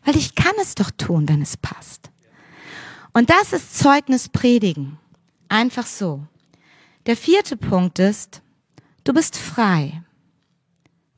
Weil 0.10 0.18
ich 0.18 0.34
kann 0.34 0.56
es 0.60 0.74
doch 0.74 0.90
tun, 0.90 1.30
wenn 1.30 1.44
es 1.44 1.56
passt. 1.56 2.10
Und 3.14 3.30
das 3.30 3.54
ist 3.54 3.78
Zeugnis 3.78 4.28
predigen. 4.28 4.98
Einfach 5.50 5.86
so. 5.86 6.26
Der 7.06 7.16
vierte 7.16 7.56
Punkt 7.56 8.00
ist, 8.00 8.42
du 9.04 9.14
bist 9.14 9.38
frei. 9.38 10.02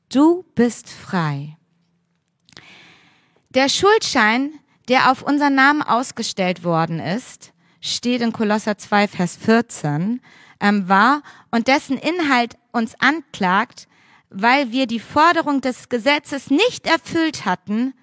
Du 0.09 0.43
bist 0.55 0.89
frei. 0.89 1.55
Der 3.51 3.69
Schuldschein, 3.69 4.59
der 4.89 5.09
auf 5.09 5.21
unseren 5.21 5.55
Namen 5.55 5.83
ausgestellt 5.83 6.65
worden 6.65 6.99
ist, 6.99 7.53
steht 7.79 8.19
in 8.19 8.33
Kolosser 8.33 8.77
2, 8.77 9.07
Vers 9.07 9.37
14, 9.37 10.21
ähm, 10.59 10.89
war 10.89 11.23
und 11.49 11.69
dessen 11.69 11.97
Inhalt 11.97 12.57
uns 12.73 12.95
anklagt, 12.99 13.87
weil 14.29 14.73
wir 14.73 14.85
die 14.85 14.99
Forderung 14.99 15.61
des 15.61 15.87
Gesetzes 15.87 16.49
nicht 16.49 16.87
erfüllt 16.87 17.45
hatten, 17.45 17.93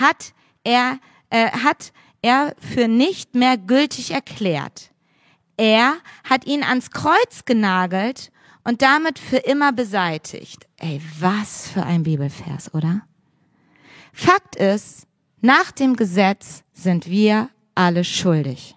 hat 0.00 0.32
er, 0.64 0.98
äh, 1.30 1.50
hat 1.50 1.92
er 2.22 2.54
für 2.58 2.88
nicht 2.88 3.34
mehr 3.34 3.56
gültig 3.56 4.12
erklärt. 4.12 4.90
Er 5.56 5.96
hat 6.24 6.46
ihn 6.46 6.62
ans 6.62 6.90
Kreuz 6.90 7.44
genagelt 7.44 8.30
und 8.64 8.82
damit 8.82 9.18
für 9.18 9.38
immer 9.38 9.72
beseitigt. 9.72 10.66
Ey, 10.76 11.00
was 11.18 11.68
für 11.70 11.82
ein 11.84 12.02
Bibelvers, 12.02 12.74
oder? 12.74 13.02
Fakt 14.12 14.56
ist, 14.56 15.06
nach 15.40 15.70
dem 15.70 15.96
Gesetz 15.96 16.64
sind 16.72 17.06
wir 17.06 17.50
alle 17.74 18.04
schuldig. 18.04 18.74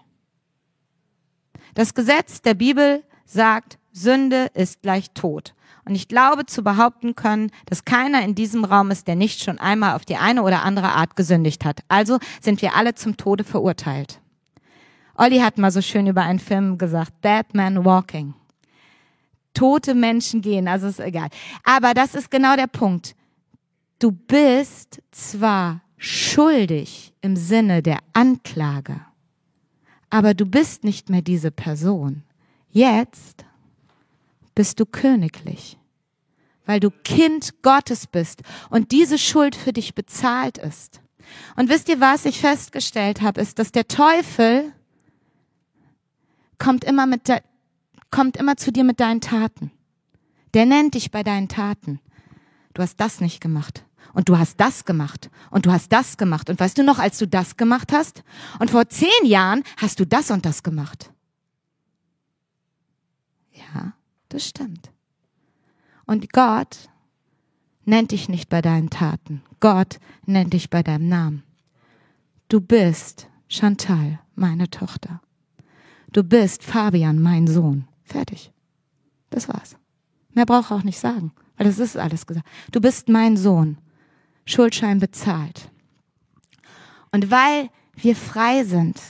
Das 1.74 1.94
Gesetz 1.94 2.42
der 2.42 2.54
Bibel 2.54 3.02
sagt, 3.24 3.78
Sünde 3.92 4.50
ist 4.54 4.82
gleich 4.82 5.10
Tod. 5.12 5.54
Und 5.90 5.96
ich 5.96 6.06
glaube 6.06 6.46
zu 6.46 6.62
behaupten 6.62 7.16
können, 7.16 7.50
dass 7.66 7.84
keiner 7.84 8.22
in 8.22 8.36
diesem 8.36 8.64
Raum 8.64 8.92
ist, 8.92 9.08
der 9.08 9.16
nicht 9.16 9.42
schon 9.42 9.58
einmal 9.58 9.96
auf 9.96 10.04
die 10.04 10.14
eine 10.14 10.44
oder 10.44 10.62
andere 10.62 10.90
Art 10.90 11.16
gesündigt 11.16 11.64
hat. 11.64 11.80
Also 11.88 12.20
sind 12.40 12.62
wir 12.62 12.76
alle 12.76 12.94
zum 12.94 13.16
Tode 13.16 13.42
verurteilt. 13.42 14.20
Olli 15.16 15.40
hat 15.40 15.58
mal 15.58 15.72
so 15.72 15.82
schön 15.82 16.06
über 16.06 16.22
einen 16.22 16.38
Film 16.38 16.78
gesagt, 16.78 17.12
Dead 17.24 17.44
Man 17.54 17.84
Walking. 17.84 18.34
Tote 19.52 19.96
Menschen 19.96 20.42
gehen, 20.42 20.68
also 20.68 20.86
ist 20.86 21.00
egal. 21.00 21.28
Aber 21.64 21.92
das 21.92 22.14
ist 22.14 22.30
genau 22.30 22.54
der 22.54 22.68
Punkt. 22.68 23.16
Du 23.98 24.12
bist 24.12 25.02
zwar 25.10 25.80
schuldig 25.96 27.12
im 27.20 27.34
Sinne 27.34 27.82
der 27.82 27.98
Anklage, 28.12 29.00
aber 30.08 30.34
du 30.34 30.46
bist 30.46 30.84
nicht 30.84 31.10
mehr 31.10 31.22
diese 31.22 31.50
Person. 31.50 32.22
Jetzt 32.70 33.44
bist 34.54 34.78
du 34.78 34.86
königlich, 34.86 35.79
weil 36.66 36.80
du 36.80 36.90
Kind 36.90 37.62
Gottes 37.62 38.06
bist 38.06 38.42
und 38.68 38.92
diese 38.92 39.18
Schuld 39.18 39.56
für 39.56 39.72
dich 39.72 39.94
bezahlt 39.94 40.58
ist. 40.58 41.00
Und 41.56 41.68
wisst 41.68 41.88
ihr, 41.88 42.00
was 42.00 42.24
ich 42.24 42.40
festgestellt 42.40 43.22
habe, 43.22 43.40
ist, 43.40 43.58
dass 43.58 43.72
der 43.72 43.88
Teufel 43.88 44.72
kommt 46.58 46.84
immer 46.84 47.06
mit 47.06 47.28
de, 47.28 47.40
kommt 48.10 48.36
immer 48.36 48.56
zu 48.56 48.72
dir 48.72 48.84
mit 48.84 49.00
deinen 49.00 49.20
Taten. 49.20 49.70
Der 50.54 50.66
nennt 50.66 50.94
dich 50.94 51.10
bei 51.10 51.22
deinen 51.22 51.48
Taten. 51.48 52.00
du 52.74 52.82
hast 52.82 52.96
das 52.96 53.20
nicht 53.20 53.40
gemacht. 53.40 53.84
Und 54.12 54.28
du 54.28 54.38
hast 54.38 54.60
das 54.60 54.84
gemacht. 54.84 55.30
Und 55.50 55.66
du 55.66 55.72
hast 55.72 55.92
das 55.92 56.16
gemacht. 56.16 56.50
Und 56.50 56.58
weißt 56.58 56.78
du 56.78 56.82
noch, 56.82 56.98
als 56.98 57.18
du 57.18 57.28
das 57.28 57.56
gemacht 57.56 57.92
hast? 57.92 58.24
Und 58.58 58.70
vor 58.70 58.88
zehn 58.88 59.24
Jahren 59.24 59.62
hast 59.76 60.00
du 60.00 60.06
das 60.06 60.30
und 60.30 60.44
das 60.44 60.62
gemacht. 60.62 61.12
Ja, 63.52 63.92
das 64.28 64.46
stimmt. 64.46 64.90
Und 66.10 66.32
Gott 66.32 66.90
nennt 67.84 68.10
dich 68.10 68.28
nicht 68.28 68.48
bei 68.48 68.60
deinen 68.60 68.90
Taten. 68.90 69.42
Gott 69.60 70.00
nennt 70.26 70.54
dich 70.54 70.68
bei 70.68 70.82
deinem 70.82 71.08
Namen. 71.08 71.44
Du 72.48 72.60
bist 72.60 73.28
Chantal, 73.46 74.18
meine 74.34 74.68
Tochter. 74.68 75.20
Du 76.10 76.24
bist 76.24 76.64
Fabian, 76.64 77.22
mein 77.22 77.46
Sohn. 77.46 77.86
Fertig. 78.02 78.50
Das 79.30 79.48
war's. 79.48 79.76
Mehr 80.34 80.46
brauche 80.46 80.74
ich 80.74 80.80
auch 80.80 80.82
nicht 80.82 80.98
sagen, 80.98 81.30
weil 81.56 81.68
das 81.68 81.78
ist 81.78 81.96
alles 81.96 82.26
gesagt. 82.26 82.48
Du 82.72 82.80
bist 82.80 83.08
mein 83.08 83.36
Sohn. 83.36 83.78
Schuldschein 84.46 84.98
bezahlt. 84.98 85.70
Und 87.12 87.30
weil 87.30 87.70
wir 87.94 88.16
frei 88.16 88.64
sind 88.64 89.00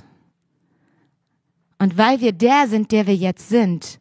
und 1.79 1.97
weil 1.97 2.21
wir 2.21 2.33
der 2.33 2.69
sind, 2.69 2.93
der 2.93 3.07
wir 3.07 3.17
jetzt 3.17 3.49
sind, 3.49 4.01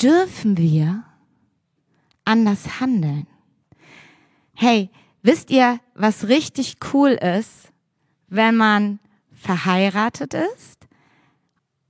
dürfen 0.00 0.56
wir 0.56 1.04
anders 2.24 2.80
handeln. 2.80 3.26
Hey, 4.54 4.90
wisst 5.22 5.50
ihr, 5.50 5.80
was 5.94 6.28
richtig 6.28 6.76
cool 6.92 7.10
ist, 7.10 7.72
wenn 8.28 8.56
man 8.56 8.98
verheiratet 9.32 10.34
ist 10.34 10.86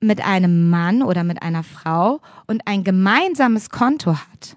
mit 0.00 0.24
einem 0.24 0.70
Mann 0.70 1.02
oder 1.02 1.22
mit 1.24 1.42
einer 1.42 1.62
Frau 1.62 2.20
und 2.46 2.66
ein 2.66 2.84
gemeinsames 2.84 3.70
Konto 3.70 4.16
hat? 4.16 4.56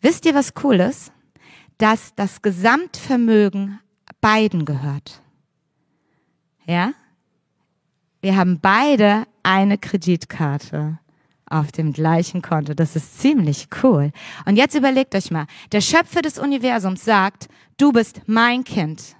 Wisst 0.00 0.24
ihr, 0.26 0.34
was 0.34 0.52
cool 0.62 0.80
ist? 0.80 1.12
Dass 1.78 2.14
das 2.14 2.42
Gesamtvermögen 2.42 3.80
beiden 4.20 4.64
gehört. 4.64 5.22
Ja? 6.66 6.92
Wir 8.20 8.36
haben 8.36 8.60
beide 8.60 9.26
eine 9.42 9.78
Kreditkarte 9.78 10.98
auf 11.48 11.72
dem 11.72 11.92
gleichen 11.92 12.42
Konto. 12.42 12.74
Das 12.74 12.96
ist 12.96 13.20
ziemlich 13.20 13.68
cool. 13.82 14.12
Und 14.44 14.56
jetzt 14.56 14.74
überlegt 14.74 15.14
euch 15.14 15.30
mal, 15.30 15.46
der 15.72 15.80
Schöpfer 15.80 16.22
des 16.22 16.38
Universums 16.38 17.04
sagt, 17.04 17.48
du 17.76 17.92
bist 17.92 18.22
mein 18.26 18.64
Kind. 18.64 19.16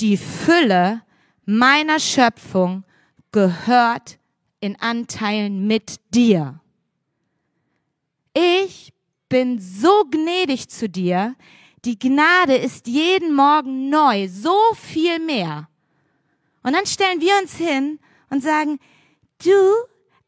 Die 0.00 0.16
Fülle 0.16 1.02
meiner 1.44 1.98
Schöpfung 1.98 2.84
gehört 3.32 4.18
in 4.60 4.80
Anteilen 4.80 5.66
mit 5.66 5.96
dir. 6.14 6.60
Ich 8.34 8.92
bin 9.28 9.58
so 9.58 10.04
gnädig 10.10 10.68
zu 10.68 10.88
dir. 10.88 11.34
Die 11.84 11.98
Gnade 11.98 12.56
ist 12.56 12.86
jeden 12.86 13.34
Morgen 13.34 13.88
neu, 13.88 14.28
so 14.28 14.56
viel 14.74 15.18
mehr. 15.20 15.68
Und 16.62 16.74
dann 16.74 16.86
stellen 16.86 17.20
wir 17.20 17.32
uns 17.40 17.56
hin 17.56 17.98
und 18.30 18.42
sagen, 18.42 18.78
du 19.42 19.52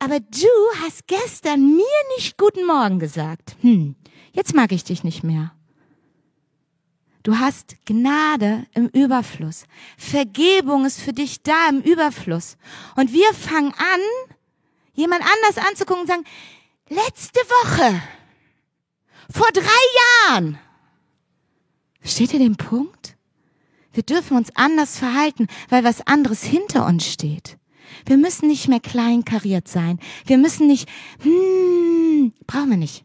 aber 0.00 0.18
du 0.18 0.48
hast 0.82 1.06
gestern 1.06 1.76
mir 1.76 2.16
nicht 2.16 2.36
guten 2.36 2.66
Morgen 2.66 2.98
gesagt. 2.98 3.54
Hm, 3.60 3.94
jetzt 4.32 4.54
mag 4.54 4.72
ich 4.72 4.82
dich 4.82 5.04
nicht 5.04 5.22
mehr. 5.22 5.52
Du 7.22 7.38
hast 7.38 7.76
Gnade 7.84 8.66
im 8.72 8.88
Überfluss. 8.88 9.66
Vergebung 9.98 10.86
ist 10.86 11.00
für 11.00 11.12
dich 11.12 11.42
da 11.42 11.68
im 11.68 11.82
Überfluss. 11.82 12.56
Und 12.96 13.12
wir 13.12 13.32
fangen 13.34 13.74
an, 13.74 14.00
jemand 14.94 15.22
anders 15.22 15.64
anzugucken 15.68 16.02
und 16.02 16.08
sagen, 16.08 16.24
letzte 16.88 17.40
Woche, 17.40 18.02
vor 19.30 19.48
drei 19.52 20.30
Jahren. 20.30 20.58
Steht 22.02 22.32
ihr 22.32 22.38
den 22.38 22.56
Punkt? 22.56 23.16
Wir 23.92 24.02
dürfen 24.02 24.38
uns 24.38 24.56
anders 24.56 24.98
verhalten, 24.98 25.46
weil 25.68 25.84
was 25.84 26.06
anderes 26.06 26.42
hinter 26.42 26.86
uns 26.86 27.06
steht. 27.06 27.58
Wir 28.06 28.16
müssen 28.16 28.48
nicht 28.48 28.68
mehr 28.68 28.80
kleinkariert 28.80 29.68
sein. 29.68 29.98
Wir 30.26 30.38
müssen 30.38 30.66
nicht, 30.66 30.88
hm, 31.22 32.32
brauchen 32.46 32.70
wir 32.70 32.76
nicht. 32.76 33.04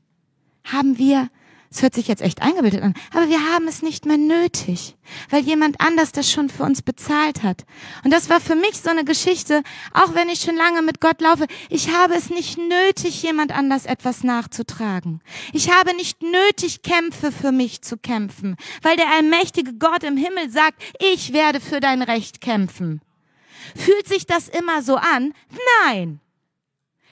Haben 0.64 0.98
wir, 0.98 1.30
es 1.76 1.82
hört 1.82 1.94
sich 1.94 2.08
jetzt 2.08 2.22
echt 2.22 2.42
eingebildet 2.42 2.82
an, 2.82 2.94
aber 3.12 3.28
wir 3.28 3.52
haben 3.52 3.68
es 3.68 3.82
nicht 3.82 4.06
mehr 4.06 4.18
nötig, 4.18 4.96
weil 5.30 5.44
jemand 5.44 5.82
anders 5.82 6.14
das 6.14 6.32
schon 6.32 6.48
für 6.48 6.64
uns 6.64 6.82
bezahlt 6.82 7.44
hat. 7.44 7.66
Und 8.06 8.14
das 8.14 8.30
war 8.30 8.40
für 8.40 8.56
mich 8.56 8.80
so 8.80 8.90
eine 8.90 9.04
Geschichte, 9.04 9.62
auch 9.94 10.16
wenn 10.16 10.30
ich 10.30 10.40
schon 10.40 10.56
lange 10.56 10.82
mit 10.82 11.02
Gott 11.02 11.20
laufe, 11.20 11.48
ich 11.70 11.92
habe 11.92 12.14
es 12.16 12.30
nicht 12.30 12.58
nötig, 12.58 13.22
jemand 13.24 13.52
anders 13.52 13.86
etwas 13.86 14.24
nachzutragen. 14.24 15.22
Ich 15.52 15.70
habe 15.70 15.94
nicht 15.98 16.22
nötig, 16.22 16.82
Kämpfe 16.82 17.34
für 17.34 17.52
mich 17.52 17.82
zu 17.82 17.98
kämpfen, 17.98 18.56
weil 18.82 18.96
der 18.96 19.12
allmächtige 19.12 19.74
Gott 19.74 20.04
im 20.04 20.16
Himmel 20.16 20.50
sagt, 20.50 20.82
ich 21.14 21.34
werde 21.34 21.60
für 21.60 21.82
dein 21.82 22.02
Recht 22.02 22.40
kämpfen. 22.40 23.02
Fühlt 23.76 24.08
sich 24.08 24.26
das 24.26 24.50
immer 24.50 24.82
so 24.82 24.96
an? 24.96 25.34
Nein. 25.84 26.20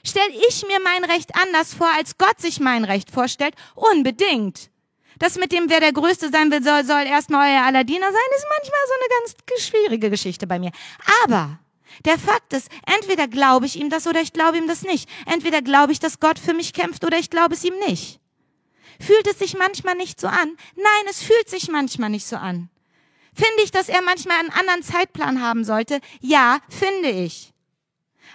Stell 0.06 0.28
ich 0.48 0.64
mir 0.66 0.80
mein 0.80 1.04
Recht 1.04 1.30
anders 1.34 1.72
vor, 1.72 1.88
als 1.96 2.18
Gott 2.18 2.40
sich 2.40 2.60
mein 2.60 2.84
Recht 2.84 3.10
vorstellt? 3.10 3.54
Unbedingt. 3.74 4.70
Das 5.18 5.38
mit 5.38 5.52
dem, 5.52 5.70
wer 5.70 5.80
der 5.80 5.92
Größte 5.92 6.30
sein 6.30 6.50
will, 6.50 6.62
soll, 6.62 6.84
soll 6.84 7.06
erstmal 7.06 7.52
euer 7.52 7.64
Aladiner 7.64 8.06
sein, 8.06 8.36
ist 8.36 8.46
manchmal 8.58 8.80
so 8.86 8.94
eine 8.94 9.20
ganz 9.20 9.64
schwierige 9.64 10.10
Geschichte 10.10 10.46
bei 10.46 10.58
mir. 10.58 10.72
Aber 11.24 11.58
der 12.04 12.18
Fakt 12.18 12.52
ist, 12.52 12.68
entweder 12.86 13.28
glaube 13.28 13.66
ich 13.66 13.76
ihm 13.76 13.90
das 13.90 14.06
oder 14.06 14.20
ich 14.20 14.32
glaube 14.32 14.58
ihm 14.58 14.66
das 14.66 14.82
nicht. 14.82 15.08
Entweder 15.26 15.62
glaube 15.62 15.92
ich, 15.92 16.00
dass 16.00 16.20
Gott 16.20 16.38
für 16.38 16.52
mich 16.52 16.72
kämpft 16.72 17.04
oder 17.04 17.18
ich 17.18 17.30
glaube 17.30 17.54
es 17.54 17.64
ihm 17.64 17.78
nicht. 17.86 18.20
Fühlt 19.00 19.26
es 19.26 19.38
sich 19.38 19.56
manchmal 19.56 19.94
nicht 19.94 20.20
so 20.20 20.26
an? 20.26 20.56
Nein, 20.76 21.04
es 21.08 21.22
fühlt 21.22 21.48
sich 21.48 21.68
manchmal 21.68 22.10
nicht 22.10 22.26
so 22.26 22.36
an. 22.36 22.68
Finde 23.34 23.62
ich, 23.64 23.70
dass 23.70 23.88
er 23.88 24.02
manchmal 24.02 24.38
einen 24.38 24.50
anderen 24.50 24.82
Zeitplan 24.82 25.42
haben 25.42 25.64
sollte? 25.64 26.00
Ja, 26.20 26.58
finde 26.68 27.10
ich. 27.10 27.52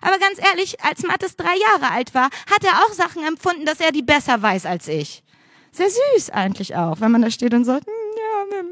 Aber 0.02 0.18
ganz 0.18 0.40
ehrlich, 0.40 0.82
als 0.82 1.04
Mattes 1.04 1.36
drei 1.36 1.56
Jahre 1.58 1.92
alt 1.92 2.14
war, 2.14 2.30
hat 2.50 2.64
er 2.64 2.84
auch 2.84 2.94
Sachen 2.94 3.26
empfunden, 3.26 3.66
dass 3.66 3.80
er 3.80 3.92
die 3.92 4.02
besser 4.02 4.42
weiß 4.42 4.66
als 4.66 4.88
ich. 4.88 5.24
Sehr 5.72 5.90
süß 5.90 6.30
eigentlich 6.32 6.76
auch, 6.76 7.00
wenn 7.00 7.12
man 7.12 7.22
da 7.22 7.32
steht 7.32 7.54
und 7.54 7.66
sagt, 7.66 7.86
hm, 7.86 7.94
ja, 8.18 8.58
hm. 8.60 8.68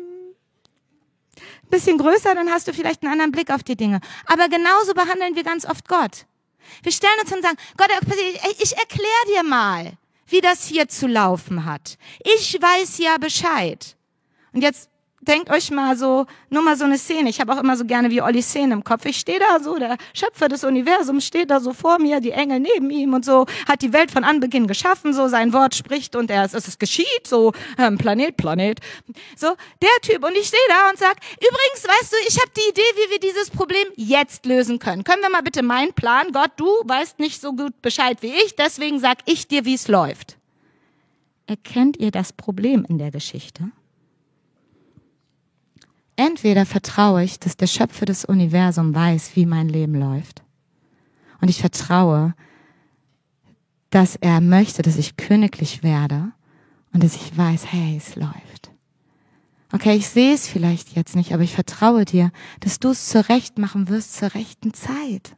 bisschen 1.69 1.97
größer, 1.97 2.33
dann 2.33 2.49
hast 2.49 2.67
du 2.67 2.73
vielleicht 2.73 3.03
einen 3.03 3.11
anderen 3.11 3.31
Blick 3.31 3.51
auf 3.51 3.63
die 3.63 3.75
Dinge. 3.75 3.99
Aber 4.25 4.49
genauso 4.49 4.93
behandeln 4.93 5.35
wir 5.35 5.43
ganz 5.43 5.65
oft 5.65 5.87
Gott. 5.87 6.25
Wir 6.83 6.91
stellen 6.91 7.19
uns 7.21 7.31
und 7.31 7.41
sagen, 7.41 7.57
Gott, 7.77 7.89
ich 8.59 8.77
erkläre 8.77 9.25
dir 9.33 9.43
mal, 9.43 9.93
wie 10.27 10.41
das 10.41 10.65
hier 10.65 10.87
zu 10.87 11.07
laufen 11.07 11.65
hat. 11.65 11.97
Ich 12.23 12.61
weiß 12.61 12.97
ja 12.97 13.17
Bescheid. 13.17 13.95
Und 14.53 14.61
jetzt 14.61 14.89
denkt 15.27 15.49
euch 15.49 15.71
mal 15.71 15.97
so, 15.97 16.25
nur 16.49 16.63
mal 16.63 16.75
so 16.75 16.85
eine 16.85 16.97
Szene. 16.97 17.29
Ich 17.29 17.39
habe 17.39 17.53
auch 17.53 17.61
immer 17.61 17.75
so 17.75 17.85
gerne 17.85 18.09
wie 18.09 18.21
Olli 18.21 18.41
Szene 18.41 18.73
im 18.73 18.83
Kopf. 18.83 19.05
Ich 19.05 19.17
stehe 19.17 19.39
da 19.39 19.59
so, 19.61 19.77
der 19.77 19.97
Schöpfer 20.13 20.47
des 20.47 20.63
Universums 20.63 21.25
steht 21.25 21.49
da 21.49 21.59
so 21.59 21.73
vor 21.73 21.99
mir, 21.99 22.19
die 22.21 22.31
Engel 22.31 22.59
neben 22.59 22.89
ihm 22.89 23.13
und 23.13 23.25
so, 23.25 23.45
hat 23.67 23.81
die 23.81 23.93
Welt 23.93 24.11
von 24.11 24.23
Anbeginn 24.23 24.67
geschaffen, 24.67 25.13
so 25.13 25.27
sein 25.27 25.53
Wort 25.53 25.75
spricht 25.75 26.15
und 26.15 26.31
er, 26.31 26.45
es, 26.45 26.53
es 26.53 26.79
geschieht, 26.79 27.27
so 27.27 27.53
ähm, 27.77 27.97
Planet, 27.97 28.37
Planet. 28.37 28.79
So, 29.35 29.47
der 29.81 29.89
Typ. 30.01 30.23
Und 30.23 30.35
ich 30.35 30.47
stehe 30.47 30.61
da 30.69 30.89
und 30.89 30.97
sag, 30.97 31.17
übrigens, 31.35 31.83
weißt 31.83 32.13
du, 32.13 32.17
ich 32.27 32.39
habe 32.39 32.51
die 32.55 32.69
Idee, 32.69 32.81
wie 32.95 33.11
wir 33.11 33.19
dieses 33.19 33.49
Problem 33.49 33.87
jetzt 33.95 34.45
lösen 34.45 34.79
können. 34.79 35.03
Können 35.03 35.21
wir 35.21 35.29
mal 35.29 35.43
bitte 35.43 35.63
meinen 35.63 35.93
Plan? 35.93 36.31
Gott, 36.31 36.51
du 36.57 36.67
weißt 36.85 37.19
nicht 37.19 37.41
so 37.41 37.53
gut 37.53 37.81
Bescheid 37.81 38.17
wie 38.21 38.33
ich, 38.33 38.55
deswegen 38.55 38.99
sag 38.99 39.17
ich 39.25 39.47
dir, 39.47 39.65
wie 39.65 39.75
es 39.75 39.87
läuft. 39.87 40.37
Erkennt 41.45 41.97
ihr 41.97 42.11
das 42.11 42.33
Problem 42.33 42.85
in 42.87 42.97
der 42.97 43.11
Geschichte? 43.11 43.71
Entweder 46.17 46.65
vertraue 46.65 47.23
ich, 47.23 47.39
dass 47.39 47.57
der 47.57 47.67
Schöpfer 47.67 48.05
des 48.05 48.25
Universums 48.25 48.95
weiß, 48.95 49.35
wie 49.35 49.45
mein 49.45 49.69
Leben 49.69 49.95
läuft. 49.95 50.43
Und 51.39 51.49
ich 51.49 51.61
vertraue, 51.61 52.33
dass 53.91 54.15
er 54.15 54.41
möchte, 54.41 54.81
dass 54.81 54.97
ich 54.97 55.15
königlich 55.15 55.83
werde 55.83 56.31
und 56.91 57.03
dass 57.03 57.15
ich 57.15 57.37
weiß, 57.37 57.71
hey, 57.71 57.95
es 57.95 58.15
läuft. 58.15 58.71
Okay, 59.71 59.95
ich 59.95 60.09
sehe 60.09 60.33
es 60.33 60.47
vielleicht 60.47 60.95
jetzt 60.95 61.15
nicht, 61.15 61.33
aber 61.33 61.43
ich 61.43 61.53
vertraue 61.53 62.03
dir, 62.03 62.31
dass 62.61 62.79
du 62.79 62.89
es 62.89 63.09
zurecht 63.09 63.59
machen 63.59 63.87
wirst 63.87 64.15
zur 64.15 64.33
rechten 64.33 64.73
Zeit. 64.73 65.35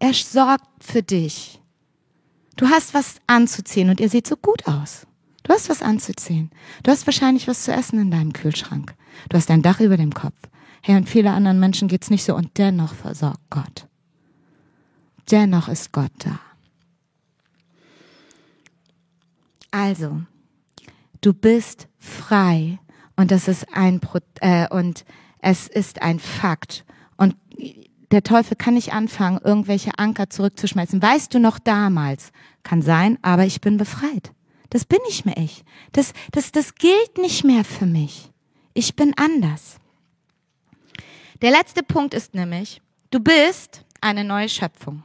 Er 0.00 0.12
sorgt 0.12 0.66
für 0.80 1.02
dich. 1.02 1.60
Du 2.56 2.66
hast 2.66 2.94
was 2.94 3.16
anzuziehen 3.28 3.90
und 3.90 4.00
ihr 4.00 4.08
seht 4.08 4.26
so 4.26 4.36
gut 4.36 4.66
aus. 4.66 5.06
Du 5.44 5.52
hast 5.52 5.68
was 5.68 5.82
anzuziehen. 5.82 6.50
Du 6.82 6.90
hast 6.90 7.06
wahrscheinlich 7.06 7.46
was 7.46 7.62
zu 7.62 7.72
essen 7.72 8.00
in 8.00 8.10
deinem 8.10 8.32
Kühlschrank. 8.32 8.94
Du 9.28 9.36
hast 9.36 9.50
ein 9.50 9.62
Dach 9.62 9.80
über 9.80 9.96
dem 9.96 10.14
Kopf. 10.14 10.36
Hey, 10.82 10.96
und 10.96 11.08
viele 11.08 11.32
anderen 11.32 11.58
Menschen 11.58 11.88
geht's 11.88 12.10
nicht 12.10 12.24
so 12.24 12.34
und 12.34 12.58
dennoch 12.58 12.94
versorgt 12.94 13.40
Gott. 13.50 13.88
Dennoch 15.30 15.68
ist 15.68 15.92
Gott 15.92 16.12
da. 16.18 16.38
Also, 19.72 20.22
du 21.20 21.34
bist 21.34 21.88
frei 21.98 22.78
und 23.16 23.30
das 23.30 23.48
ist 23.48 23.66
ein 23.74 24.00
Pro 24.00 24.20
äh, 24.40 24.68
und 24.68 25.04
es 25.40 25.66
ist 25.66 26.02
ein 26.02 26.20
Fakt 26.20 26.84
und 27.16 27.34
der 28.10 28.22
Teufel 28.22 28.56
kann 28.56 28.74
nicht 28.74 28.92
anfangen, 28.92 29.40
irgendwelche 29.42 29.98
Anker 29.98 30.30
zurückzuschmeißen. 30.30 31.02
Weißt 31.02 31.34
du 31.34 31.40
noch 31.40 31.58
damals? 31.58 32.30
Kann 32.62 32.80
sein, 32.80 33.18
aber 33.22 33.44
ich 33.44 33.60
bin 33.60 33.76
befreit. 33.76 34.32
Das 34.70 34.84
bin 34.84 34.98
nicht 35.06 35.26
mehr 35.26 35.36
ich. 35.36 35.64
Das, 35.92 36.12
das, 36.32 36.52
das 36.52 36.74
gilt 36.74 37.18
nicht 37.18 37.44
mehr 37.44 37.64
für 37.64 37.86
mich. 37.86 38.32
Ich 38.76 38.94
bin 38.94 39.14
anders. 39.16 39.78
Der 41.40 41.50
letzte 41.50 41.82
Punkt 41.82 42.12
ist 42.12 42.34
nämlich, 42.34 42.82
du 43.10 43.20
bist 43.20 43.86
eine 44.02 44.22
neue 44.22 44.50
Schöpfung. 44.50 45.02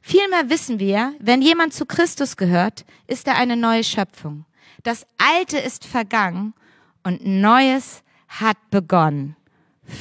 Vielmehr 0.00 0.48
wissen 0.48 0.78
wir, 0.78 1.12
wenn 1.18 1.42
jemand 1.42 1.74
zu 1.74 1.86
Christus 1.86 2.36
gehört, 2.36 2.84
ist 3.08 3.26
er 3.26 3.34
eine 3.34 3.56
neue 3.56 3.82
Schöpfung. 3.82 4.44
Das 4.84 5.08
Alte 5.18 5.58
ist 5.58 5.84
vergangen 5.84 6.54
und 7.02 7.26
Neues 7.26 8.04
hat 8.28 8.58
begonnen. 8.70 9.34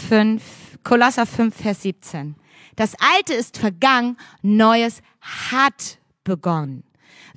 5, 0.10 0.44
Kolosser 0.84 1.26
5, 1.26 1.56
Vers 1.56 1.82
17. 1.82 2.36
Das 2.76 2.94
Alte 3.16 3.34
ist 3.34 3.58
vergangen, 3.58 4.18
Neues 4.44 5.02
hat 5.20 5.98
begonnen. 6.24 6.84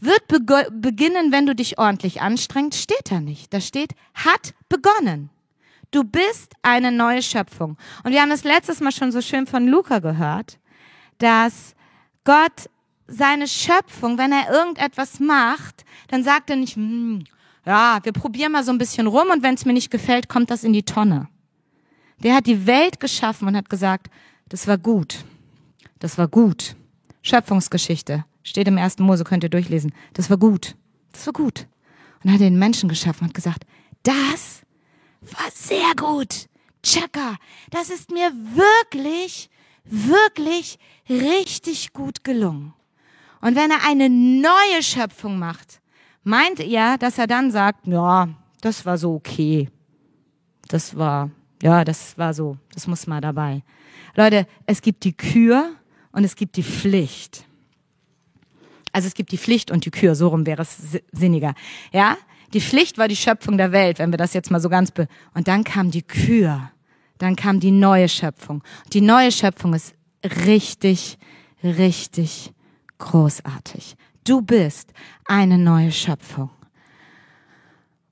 Wird 0.01 0.27
beginnen, 0.29 1.33
wenn 1.33 1.47
du 1.47 1.55
dich 1.55 1.79
ordentlich 1.79 2.21
anstrengst, 2.21 2.81
steht 2.81 3.11
da 3.11 3.21
nicht. 3.21 3.53
Da 3.53 3.61
steht, 3.61 3.95
hat 4.15 4.55
begonnen. 4.69 5.31
Du 5.91 6.03
bist 6.03 6.55
eine 6.63 6.91
neue 6.91 7.23
Schöpfung. 7.23 7.77
Und 8.03 8.13
wir 8.13 8.21
haben 8.21 8.31
das 8.31 8.45
letztes 8.45 8.81
Mal 8.81 8.93
schon 8.93 9.13
so 9.13 9.21
schön 9.21 9.47
von 9.47 9.69
Luca 9.69 10.01
gehört, 10.01 10.59
dass 11.19 11.75
Gott 12.25 12.69
seine 13.07 13.47
Schöpfung, 13.47 14.19
wenn 14.19 14.33
er 14.33 14.51
irgendetwas 14.51 15.21
macht, 15.21 15.85
dann 16.09 16.25
sagt 16.25 16.51
er 16.51 16.57
nicht, 16.57 16.77
hm, 16.77 17.25
ja, 17.67 17.99
wir 18.03 18.13
probieren 18.13 18.53
mal 18.53 18.65
so 18.65 18.73
ein 18.73 18.79
bisschen 18.79 19.07
rum 19.07 19.31
und 19.31 19.43
wenn 19.43 19.55
es 19.55 19.65
mir 19.65 19.73
nicht 19.73 19.91
gefällt, 19.91 20.29
kommt 20.29 20.51
das 20.51 20.65
in 20.65 20.73
die 20.73 20.83
Tonne. 20.83 21.29
Der 22.23 22.35
hat 22.35 22.47
die 22.47 22.67
Welt 22.67 23.01
geschaffen 23.01 23.49
und 23.49 23.57
hat 23.57 23.71
gesagt, 23.71 24.11
das 24.49 24.67
war 24.67 24.79
gut. 24.79 25.25
Das 25.99 26.19
war 26.19 26.29
gut. 26.29 26.77
Schöpfungsgeschichte. 27.23 28.25
Steht 28.45 28.69
im 28.69 28.77
ersten 28.77 29.03
Mose, 29.03 29.25
könnt 29.25 29.43
ihr 29.43 29.51
durchlesen. 29.51 29.93
Das 30.13 30.31
war 30.31 30.37
gut. 30.37 30.77
Das 31.13 31.27
war 31.27 31.33
gut. 31.33 31.67
Und 32.23 32.33
hat 32.33 32.41
den 32.41 32.59
Menschen 32.59 32.89
geschaffen 32.89 33.27
und 33.27 33.35
gesagt, 33.35 33.65
das 34.05 34.63
war 35.23 35.51
sehr 35.53 35.95
gut. 35.97 36.47
Checker. 36.83 37.37
Das 37.71 37.89
ist 37.89 38.11
mir 38.11 38.31
wirklich, 38.55 39.49
wirklich 39.85 40.79
richtig 41.09 41.93
gut 41.95 42.23
gelungen. 42.23 42.75
Und 43.41 43.57
wenn 43.57 43.71
er 43.71 43.87
eine 43.87 44.09
neue 44.11 44.83
Schöpfung 44.83 45.39
macht, 45.39 45.81
meint 46.23 46.61
er, 46.61 46.99
dass 46.99 47.19
er 47.19 47.27
dann 47.27 47.51
sagt, 47.51 47.87
ja, 47.87 48.29
das 48.61 48.85
war 48.85 48.99
so 48.99 49.15
okay. 49.15 49.71
Das 50.69 50.97
war, 50.97 51.31
ja, 51.63 51.85
das 51.85 52.17
war 52.19 52.35
so, 52.35 52.59
das 52.75 52.87
muss 52.87 53.07
mal 53.07 53.21
dabei. 53.21 53.63
Leute, 54.15 54.47
es 54.67 54.83
gibt 54.83 55.05
die 55.05 55.17
Kür 55.17 55.75
und 56.13 56.25
es 56.25 56.37
gibt 56.37 56.57
die 56.57 56.63
Pflicht. 56.63 57.47
Also 58.95 59.09
es 59.09 59.15
gibt 59.15 59.33
die 59.33 59.39
Pflicht 59.39 59.71
und 59.71 59.85
die 59.85 59.91
Kür, 59.91 60.15
so 60.15 60.29
rum 60.29 60.47
wäre 60.47 60.63
es 60.63 60.79
sinniger. 61.13 61.55
Ja? 61.93 62.17
Die 62.55 62.61
Pflicht 62.61 62.97
war 62.97 63.09
die 63.09 63.17
Schöpfung 63.17 63.59
der 63.59 63.73
Welt, 63.73 63.99
wenn 63.99 64.13
wir 64.13 64.17
das 64.17 64.33
jetzt 64.33 64.51
mal 64.51 64.61
so 64.61 64.69
ganz 64.69 64.91
be 64.91 65.09
und 65.35 65.49
dann 65.49 65.65
kam 65.65 65.91
die 65.91 66.03
Kür. 66.03 66.71
Dann 67.19 67.37
kam 67.37 67.61
die 67.61 67.71
neue 67.71 68.09
Schöpfung. 68.09 68.63
Die 68.93 69.01
neue 69.01 69.31
Schöpfung 69.31 69.75
ist 69.75 69.95
richtig 70.47 71.19
richtig 71.65 72.53
großartig. 72.99 73.97
Du 74.25 74.43
bist 74.43 74.93
eine 75.25 75.59
neue 75.59 75.91
Schöpfung. 75.91 76.51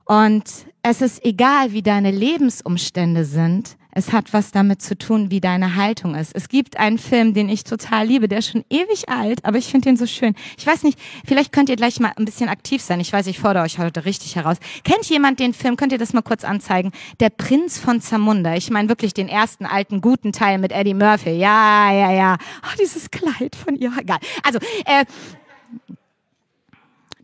Und 0.04 0.44
es 0.82 1.00
ist 1.00 1.24
egal, 1.24 1.72
wie 1.72 1.82
deine 1.82 2.10
Lebensumstände 2.10 3.24
sind. 3.24 3.76
Es 3.94 4.12
hat 4.12 4.32
was 4.32 4.50
damit 4.50 4.80
zu 4.80 4.96
tun, 4.96 5.30
wie 5.30 5.40
deine 5.40 5.76
Haltung 5.76 6.14
ist. 6.14 6.34
Es 6.34 6.48
gibt 6.48 6.78
einen 6.78 6.98
Film, 6.98 7.34
den 7.34 7.50
ich 7.50 7.64
total 7.64 8.06
liebe, 8.06 8.26
der 8.26 8.38
ist 8.38 8.48
schon 8.48 8.64
ewig 8.70 9.10
alt, 9.10 9.44
aber 9.44 9.58
ich 9.58 9.66
finde 9.66 9.90
den 9.90 9.96
so 9.98 10.06
schön. 10.06 10.34
Ich 10.56 10.66
weiß 10.66 10.82
nicht, 10.82 10.98
vielleicht 11.26 11.52
könnt 11.52 11.68
ihr 11.68 11.76
gleich 11.76 12.00
mal 12.00 12.12
ein 12.16 12.24
bisschen 12.24 12.48
aktiv 12.48 12.80
sein. 12.80 13.00
Ich 13.00 13.12
weiß, 13.12 13.26
ich 13.26 13.38
fordere 13.38 13.64
euch 13.64 13.78
heute 13.78 14.06
richtig 14.06 14.34
heraus. 14.36 14.56
Kennt 14.82 15.04
jemand 15.10 15.40
den 15.40 15.52
Film? 15.52 15.76
Könnt 15.76 15.92
ihr 15.92 15.98
das 15.98 16.14
mal 16.14 16.22
kurz 16.22 16.42
anzeigen? 16.42 16.90
Der 17.20 17.28
Prinz 17.28 17.78
von 17.78 18.00
Zamunda. 18.00 18.54
Ich 18.54 18.70
meine 18.70 18.88
wirklich 18.88 19.12
den 19.12 19.28
ersten 19.28 19.66
alten 19.66 20.00
guten 20.00 20.32
Teil 20.32 20.56
mit 20.56 20.72
Eddie 20.72 20.94
Murphy. 20.94 21.32
Ja, 21.32 21.92
ja, 21.92 22.12
ja. 22.12 22.38
Oh, 22.62 22.76
dieses 22.80 23.10
Kleid 23.10 23.54
von 23.54 23.76
ihr. 23.76 23.92
Egal. 23.98 24.18
Also, 24.42 24.58
äh, 24.86 25.04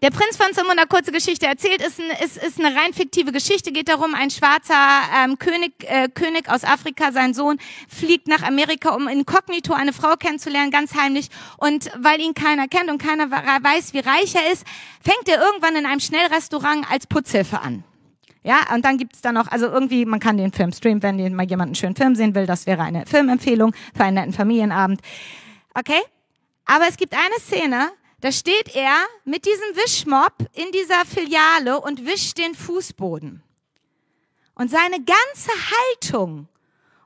der 0.01 0.11
Prinz 0.11 0.37
von 0.37 0.53
Zamunda, 0.53 0.85
kurze 0.87 1.11
Geschichte 1.11 1.47
erzählt, 1.47 1.83
ist, 1.85 1.99
ein, 1.99 2.11
ist, 2.25 2.37
ist 2.37 2.61
eine 2.61 2.75
rein 2.75 2.93
fiktive 2.93 3.33
Geschichte, 3.33 3.73
geht 3.73 3.89
darum, 3.89 4.15
ein 4.15 4.31
schwarzer 4.31 4.75
ähm, 5.25 5.39
König, 5.39 5.73
äh, 5.85 6.09
König 6.09 6.49
aus 6.49 6.63
Afrika, 6.63 7.11
sein 7.11 7.35
Sohn, 7.35 7.59
fliegt 7.89 8.29
nach 8.29 8.43
Amerika, 8.43 8.95
um 8.95 9.09
inkognito 9.09 9.73
eine 9.73 9.93
Frau 9.93 10.15
kennenzulernen, 10.15 10.71
ganz 10.71 10.95
heimlich. 10.95 11.31
Und 11.57 11.91
weil 11.99 12.21
ihn 12.21 12.35
keiner 12.35 12.69
kennt 12.69 12.91
und 12.91 13.03
keiner 13.03 13.29
weiß, 13.31 13.93
wie 13.93 13.99
reich 13.99 14.37
er 14.37 14.53
ist, 14.53 14.65
fängt 15.03 15.29
er 15.29 15.43
irgendwann 15.43 15.75
in 15.75 15.85
einem 15.85 16.01
Schnellrestaurant 16.01 16.89
als 16.89 17.09
Putzhilfe 17.09 17.61
an. 17.61 17.83
Ja, 18.45 18.73
und 18.73 18.85
dann 18.85 18.99
gibt's 18.99 19.21
da 19.21 19.33
noch, 19.33 19.49
also 19.49 19.67
irgendwie, 19.67 20.05
man 20.05 20.21
kann 20.21 20.37
den 20.37 20.53
Film 20.53 20.73
streamen, 20.73 21.03
wenn 21.03 21.35
mal 21.35 21.45
jemand 21.45 21.69
einen 21.69 21.75
schönen 21.75 21.97
Film 21.97 22.15
sehen 22.15 22.37
will. 22.37 22.47
Das 22.47 22.67
wäre 22.67 22.83
eine 22.83 23.05
Filmempfehlung 23.05 23.75
für 23.97 24.05
einen 24.05 24.15
netten 24.15 24.33
Familienabend. 24.33 25.01
Okay? 25.75 26.01
Aber 26.65 26.85
es 26.89 26.97
gibt 26.97 27.15
eine 27.15 27.35
Szene, 27.41 27.91
da 28.21 28.33
steht 28.33 28.75
er 28.75 29.07
mit 29.25 29.47
diesem 29.47 29.77
Wischmopp 29.77 30.35
in 30.55 30.71
dieser 30.73 31.05
Filiale 31.05 31.81
und 31.81 32.05
wischt 32.05 32.39
den 32.39 32.55
Fußboden. 32.55 33.43
Und 34.55 34.71
seine 34.71 34.97
ganze 34.97 35.51
Haltung 35.51 36.49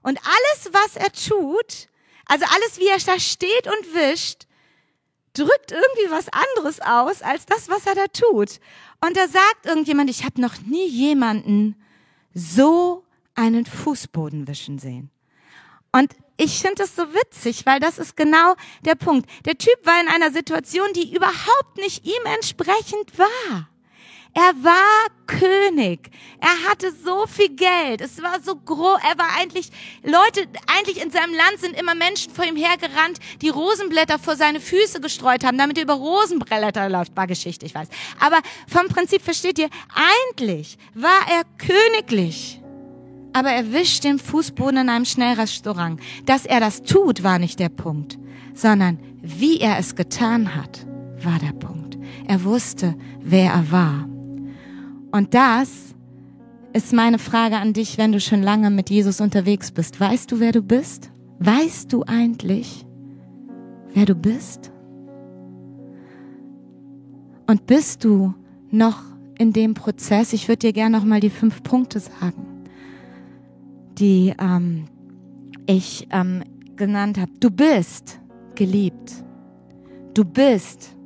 und 0.03 0.19
alles, 0.19 0.73
was 0.73 0.97
er 0.97 1.13
tut, 1.13 1.89
also 2.27 2.47
alles, 2.47 2.79
wie 2.79 2.89
er 2.89 2.99
da 2.99 3.21
steht 3.21 3.67
und 3.67 3.95
wischt, 3.95 4.47
drückt 5.35 5.73
irgendwie 5.73 6.11
was 6.11 6.27
anderes 6.29 6.81
aus 6.81 7.23
als 7.23 7.47
das, 7.47 7.69
was 7.69 7.87
er 7.87 7.95
da 7.95 8.07
tut. 8.07 8.61
Und 9.05 9.17
da 9.17 9.29
sagt 9.29 9.67
irgendjemand, 9.67 10.09
ich 10.09 10.25
habe 10.25 10.41
noch 10.41 10.59
nie 10.61 10.87
jemanden 10.87 11.77
so 12.35 13.05
einen 13.35 13.67
Fußboden 13.67 14.49
wischen 14.49 14.79
sehen. 14.79 15.11
Und 15.93 16.15
ich 16.43 16.61
finde 16.61 16.77
das 16.77 16.97
so 16.97 17.03
witzig, 17.15 17.67
weil 17.67 17.79
das 17.79 17.99
ist 17.99 18.17
genau 18.17 18.55
der 18.85 18.97
Punkt. 18.97 19.31
Der 19.45 19.57
Typ 19.57 19.77
war 19.85 20.01
in 20.01 20.09
einer 20.09 20.33
Situation, 20.33 20.93
die 20.95 21.15
überhaupt 21.15 21.77
nicht 21.77 22.05
ihm 22.05 22.27
entsprechend 22.35 23.17
war. 23.17 23.69
Er 24.35 24.55
war 24.65 25.07
König. 25.27 26.11
Er 26.41 26.71
hatte 26.71 26.91
so 26.91 27.27
viel 27.27 27.51
Geld. 27.51 28.01
Es 28.01 28.23
war 28.23 28.41
so 28.41 28.57
groß. 28.57 28.99
Er 29.03 29.19
war 29.19 29.29
eigentlich, 29.39 29.71
Leute, 30.03 30.49
eigentlich 30.67 31.03
in 31.03 31.11
seinem 31.11 31.35
Land 31.35 31.61
sind 31.61 31.79
immer 31.79 31.95
Menschen 31.95 32.33
vor 32.33 32.47
ihm 32.47 32.57
hergerannt, 32.57 33.19
die 33.43 33.51
Rosenblätter 33.51 34.19
vor 34.19 34.37
seine 34.37 34.61
Füße 34.61 35.01
gestreut 35.01 35.45
haben, 35.45 35.59
damit 35.59 35.77
er 35.77 35.85
über 35.85 35.95
Rosenblätter 35.95 36.89
läuft. 36.89 37.15
War 37.15 37.27
Geschichte, 37.27 37.67
ich 37.67 37.75
weiß. 37.75 37.89
Aber 38.21 38.41
vom 38.67 38.89
Prinzip 38.89 39.21
versteht 39.21 39.59
ihr, 39.59 39.69
eigentlich 39.95 40.79
war 40.95 41.29
er 41.31 41.43
königlich 41.59 42.62
aber 43.33 43.51
er 43.51 43.73
wischt 43.73 44.05
den 44.05 44.19
Fußboden 44.19 44.79
in 44.79 44.89
einem 44.89 45.05
Schnellrestaurant. 45.05 46.01
Dass 46.27 46.47
er 46.47 46.61
das 46.61 46.83
tut, 46.83 47.23
war 47.23 47.39
nicht 47.39 47.59
der 47.59 47.69
Punkt, 47.69 48.19
sondern 48.55 48.99
wie 49.23 49.61
er 49.61 49.79
es 49.79 49.95
getan 49.95 50.55
hat, 50.55 50.87
war 51.23 51.39
der 51.39 51.53
Punkt. 51.53 51.99
Er 52.27 52.45
wusste, 52.45 52.95
wer 53.21 53.53
er 53.53 53.71
war. 53.71 54.09
Und 55.13 55.35
das 55.35 55.95
ist 56.73 56.93
meine 56.93 57.19
Frage 57.19 57.57
an 57.57 57.73
dich, 57.73 57.99
wenn 57.99 58.13
du 58.13 58.21
schon 58.21 58.43
lange 58.43 58.71
mit 58.71 58.91
Jesus 58.91 59.21
unterwegs 59.21 59.71
bist. 59.71 60.01
Weißt 60.01 60.33
du, 60.33 60.41
wer 60.41 60.53
du 60.53 60.63
bist? 60.63 61.11
Weißt 61.39 61.93
du 61.93 62.05
eigentlich, 62.05 62.87
wer 63.93 64.07
du 64.07 64.15
bist? 64.15 64.73
Und 67.47 67.67
bist 67.67 68.05
du 68.05 68.35
noch 68.71 69.03
in 69.37 69.53
dem 69.53 69.75
Prozess? 69.75 70.33
Ich 70.33 70.49
würde 70.49 70.61
dir 70.61 70.73
gerne 70.73 70.97
noch 70.97 71.05
mal 71.05 71.21
die 71.21 71.31
fünf 71.31 71.63
Punkte 71.63 72.01
sagen 72.01 72.52
die 74.03 74.35
ähm, 74.41 74.87
ich 75.67 76.09
ähm, 76.11 76.43
genannt 76.75 77.19
habe. 77.19 77.31
Du 77.39 77.51
bist 77.51 78.19
geliebt. 78.57 79.25
Du 80.13 80.25
bist 80.25 80.97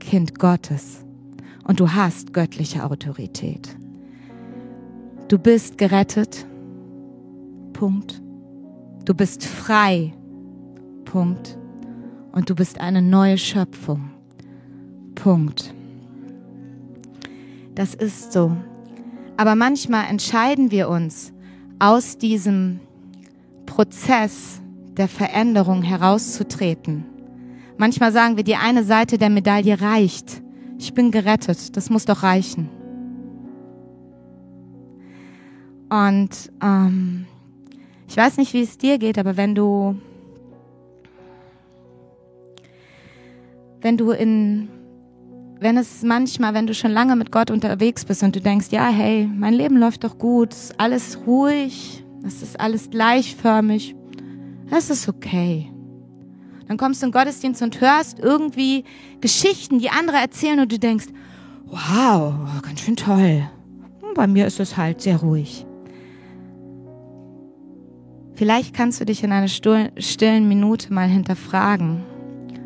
Kind 0.00 0.36
Gottes 0.36 1.04
und 1.64 1.78
du 1.78 1.92
hast 1.92 2.32
göttliche 2.32 2.84
Autorität. 2.84 3.76
Du 5.28 5.38
bist 5.38 5.78
gerettet. 5.78 6.44
Punkt. 7.72 8.20
Du 9.04 9.14
bist 9.14 9.44
frei. 9.44 10.12
Punkt. 11.04 11.56
Und 12.32 12.50
du 12.50 12.56
bist 12.56 12.80
eine 12.80 13.00
neue 13.00 13.38
Schöpfung. 13.38 14.10
Punkt. 15.14 15.72
Das 17.76 17.94
ist 17.94 18.32
so. 18.32 18.56
Aber 19.36 19.54
manchmal 19.54 20.06
entscheiden 20.10 20.72
wir 20.72 20.88
uns, 20.88 21.32
aus 21.80 22.18
diesem 22.18 22.78
Prozess 23.66 24.60
der 24.96 25.08
Veränderung 25.08 25.82
herauszutreten. 25.82 27.06
Manchmal 27.78 28.12
sagen 28.12 28.36
wir, 28.36 28.44
die 28.44 28.56
eine 28.56 28.84
Seite 28.84 29.16
der 29.16 29.30
Medaille 29.30 29.80
reicht. 29.80 30.42
Ich 30.78 30.92
bin 30.92 31.10
gerettet, 31.10 31.76
das 31.76 31.88
muss 31.90 32.04
doch 32.04 32.22
reichen. 32.22 32.68
Und 35.88 36.52
ähm, 36.62 37.26
ich 38.06 38.16
weiß 38.16 38.36
nicht, 38.36 38.52
wie 38.52 38.62
es 38.62 38.76
dir 38.76 38.98
geht, 38.98 39.18
aber 39.18 39.36
wenn 39.36 39.54
du, 39.54 39.96
wenn 43.80 43.96
du 43.96 44.10
in 44.10 44.68
wenn 45.60 45.76
es 45.76 46.02
manchmal, 46.02 46.54
wenn 46.54 46.66
du 46.66 46.74
schon 46.74 46.90
lange 46.90 47.16
mit 47.16 47.30
Gott 47.30 47.50
unterwegs 47.50 48.06
bist 48.06 48.22
und 48.22 48.34
du 48.34 48.40
denkst, 48.40 48.68
ja, 48.70 48.88
hey, 48.88 49.28
mein 49.32 49.52
Leben 49.52 49.76
läuft 49.76 50.04
doch 50.04 50.18
gut, 50.18 50.54
alles 50.78 51.18
ruhig, 51.26 52.02
es 52.24 52.42
ist 52.42 52.58
alles 52.58 52.88
gleichförmig, 52.88 53.94
das 54.70 54.88
ist 54.88 55.06
okay. 55.06 55.70
Dann 56.66 56.78
kommst 56.78 57.02
du 57.02 57.06
in 57.06 57.12
den 57.12 57.18
Gottesdienst 57.18 57.60
und 57.62 57.80
hörst 57.80 58.18
irgendwie 58.20 58.84
Geschichten, 59.20 59.78
die 59.78 59.90
andere 59.90 60.16
erzählen 60.16 60.60
und 60.60 60.72
du 60.72 60.78
denkst, 60.78 61.08
wow, 61.66 62.32
ganz 62.62 62.80
schön 62.80 62.96
toll. 62.96 63.42
Bei 64.14 64.26
mir 64.26 64.46
ist 64.46 64.60
es 64.60 64.76
halt 64.76 65.02
sehr 65.02 65.18
ruhig. 65.18 65.66
Vielleicht 68.34 68.74
kannst 68.74 68.98
du 69.00 69.04
dich 69.04 69.22
in 69.22 69.32
einer 69.32 69.48
stillen 69.48 70.48
Minute 70.48 70.92
mal 70.92 71.08
hinterfragen, 71.08 72.02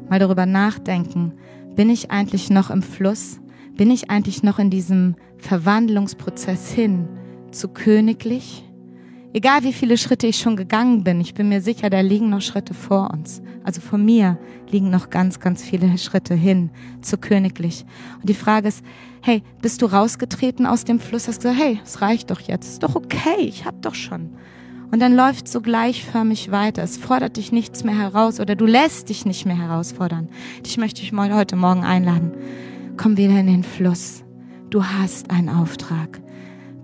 mal 0.09 0.21
darüber 0.21 0.47
nachdenken, 0.47 1.33
bin 1.75 1.91
ich 1.91 2.11
eigentlich 2.11 2.51
noch 2.51 2.71
im 2.71 2.83
Fluss? 2.83 3.41
Bin 3.77 3.91
ich 3.91 4.11
eigentlich 4.11 4.43
noch 4.43 4.59
in 4.59 4.71
diesem 4.71 5.17
Verwandlungsprozess 5.39 6.71
hin 6.71 7.09
zu 7.51 7.69
königlich? 7.69 8.65
Egal 9.33 9.65
wie 9.65 9.73
viele 9.73 9.99
Schritte 9.99 10.29
ich 10.29 10.39
schon 10.39 10.55
gegangen 10.55 11.03
bin, 11.03 11.21
ich 11.21 11.35
bin 11.35 11.49
mir 11.49 11.61
sicher, 11.61 11.91
da 11.91 12.01
liegen 12.01 12.31
noch 12.31 12.41
Schritte 12.41 12.73
vor 12.73 13.11
uns. 13.13 13.43
Also 13.65 13.81
von 13.81 14.05
mir 14.05 14.39
liegen 14.71 14.91
noch 14.91 15.11
ganz, 15.11 15.41
ganz 15.41 15.65
viele 15.65 15.99
Schritte 15.99 16.35
hin 16.35 16.71
zu 17.01 17.19
königlich. 17.19 17.85
Und 18.21 18.29
die 18.29 18.35
Frage 18.35 18.69
ist, 18.69 18.85
hey, 19.23 19.43
bist 19.61 19.83
du 19.83 19.87
rausgetreten 19.87 20.67
aus 20.67 20.85
dem 20.85 21.01
Fluss? 21.01 21.27
Hast 21.27 21.43
du 21.43 21.49
gesagt, 21.49 21.61
hey, 21.61 21.81
es 21.83 22.01
reicht 22.01 22.31
doch 22.31 22.41
jetzt, 22.41 22.69
ist 22.69 22.85
doch 22.85 22.95
okay, 22.95 23.41
ich 23.41 23.65
hab 23.65 23.83
doch 23.83 23.97
schon. 23.97 24.31
Und 24.91 25.01
dann 25.01 25.15
läuft 25.15 25.49
so 25.49 25.61
gleichförmig 25.61 26.51
weiter. 26.51 26.83
Es 26.83 26.97
fordert 26.97 27.37
dich 27.37 27.53
nichts 27.53 27.85
mehr 27.85 27.99
heraus 27.99 28.41
oder 28.41 28.55
du 28.55 28.67
lässt 28.67 29.09
dich 29.09 29.27
nicht 29.27 29.47
mehr 29.47 29.59
herausfordern. 29.59 30.29
Ich 30.65 30.77
möchte 30.77 31.01
dich 31.01 31.13
mal 31.13 31.35
heute 31.35 31.57
Morgen 31.57 31.85
einladen. 31.85 32.33
Komm 32.97 33.17
wieder 33.17 33.39
in 33.41 33.47
den 33.47 33.65
Fluss. 33.65 34.25
Du 34.71 34.85
hast 34.85 35.31
einen 35.31 35.49
Auftrag. 35.49 36.21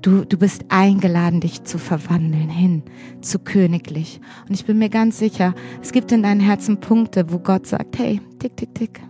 Du, 0.03 0.25
du 0.25 0.39
bist 0.39 0.65
eingeladen, 0.71 1.41
dich 1.41 1.65
zu 1.65 1.79
verwandeln 1.79 2.49
hin 2.49 2.83
zu 3.21 3.39
königlich. 3.39 4.21
Und 4.49 4.55
ich 4.55 4.65
bin 4.65 4.79
mir 4.79 4.89
ganz 4.89 5.19
sicher, 5.19 5.55
es 5.83 5.93
gibt 5.93 6.11
in 6.11 6.23
deinem 6.23 6.41
Herzen 6.41 6.81
Punkte, 6.81 7.31
wo 7.31 7.39
Gott 7.39 7.67
sagt, 7.67 7.99
hey, 7.99 8.21
tick, 8.39 8.57
tick, 8.57 8.75
tick. 8.75 9.01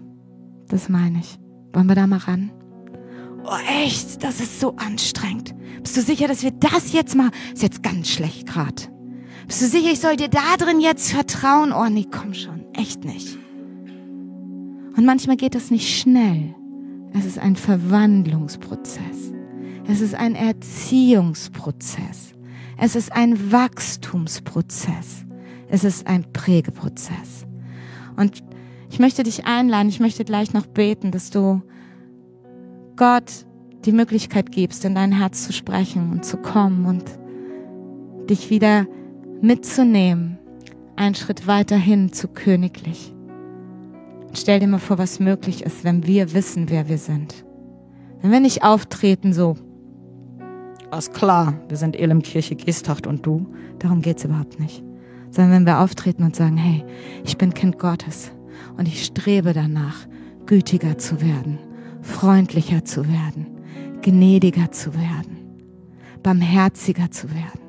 Das 0.69 0.89
meine 0.89 1.21
ich. 1.21 1.39
Wollen 1.73 1.87
wir 1.87 1.95
da 1.95 2.07
mal 2.07 2.19
ran? 2.19 2.51
Oh, 3.45 3.57
echt? 3.85 4.23
Das 4.23 4.41
ist 4.41 4.61
so 4.61 4.77
anstrengend. 4.77 5.55
Bist 5.83 5.97
du 5.97 6.03
sicher, 6.03 6.29
dass 6.29 6.43
wir 6.43 6.51
das 6.51 6.93
jetzt 6.93 7.15
mal... 7.15 7.31
Ist 7.53 7.63
jetzt 7.63 7.83
ganz 7.83 8.09
schlecht 8.09 8.47
gerade. 8.47 8.83
Bist 9.47 9.63
du 9.63 9.67
sicher, 9.67 9.91
ich 9.91 10.01
soll 10.01 10.17
dir 10.17 10.29
da 10.29 10.57
drin 10.59 10.81
jetzt 10.81 11.13
vertrauen? 11.13 11.73
Oh, 11.73 11.89
nee, 11.89 12.07
komm 12.11 12.35
schon. 12.35 12.65
Echt 12.75 13.05
nicht. 13.05 13.39
Und 14.97 15.05
manchmal 15.05 15.37
geht 15.37 15.55
das 15.55 15.71
nicht 15.71 15.99
schnell. 15.99 16.55
Es 17.13 17.25
ist 17.25 17.39
ein 17.39 17.57
Verwandlungsprozess. 17.57 19.33
Es 19.89 20.01
ist 20.01 20.15
ein 20.15 20.35
Erziehungsprozess. 20.35 22.35
Es 22.77 22.95
ist 22.95 23.13
ein 23.13 23.51
Wachstumsprozess. 23.51 25.25
Es 25.69 25.85
ist 25.85 26.07
ein 26.07 26.31
Prägeprozess. 26.33 27.47
Und 28.17 28.43
ich 28.91 28.99
möchte 28.99 29.23
dich 29.23 29.47
einladen, 29.47 29.89
ich 29.89 30.01
möchte 30.01 30.25
gleich 30.25 30.53
noch 30.53 30.67
beten, 30.67 31.11
dass 31.11 31.31
du 31.31 31.63
Gott 32.97 33.47
die 33.85 33.93
Möglichkeit 33.93 34.53
gibst, 34.53 34.85
in 34.85 34.95
dein 34.95 35.13
Herz 35.13 35.47
zu 35.47 35.53
sprechen 35.53 36.11
und 36.13 36.25
zu 36.25 36.37
kommen 36.37 36.87
und 36.87 37.05
dich 38.29 38.51
wieder 38.51 38.87
mitzunehmen, 39.41 40.39
einen 40.97 41.15
Schritt 41.15 41.47
weiterhin 41.47 42.13
zu 42.13 42.29
königlich. 42.29 43.15
Stell 44.33 44.61
dir 44.61 44.69
mal 44.69 44.79
vor, 44.79 44.99
was 44.99 45.19
möglich 45.19 45.65
ist, 45.65 45.83
wenn 45.83 46.07
wir 46.07 46.35
wissen, 46.35 46.71
wer 46.71 46.89
wir 46.89 46.99
sind. 46.99 47.45
Wenn 48.21 48.31
wir 48.31 48.41
nicht 48.41 48.63
auftreten 48.63 49.33
so, 49.33 49.57
ist 50.97 51.15
klar, 51.15 51.55
wir 51.69 51.77
sind 51.77 51.97
Elim 51.97 52.23
Kirche 52.23 52.57
Geesthacht 52.57 53.07
und 53.07 53.25
du, 53.25 53.47
darum 53.79 54.03
geht's 54.03 54.25
überhaupt 54.25 54.61
nicht. 54.61 54.85
Sondern 55.31 55.53
wenn 55.53 55.67
wir 55.67 55.81
auftreten 55.81 56.25
und 56.25 56.37
sagen, 56.37 56.57
hey, 56.57 56.85
ich 57.25 57.39
bin 57.39 57.55
Kind 57.55 57.79
Gottes 57.79 58.33
und 58.77 58.87
ich 58.87 59.05
strebe 59.05 59.53
danach, 59.53 60.07
gütiger 60.47 60.99
zu 60.99 61.21
werden 61.21 61.59
freundlicher 62.03 62.85
zu 62.85 63.09
werden, 63.09 63.47
gnädiger 64.03 64.71
zu 64.71 64.95
werden, 64.95 65.39
barmherziger 66.23 67.11
zu 67.11 67.31
werden. 67.31 67.61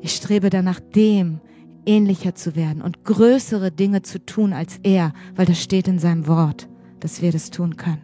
Ich 0.00 0.12
strebe 0.12 0.50
danach, 0.50 0.80
dem 0.80 1.40
ähnlicher 1.84 2.34
zu 2.34 2.56
werden 2.56 2.82
und 2.82 3.04
größere 3.04 3.70
Dinge 3.70 4.02
zu 4.02 4.24
tun 4.24 4.52
als 4.52 4.78
er, 4.82 5.12
weil 5.34 5.46
das 5.46 5.62
steht 5.62 5.88
in 5.88 5.98
seinem 5.98 6.26
Wort, 6.26 6.68
dass 7.00 7.22
wir 7.22 7.32
das 7.32 7.50
tun 7.50 7.76
können. 7.76 8.02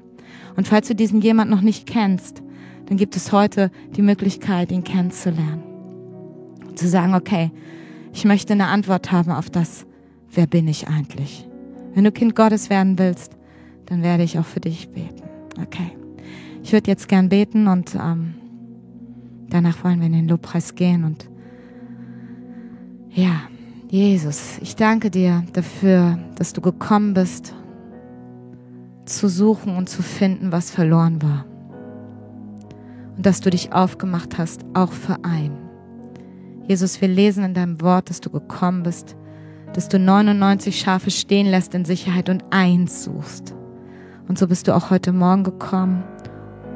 Und 0.56 0.68
falls 0.68 0.88
du 0.88 0.94
diesen 0.94 1.20
jemand 1.20 1.50
noch 1.50 1.60
nicht 1.60 1.86
kennst, 1.86 2.42
dann 2.86 2.96
gibt 2.96 3.16
es 3.16 3.32
heute 3.32 3.70
die 3.96 4.02
Möglichkeit, 4.02 4.70
ihn 4.72 4.84
kennenzulernen. 4.84 5.62
Zu 6.74 6.88
sagen, 6.88 7.14
okay, 7.14 7.50
ich 8.12 8.24
möchte 8.24 8.52
eine 8.52 8.66
Antwort 8.66 9.12
haben 9.12 9.30
auf 9.30 9.50
das, 9.50 9.86
wer 10.30 10.46
bin 10.46 10.68
ich 10.68 10.88
eigentlich? 10.88 11.48
Wenn 11.94 12.04
du 12.04 12.12
Kind 12.12 12.34
Gottes 12.34 12.70
werden 12.70 12.98
willst, 12.98 13.36
dann 13.86 14.02
werde 14.02 14.22
ich 14.22 14.38
auch 14.38 14.46
für 14.46 14.60
dich 14.60 14.88
beten. 14.88 15.22
Okay. 15.60 16.01
Ich 16.62 16.72
würde 16.72 16.90
jetzt 16.90 17.08
gern 17.08 17.28
beten 17.28 17.66
und 17.66 17.94
ähm, 17.94 18.34
danach 19.50 19.82
wollen 19.84 20.00
wir 20.00 20.06
in 20.06 20.12
den 20.12 20.28
Lobpreis 20.28 20.74
gehen 20.74 21.04
und 21.04 21.28
ja, 23.10 23.42
Jesus, 23.90 24.58
ich 24.62 24.74
danke 24.74 25.10
dir 25.10 25.44
dafür, 25.52 26.18
dass 26.36 26.54
du 26.54 26.62
gekommen 26.62 27.12
bist, 27.12 27.54
zu 29.04 29.28
suchen 29.28 29.76
und 29.76 29.90
zu 29.90 30.02
finden, 30.02 30.50
was 30.50 30.70
verloren 30.70 31.20
war. 31.20 31.44
Und 33.16 33.26
dass 33.26 33.42
du 33.42 33.50
dich 33.50 33.74
aufgemacht 33.74 34.38
hast, 34.38 34.64
auch 34.72 34.92
für 34.92 35.22
ein. 35.24 35.52
Jesus, 36.66 37.02
wir 37.02 37.08
lesen 37.08 37.44
in 37.44 37.52
deinem 37.52 37.82
Wort, 37.82 38.08
dass 38.08 38.22
du 38.22 38.30
gekommen 38.30 38.82
bist, 38.82 39.14
dass 39.74 39.90
du 39.90 39.98
99 39.98 40.78
Schafe 40.78 41.10
stehen 41.10 41.46
lässt 41.46 41.74
in 41.74 41.84
Sicherheit 41.84 42.30
und 42.30 42.44
eins 42.50 43.04
suchst. 43.04 43.54
Und 44.26 44.38
so 44.38 44.46
bist 44.46 44.68
du 44.68 44.74
auch 44.74 44.88
heute 44.88 45.12
Morgen 45.12 45.44
gekommen, 45.44 46.04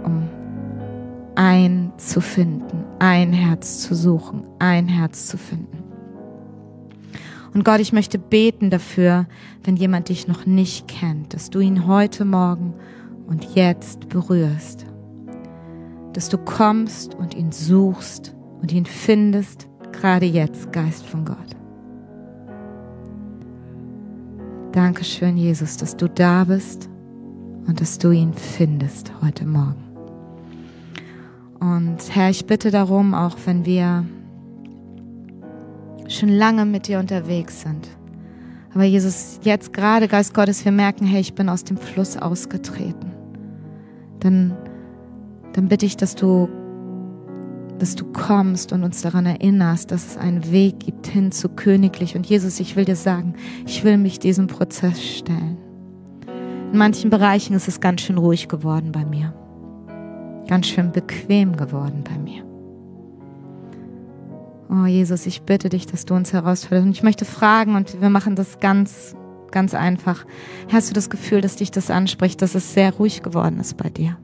um 0.06 0.28
ein 1.34 1.92
zu 1.98 2.20
finden, 2.20 2.84
ein 2.98 3.32
Herz 3.32 3.82
zu 3.82 3.94
suchen, 3.94 4.44
ein 4.58 4.88
Herz 4.88 5.26
zu 5.26 5.36
finden. 5.36 5.84
Und 7.52 7.64
Gott, 7.64 7.80
ich 7.80 7.92
möchte 7.92 8.18
beten 8.18 8.70
dafür, 8.70 9.26
wenn 9.64 9.76
jemand 9.76 10.08
dich 10.08 10.28
noch 10.28 10.46
nicht 10.46 10.88
kennt, 10.88 11.34
dass 11.34 11.50
du 11.50 11.60
ihn 11.60 11.86
heute 11.86 12.24
Morgen 12.24 12.74
und 13.26 13.54
jetzt 13.54 14.08
berührst. 14.08 14.86
Dass 16.12 16.28
du 16.28 16.38
kommst 16.38 17.14
und 17.14 17.34
ihn 17.34 17.52
suchst 17.52 18.34
und 18.60 18.72
ihn 18.72 18.86
findest, 18.86 19.68
gerade 19.92 20.26
jetzt, 20.26 20.72
Geist 20.72 21.06
von 21.06 21.24
Gott. 21.24 21.56
Dankeschön, 24.72 25.38
Jesus, 25.38 25.78
dass 25.78 25.96
du 25.96 26.08
da 26.08 26.44
bist 26.44 26.90
und 27.66 27.80
dass 27.80 27.96
du 27.96 28.10
ihn 28.10 28.34
findest 28.34 29.10
heute 29.22 29.46
Morgen. 29.46 29.85
Und 31.60 31.98
Herr, 32.10 32.30
ich 32.30 32.46
bitte 32.46 32.70
darum, 32.70 33.14
auch 33.14 33.36
wenn 33.46 33.64
wir 33.64 34.04
schon 36.08 36.28
lange 36.28 36.64
mit 36.64 36.88
dir 36.88 36.98
unterwegs 36.98 37.62
sind, 37.62 37.88
aber 38.76 38.84
Jesus, 38.84 39.40
jetzt 39.42 39.72
gerade, 39.72 40.06
Geist 40.06 40.34
Gottes, 40.34 40.62
wir 40.66 40.70
merken, 40.70 41.06
hey, 41.06 41.22
ich 41.22 41.34
bin 41.34 41.48
aus 41.48 41.64
dem 41.64 41.78
Fluss 41.78 42.18
ausgetreten, 42.18 43.10
dann, 44.20 44.54
dann 45.54 45.68
bitte 45.68 45.86
ich, 45.86 45.96
dass 45.96 46.14
du, 46.14 46.50
dass 47.78 47.94
du 47.94 48.04
kommst 48.12 48.74
und 48.74 48.84
uns 48.84 49.00
daran 49.00 49.24
erinnerst, 49.24 49.90
dass 49.92 50.06
es 50.08 50.16
einen 50.18 50.52
Weg 50.52 50.80
gibt 50.80 51.06
hin 51.06 51.32
zu 51.32 51.48
königlich. 51.48 52.16
Und 52.16 52.26
Jesus, 52.26 52.60
ich 52.60 52.76
will 52.76 52.84
dir 52.84 52.96
sagen, 52.96 53.32
ich 53.66 53.82
will 53.82 53.96
mich 53.96 54.18
diesem 54.18 54.46
Prozess 54.46 55.02
stellen. 55.02 55.56
In 56.70 56.76
manchen 56.76 57.08
Bereichen 57.08 57.54
ist 57.54 57.68
es 57.68 57.80
ganz 57.80 58.02
schön 58.02 58.18
ruhig 58.18 58.46
geworden 58.46 58.92
bei 58.92 59.06
mir. 59.06 59.32
Ganz 60.48 60.66
schön 60.66 60.92
bequem 60.92 61.56
geworden 61.56 62.04
bei 62.04 62.18
mir. 62.18 62.44
Oh 64.68 64.86
Jesus, 64.86 65.26
ich 65.26 65.42
bitte 65.42 65.68
dich, 65.68 65.86
dass 65.86 66.04
du 66.04 66.14
uns 66.14 66.32
herausforderst. 66.32 66.86
Und 66.86 66.92
ich 66.92 67.02
möchte 67.02 67.24
fragen, 67.24 67.76
und 67.76 68.00
wir 68.00 68.10
machen 68.10 68.36
das 68.36 68.58
ganz, 68.60 69.14
ganz 69.50 69.74
einfach. 69.74 70.24
Hast 70.72 70.90
du 70.90 70.94
das 70.94 71.10
Gefühl, 71.10 71.40
dass 71.40 71.56
dich 71.56 71.70
das 71.70 71.90
anspricht, 71.90 72.42
dass 72.42 72.54
es 72.54 72.74
sehr 72.74 72.92
ruhig 72.94 73.22
geworden 73.22 73.60
ist 73.60 73.76
bei 73.76 73.90
dir? 73.90 74.16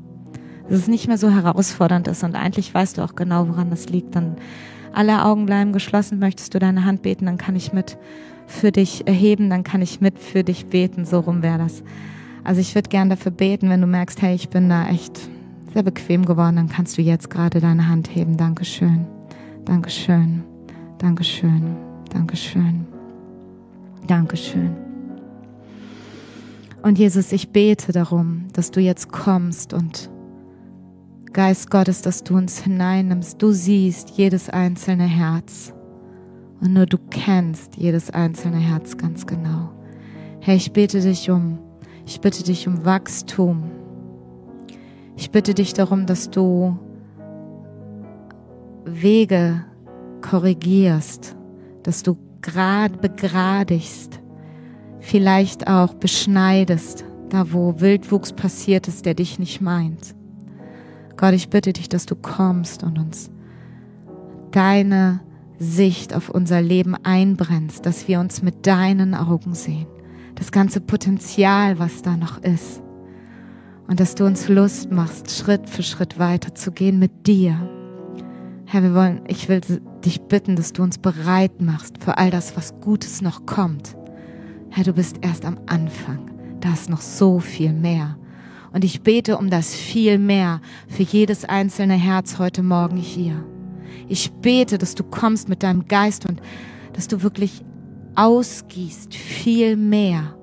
Dass 0.69 0.79
es 0.79 0.89
nicht 0.89 1.09
mehr 1.09 1.19
so 1.19 1.31
herausfordernd 1.31 2.09
ist 2.09 2.23
und 2.25 2.35
eigentlich 2.35 2.73
weißt 2.73 2.99
du 2.99 3.03
auch 3.03 3.15
genau, 3.15 3.49
woran 3.49 3.71
das 3.71 3.89
liegt. 3.89 4.15
Dann 4.15 4.37
alle 4.93 5.25
Augen 5.25 5.47
bleiben 5.47 5.73
geschlossen. 5.73 6.19
Möchtest 6.19 6.55
du 6.55 6.59
deine 6.59 6.85
Hand 6.85 7.03
beten, 7.03 7.27
dann 7.27 7.39
kann 7.39 7.57
ich 7.57 7.73
mit 7.73 7.99
für 8.47 8.73
dich 8.73 9.07
erheben, 9.07 9.49
dann 9.51 9.65
kann 9.65 9.83
ich 9.83 10.01
mit 10.01 10.19
für 10.19 10.45
dich 10.45 10.67
beten. 10.67 11.05
So 11.05 11.21
rum 11.21 11.43
wäre 11.43 11.59
das. 11.59 11.83
Also 12.45 12.61
ich 12.61 12.75
würde 12.75 12.89
gern 12.89 13.09
dafür 13.09 13.33
beten, 13.33 13.71
wenn 13.71 13.81
du 13.81 13.87
merkst, 13.87 14.21
hey, 14.21 14.35
ich 14.35 14.49
bin 14.49 14.69
da 14.69 14.89
echt 14.89 15.21
sehr 15.73 15.83
bequem 15.83 16.25
geworden, 16.25 16.57
dann 16.57 16.69
kannst 16.69 16.99
du 16.99 17.03
jetzt 17.03 17.31
gerade 17.31 17.61
deine 17.61 17.89
Hand 17.89 18.15
heben. 18.15 18.37
Dankeschön. 18.37 19.07
Dankeschön. 19.65 20.43
Dankeschön. 20.99 21.77
Dankeschön. 22.11 22.87
Dankeschön. 24.07 24.77
Und 26.83 26.99
Jesus, 26.99 27.33
ich 27.33 27.51
bete 27.51 27.93
darum, 27.93 28.47
dass 28.53 28.71
du 28.71 28.81
jetzt 28.81 29.11
kommst 29.11 29.73
und 29.73 30.11
Geist 31.33 31.71
Gottes, 31.71 32.03
dass 32.03 32.25
du 32.25 32.37
uns 32.37 32.61
hineinnimmst. 32.63 33.41
Du 33.41 33.53
siehst 33.53 34.11
jedes 34.11 34.51
einzelne 34.51 35.07
Herz. 35.07 35.73
Und 36.61 36.75
nur 36.75 36.87
du 36.87 36.99
kennst 37.11 37.77
jedes 37.77 38.11
einzelne 38.11 38.59
Herz 38.59 38.99
ganz 38.99 39.27
genau. 39.27 39.71
Herr, 40.41 40.57
ich 40.57 40.73
bete 40.73 41.01
dich 41.01 41.31
um, 41.31 41.59
ich 42.05 42.21
bitte 42.21 42.43
dich 42.43 42.69
um 42.69 42.85
Wachstum. 42.85 43.63
Ich 45.17 45.31
bitte 45.31 45.55
dich 45.55 45.75
darum, 45.75 46.07
dass 46.07 46.31
du 46.31 46.79
Wege 48.85 49.65
korrigierst, 50.21 51.37
dass 51.83 52.03
du 52.03 52.17
grad 52.41 53.01
begradigst, 53.01 54.21
vielleicht 55.01 55.69
auch 55.69 55.95
beschneidest, 55.95 57.05
da 57.29 57.53
wo 57.53 57.81
Wildwuchs 57.81 58.33
passiert 58.33 58.89
ist, 58.89 59.07
der 59.07 59.15
dich 59.15 59.39
nicht 59.39 59.61
meint. 59.61 60.15
Gott, 61.17 61.35
ich 61.35 61.51
bitte 61.51 61.73
dich, 61.73 61.89
dass 61.89 62.07
du 62.07 62.17
kommst 62.17 62.83
und 62.83 62.99
uns 62.99 63.31
deine 64.51 65.21
Sicht 65.59 66.15
auf 66.15 66.29
unser 66.29 66.61
Leben 66.61 66.97
einbrennst, 67.03 67.87
dass 67.87 68.09
wir 68.09 68.21
uns 68.21 68.43
mit 68.43 68.67
deinen 68.67 69.15
Augen 69.15 69.55
sehen, 69.55 69.87
das 70.35 70.51
ganze 70.53 70.81
Potenzial, 70.81 71.79
was 71.79 72.03
da 72.03 72.17
noch 72.17 72.43
ist. 72.43 72.83
Und 73.89 74.01
dass 74.01 74.15
du 74.15 74.25
uns 74.25 74.49
Lust 74.49 74.91
machst, 74.91 75.31
Schritt 75.31 75.69
für 75.69 75.83
Schritt 75.83 76.19
weiter 76.19 76.55
zu 76.55 76.73
gehen 76.73 76.99
mit 76.99 77.27
dir. 77.27 77.57
Herr, 78.65 78.83
wir 78.83 78.95
wollen, 78.95 79.21
ich 79.29 79.49
will 79.49 79.61
dich 80.05 80.23
bitten, 80.23 80.57
dass 80.57 80.73
du 80.73 80.83
uns 80.83 80.99
bereit 80.99 81.61
machst 81.61 82.03
für 82.03 82.17
all 82.17 82.31
das, 82.31 82.57
was 82.57 82.81
Gutes 82.81 83.21
noch 83.21 83.45
kommt. 83.45 83.97
Herr, 84.71 84.85
du 84.85 84.93
bist 84.93 85.17
erst 85.21 85.45
am 85.45 85.59
Anfang. 85.67 86.31
Da 86.61 86.73
ist 86.73 86.89
noch 86.89 87.01
so 87.01 87.39
viel 87.39 87.73
mehr. 87.73 88.17
Und 88.73 88.85
ich 88.85 89.03
bete 89.03 89.37
um 89.37 89.51
das 89.51 89.75
viel 89.75 90.19
mehr 90.19 90.61
für 90.89 91.03
jedes 91.03 91.45
einzelne 91.45 91.95
Herz 91.95 92.39
heute 92.39 92.63
Morgen 92.63 92.97
hier. 92.97 93.45
Ich 94.09 94.33
bete, 94.33 94.79
dass 94.79 94.95
du 94.95 95.05
kommst 95.05 95.49
mit 95.49 95.63
deinem 95.63 95.87
Geist 95.89 96.27
und 96.27 96.41
dass 96.95 97.09
du 97.09 97.23
wirklich 97.23 97.63
ausgießt 98.15 99.15
viel 99.15 99.77
mehr 99.77 100.35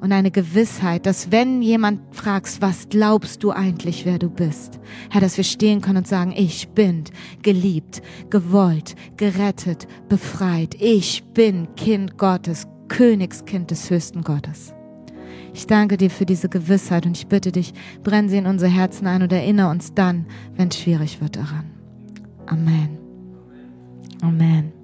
und 0.00 0.12
eine 0.12 0.30
Gewissheit, 0.30 1.06
dass 1.06 1.30
wenn 1.30 1.62
jemand 1.62 2.00
fragst, 2.14 2.62
was 2.62 2.88
glaubst 2.88 3.42
du 3.42 3.50
eigentlich, 3.50 4.06
wer 4.06 4.18
du 4.18 4.30
bist, 4.30 4.80
Herr, 5.10 5.20
dass 5.20 5.36
wir 5.36 5.44
stehen 5.44 5.80
können 5.80 5.98
und 5.98 6.08
sagen, 6.08 6.32
ich 6.34 6.68
bin 6.70 7.04
geliebt, 7.42 8.02
gewollt, 8.30 8.94
gerettet, 9.16 9.86
befreit. 10.08 10.74
Ich 10.80 11.24
bin 11.34 11.74
Kind 11.76 12.18
Gottes, 12.18 12.66
Königskind 12.88 13.70
des 13.70 13.90
höchsten 13.90 14.22
Gottes. 14.22 14.74
Ich 15.52 15.66
danke 15.66 15.96
dir 15.96 16.10
für 16.10 16.26
diese 16.26 16.48
Gewissheit 16.48 17.06
und 17.06 17.16
ich 17.16 17.26
bitte 17.26 17.52
dich, 17.52 17.74
brenn 18.02 18.28
sie 18.28 18.38
in 18.38 18.46
unser 18.46 18.68
Herzen 18.68 19.06
ein 19.06 19.22
und 19.22 19.32
erinnere 19.32 19.70
uns 19.70 19.94
dann, 19.94 20.26
wenn 20.56 20.68
es 20.68 20.78
schwierig 20.78 21.20
wird 21.20 21.36
daran. 21.36 21.70
Amen. 22.46 22.98
Amen. 24.22 24.79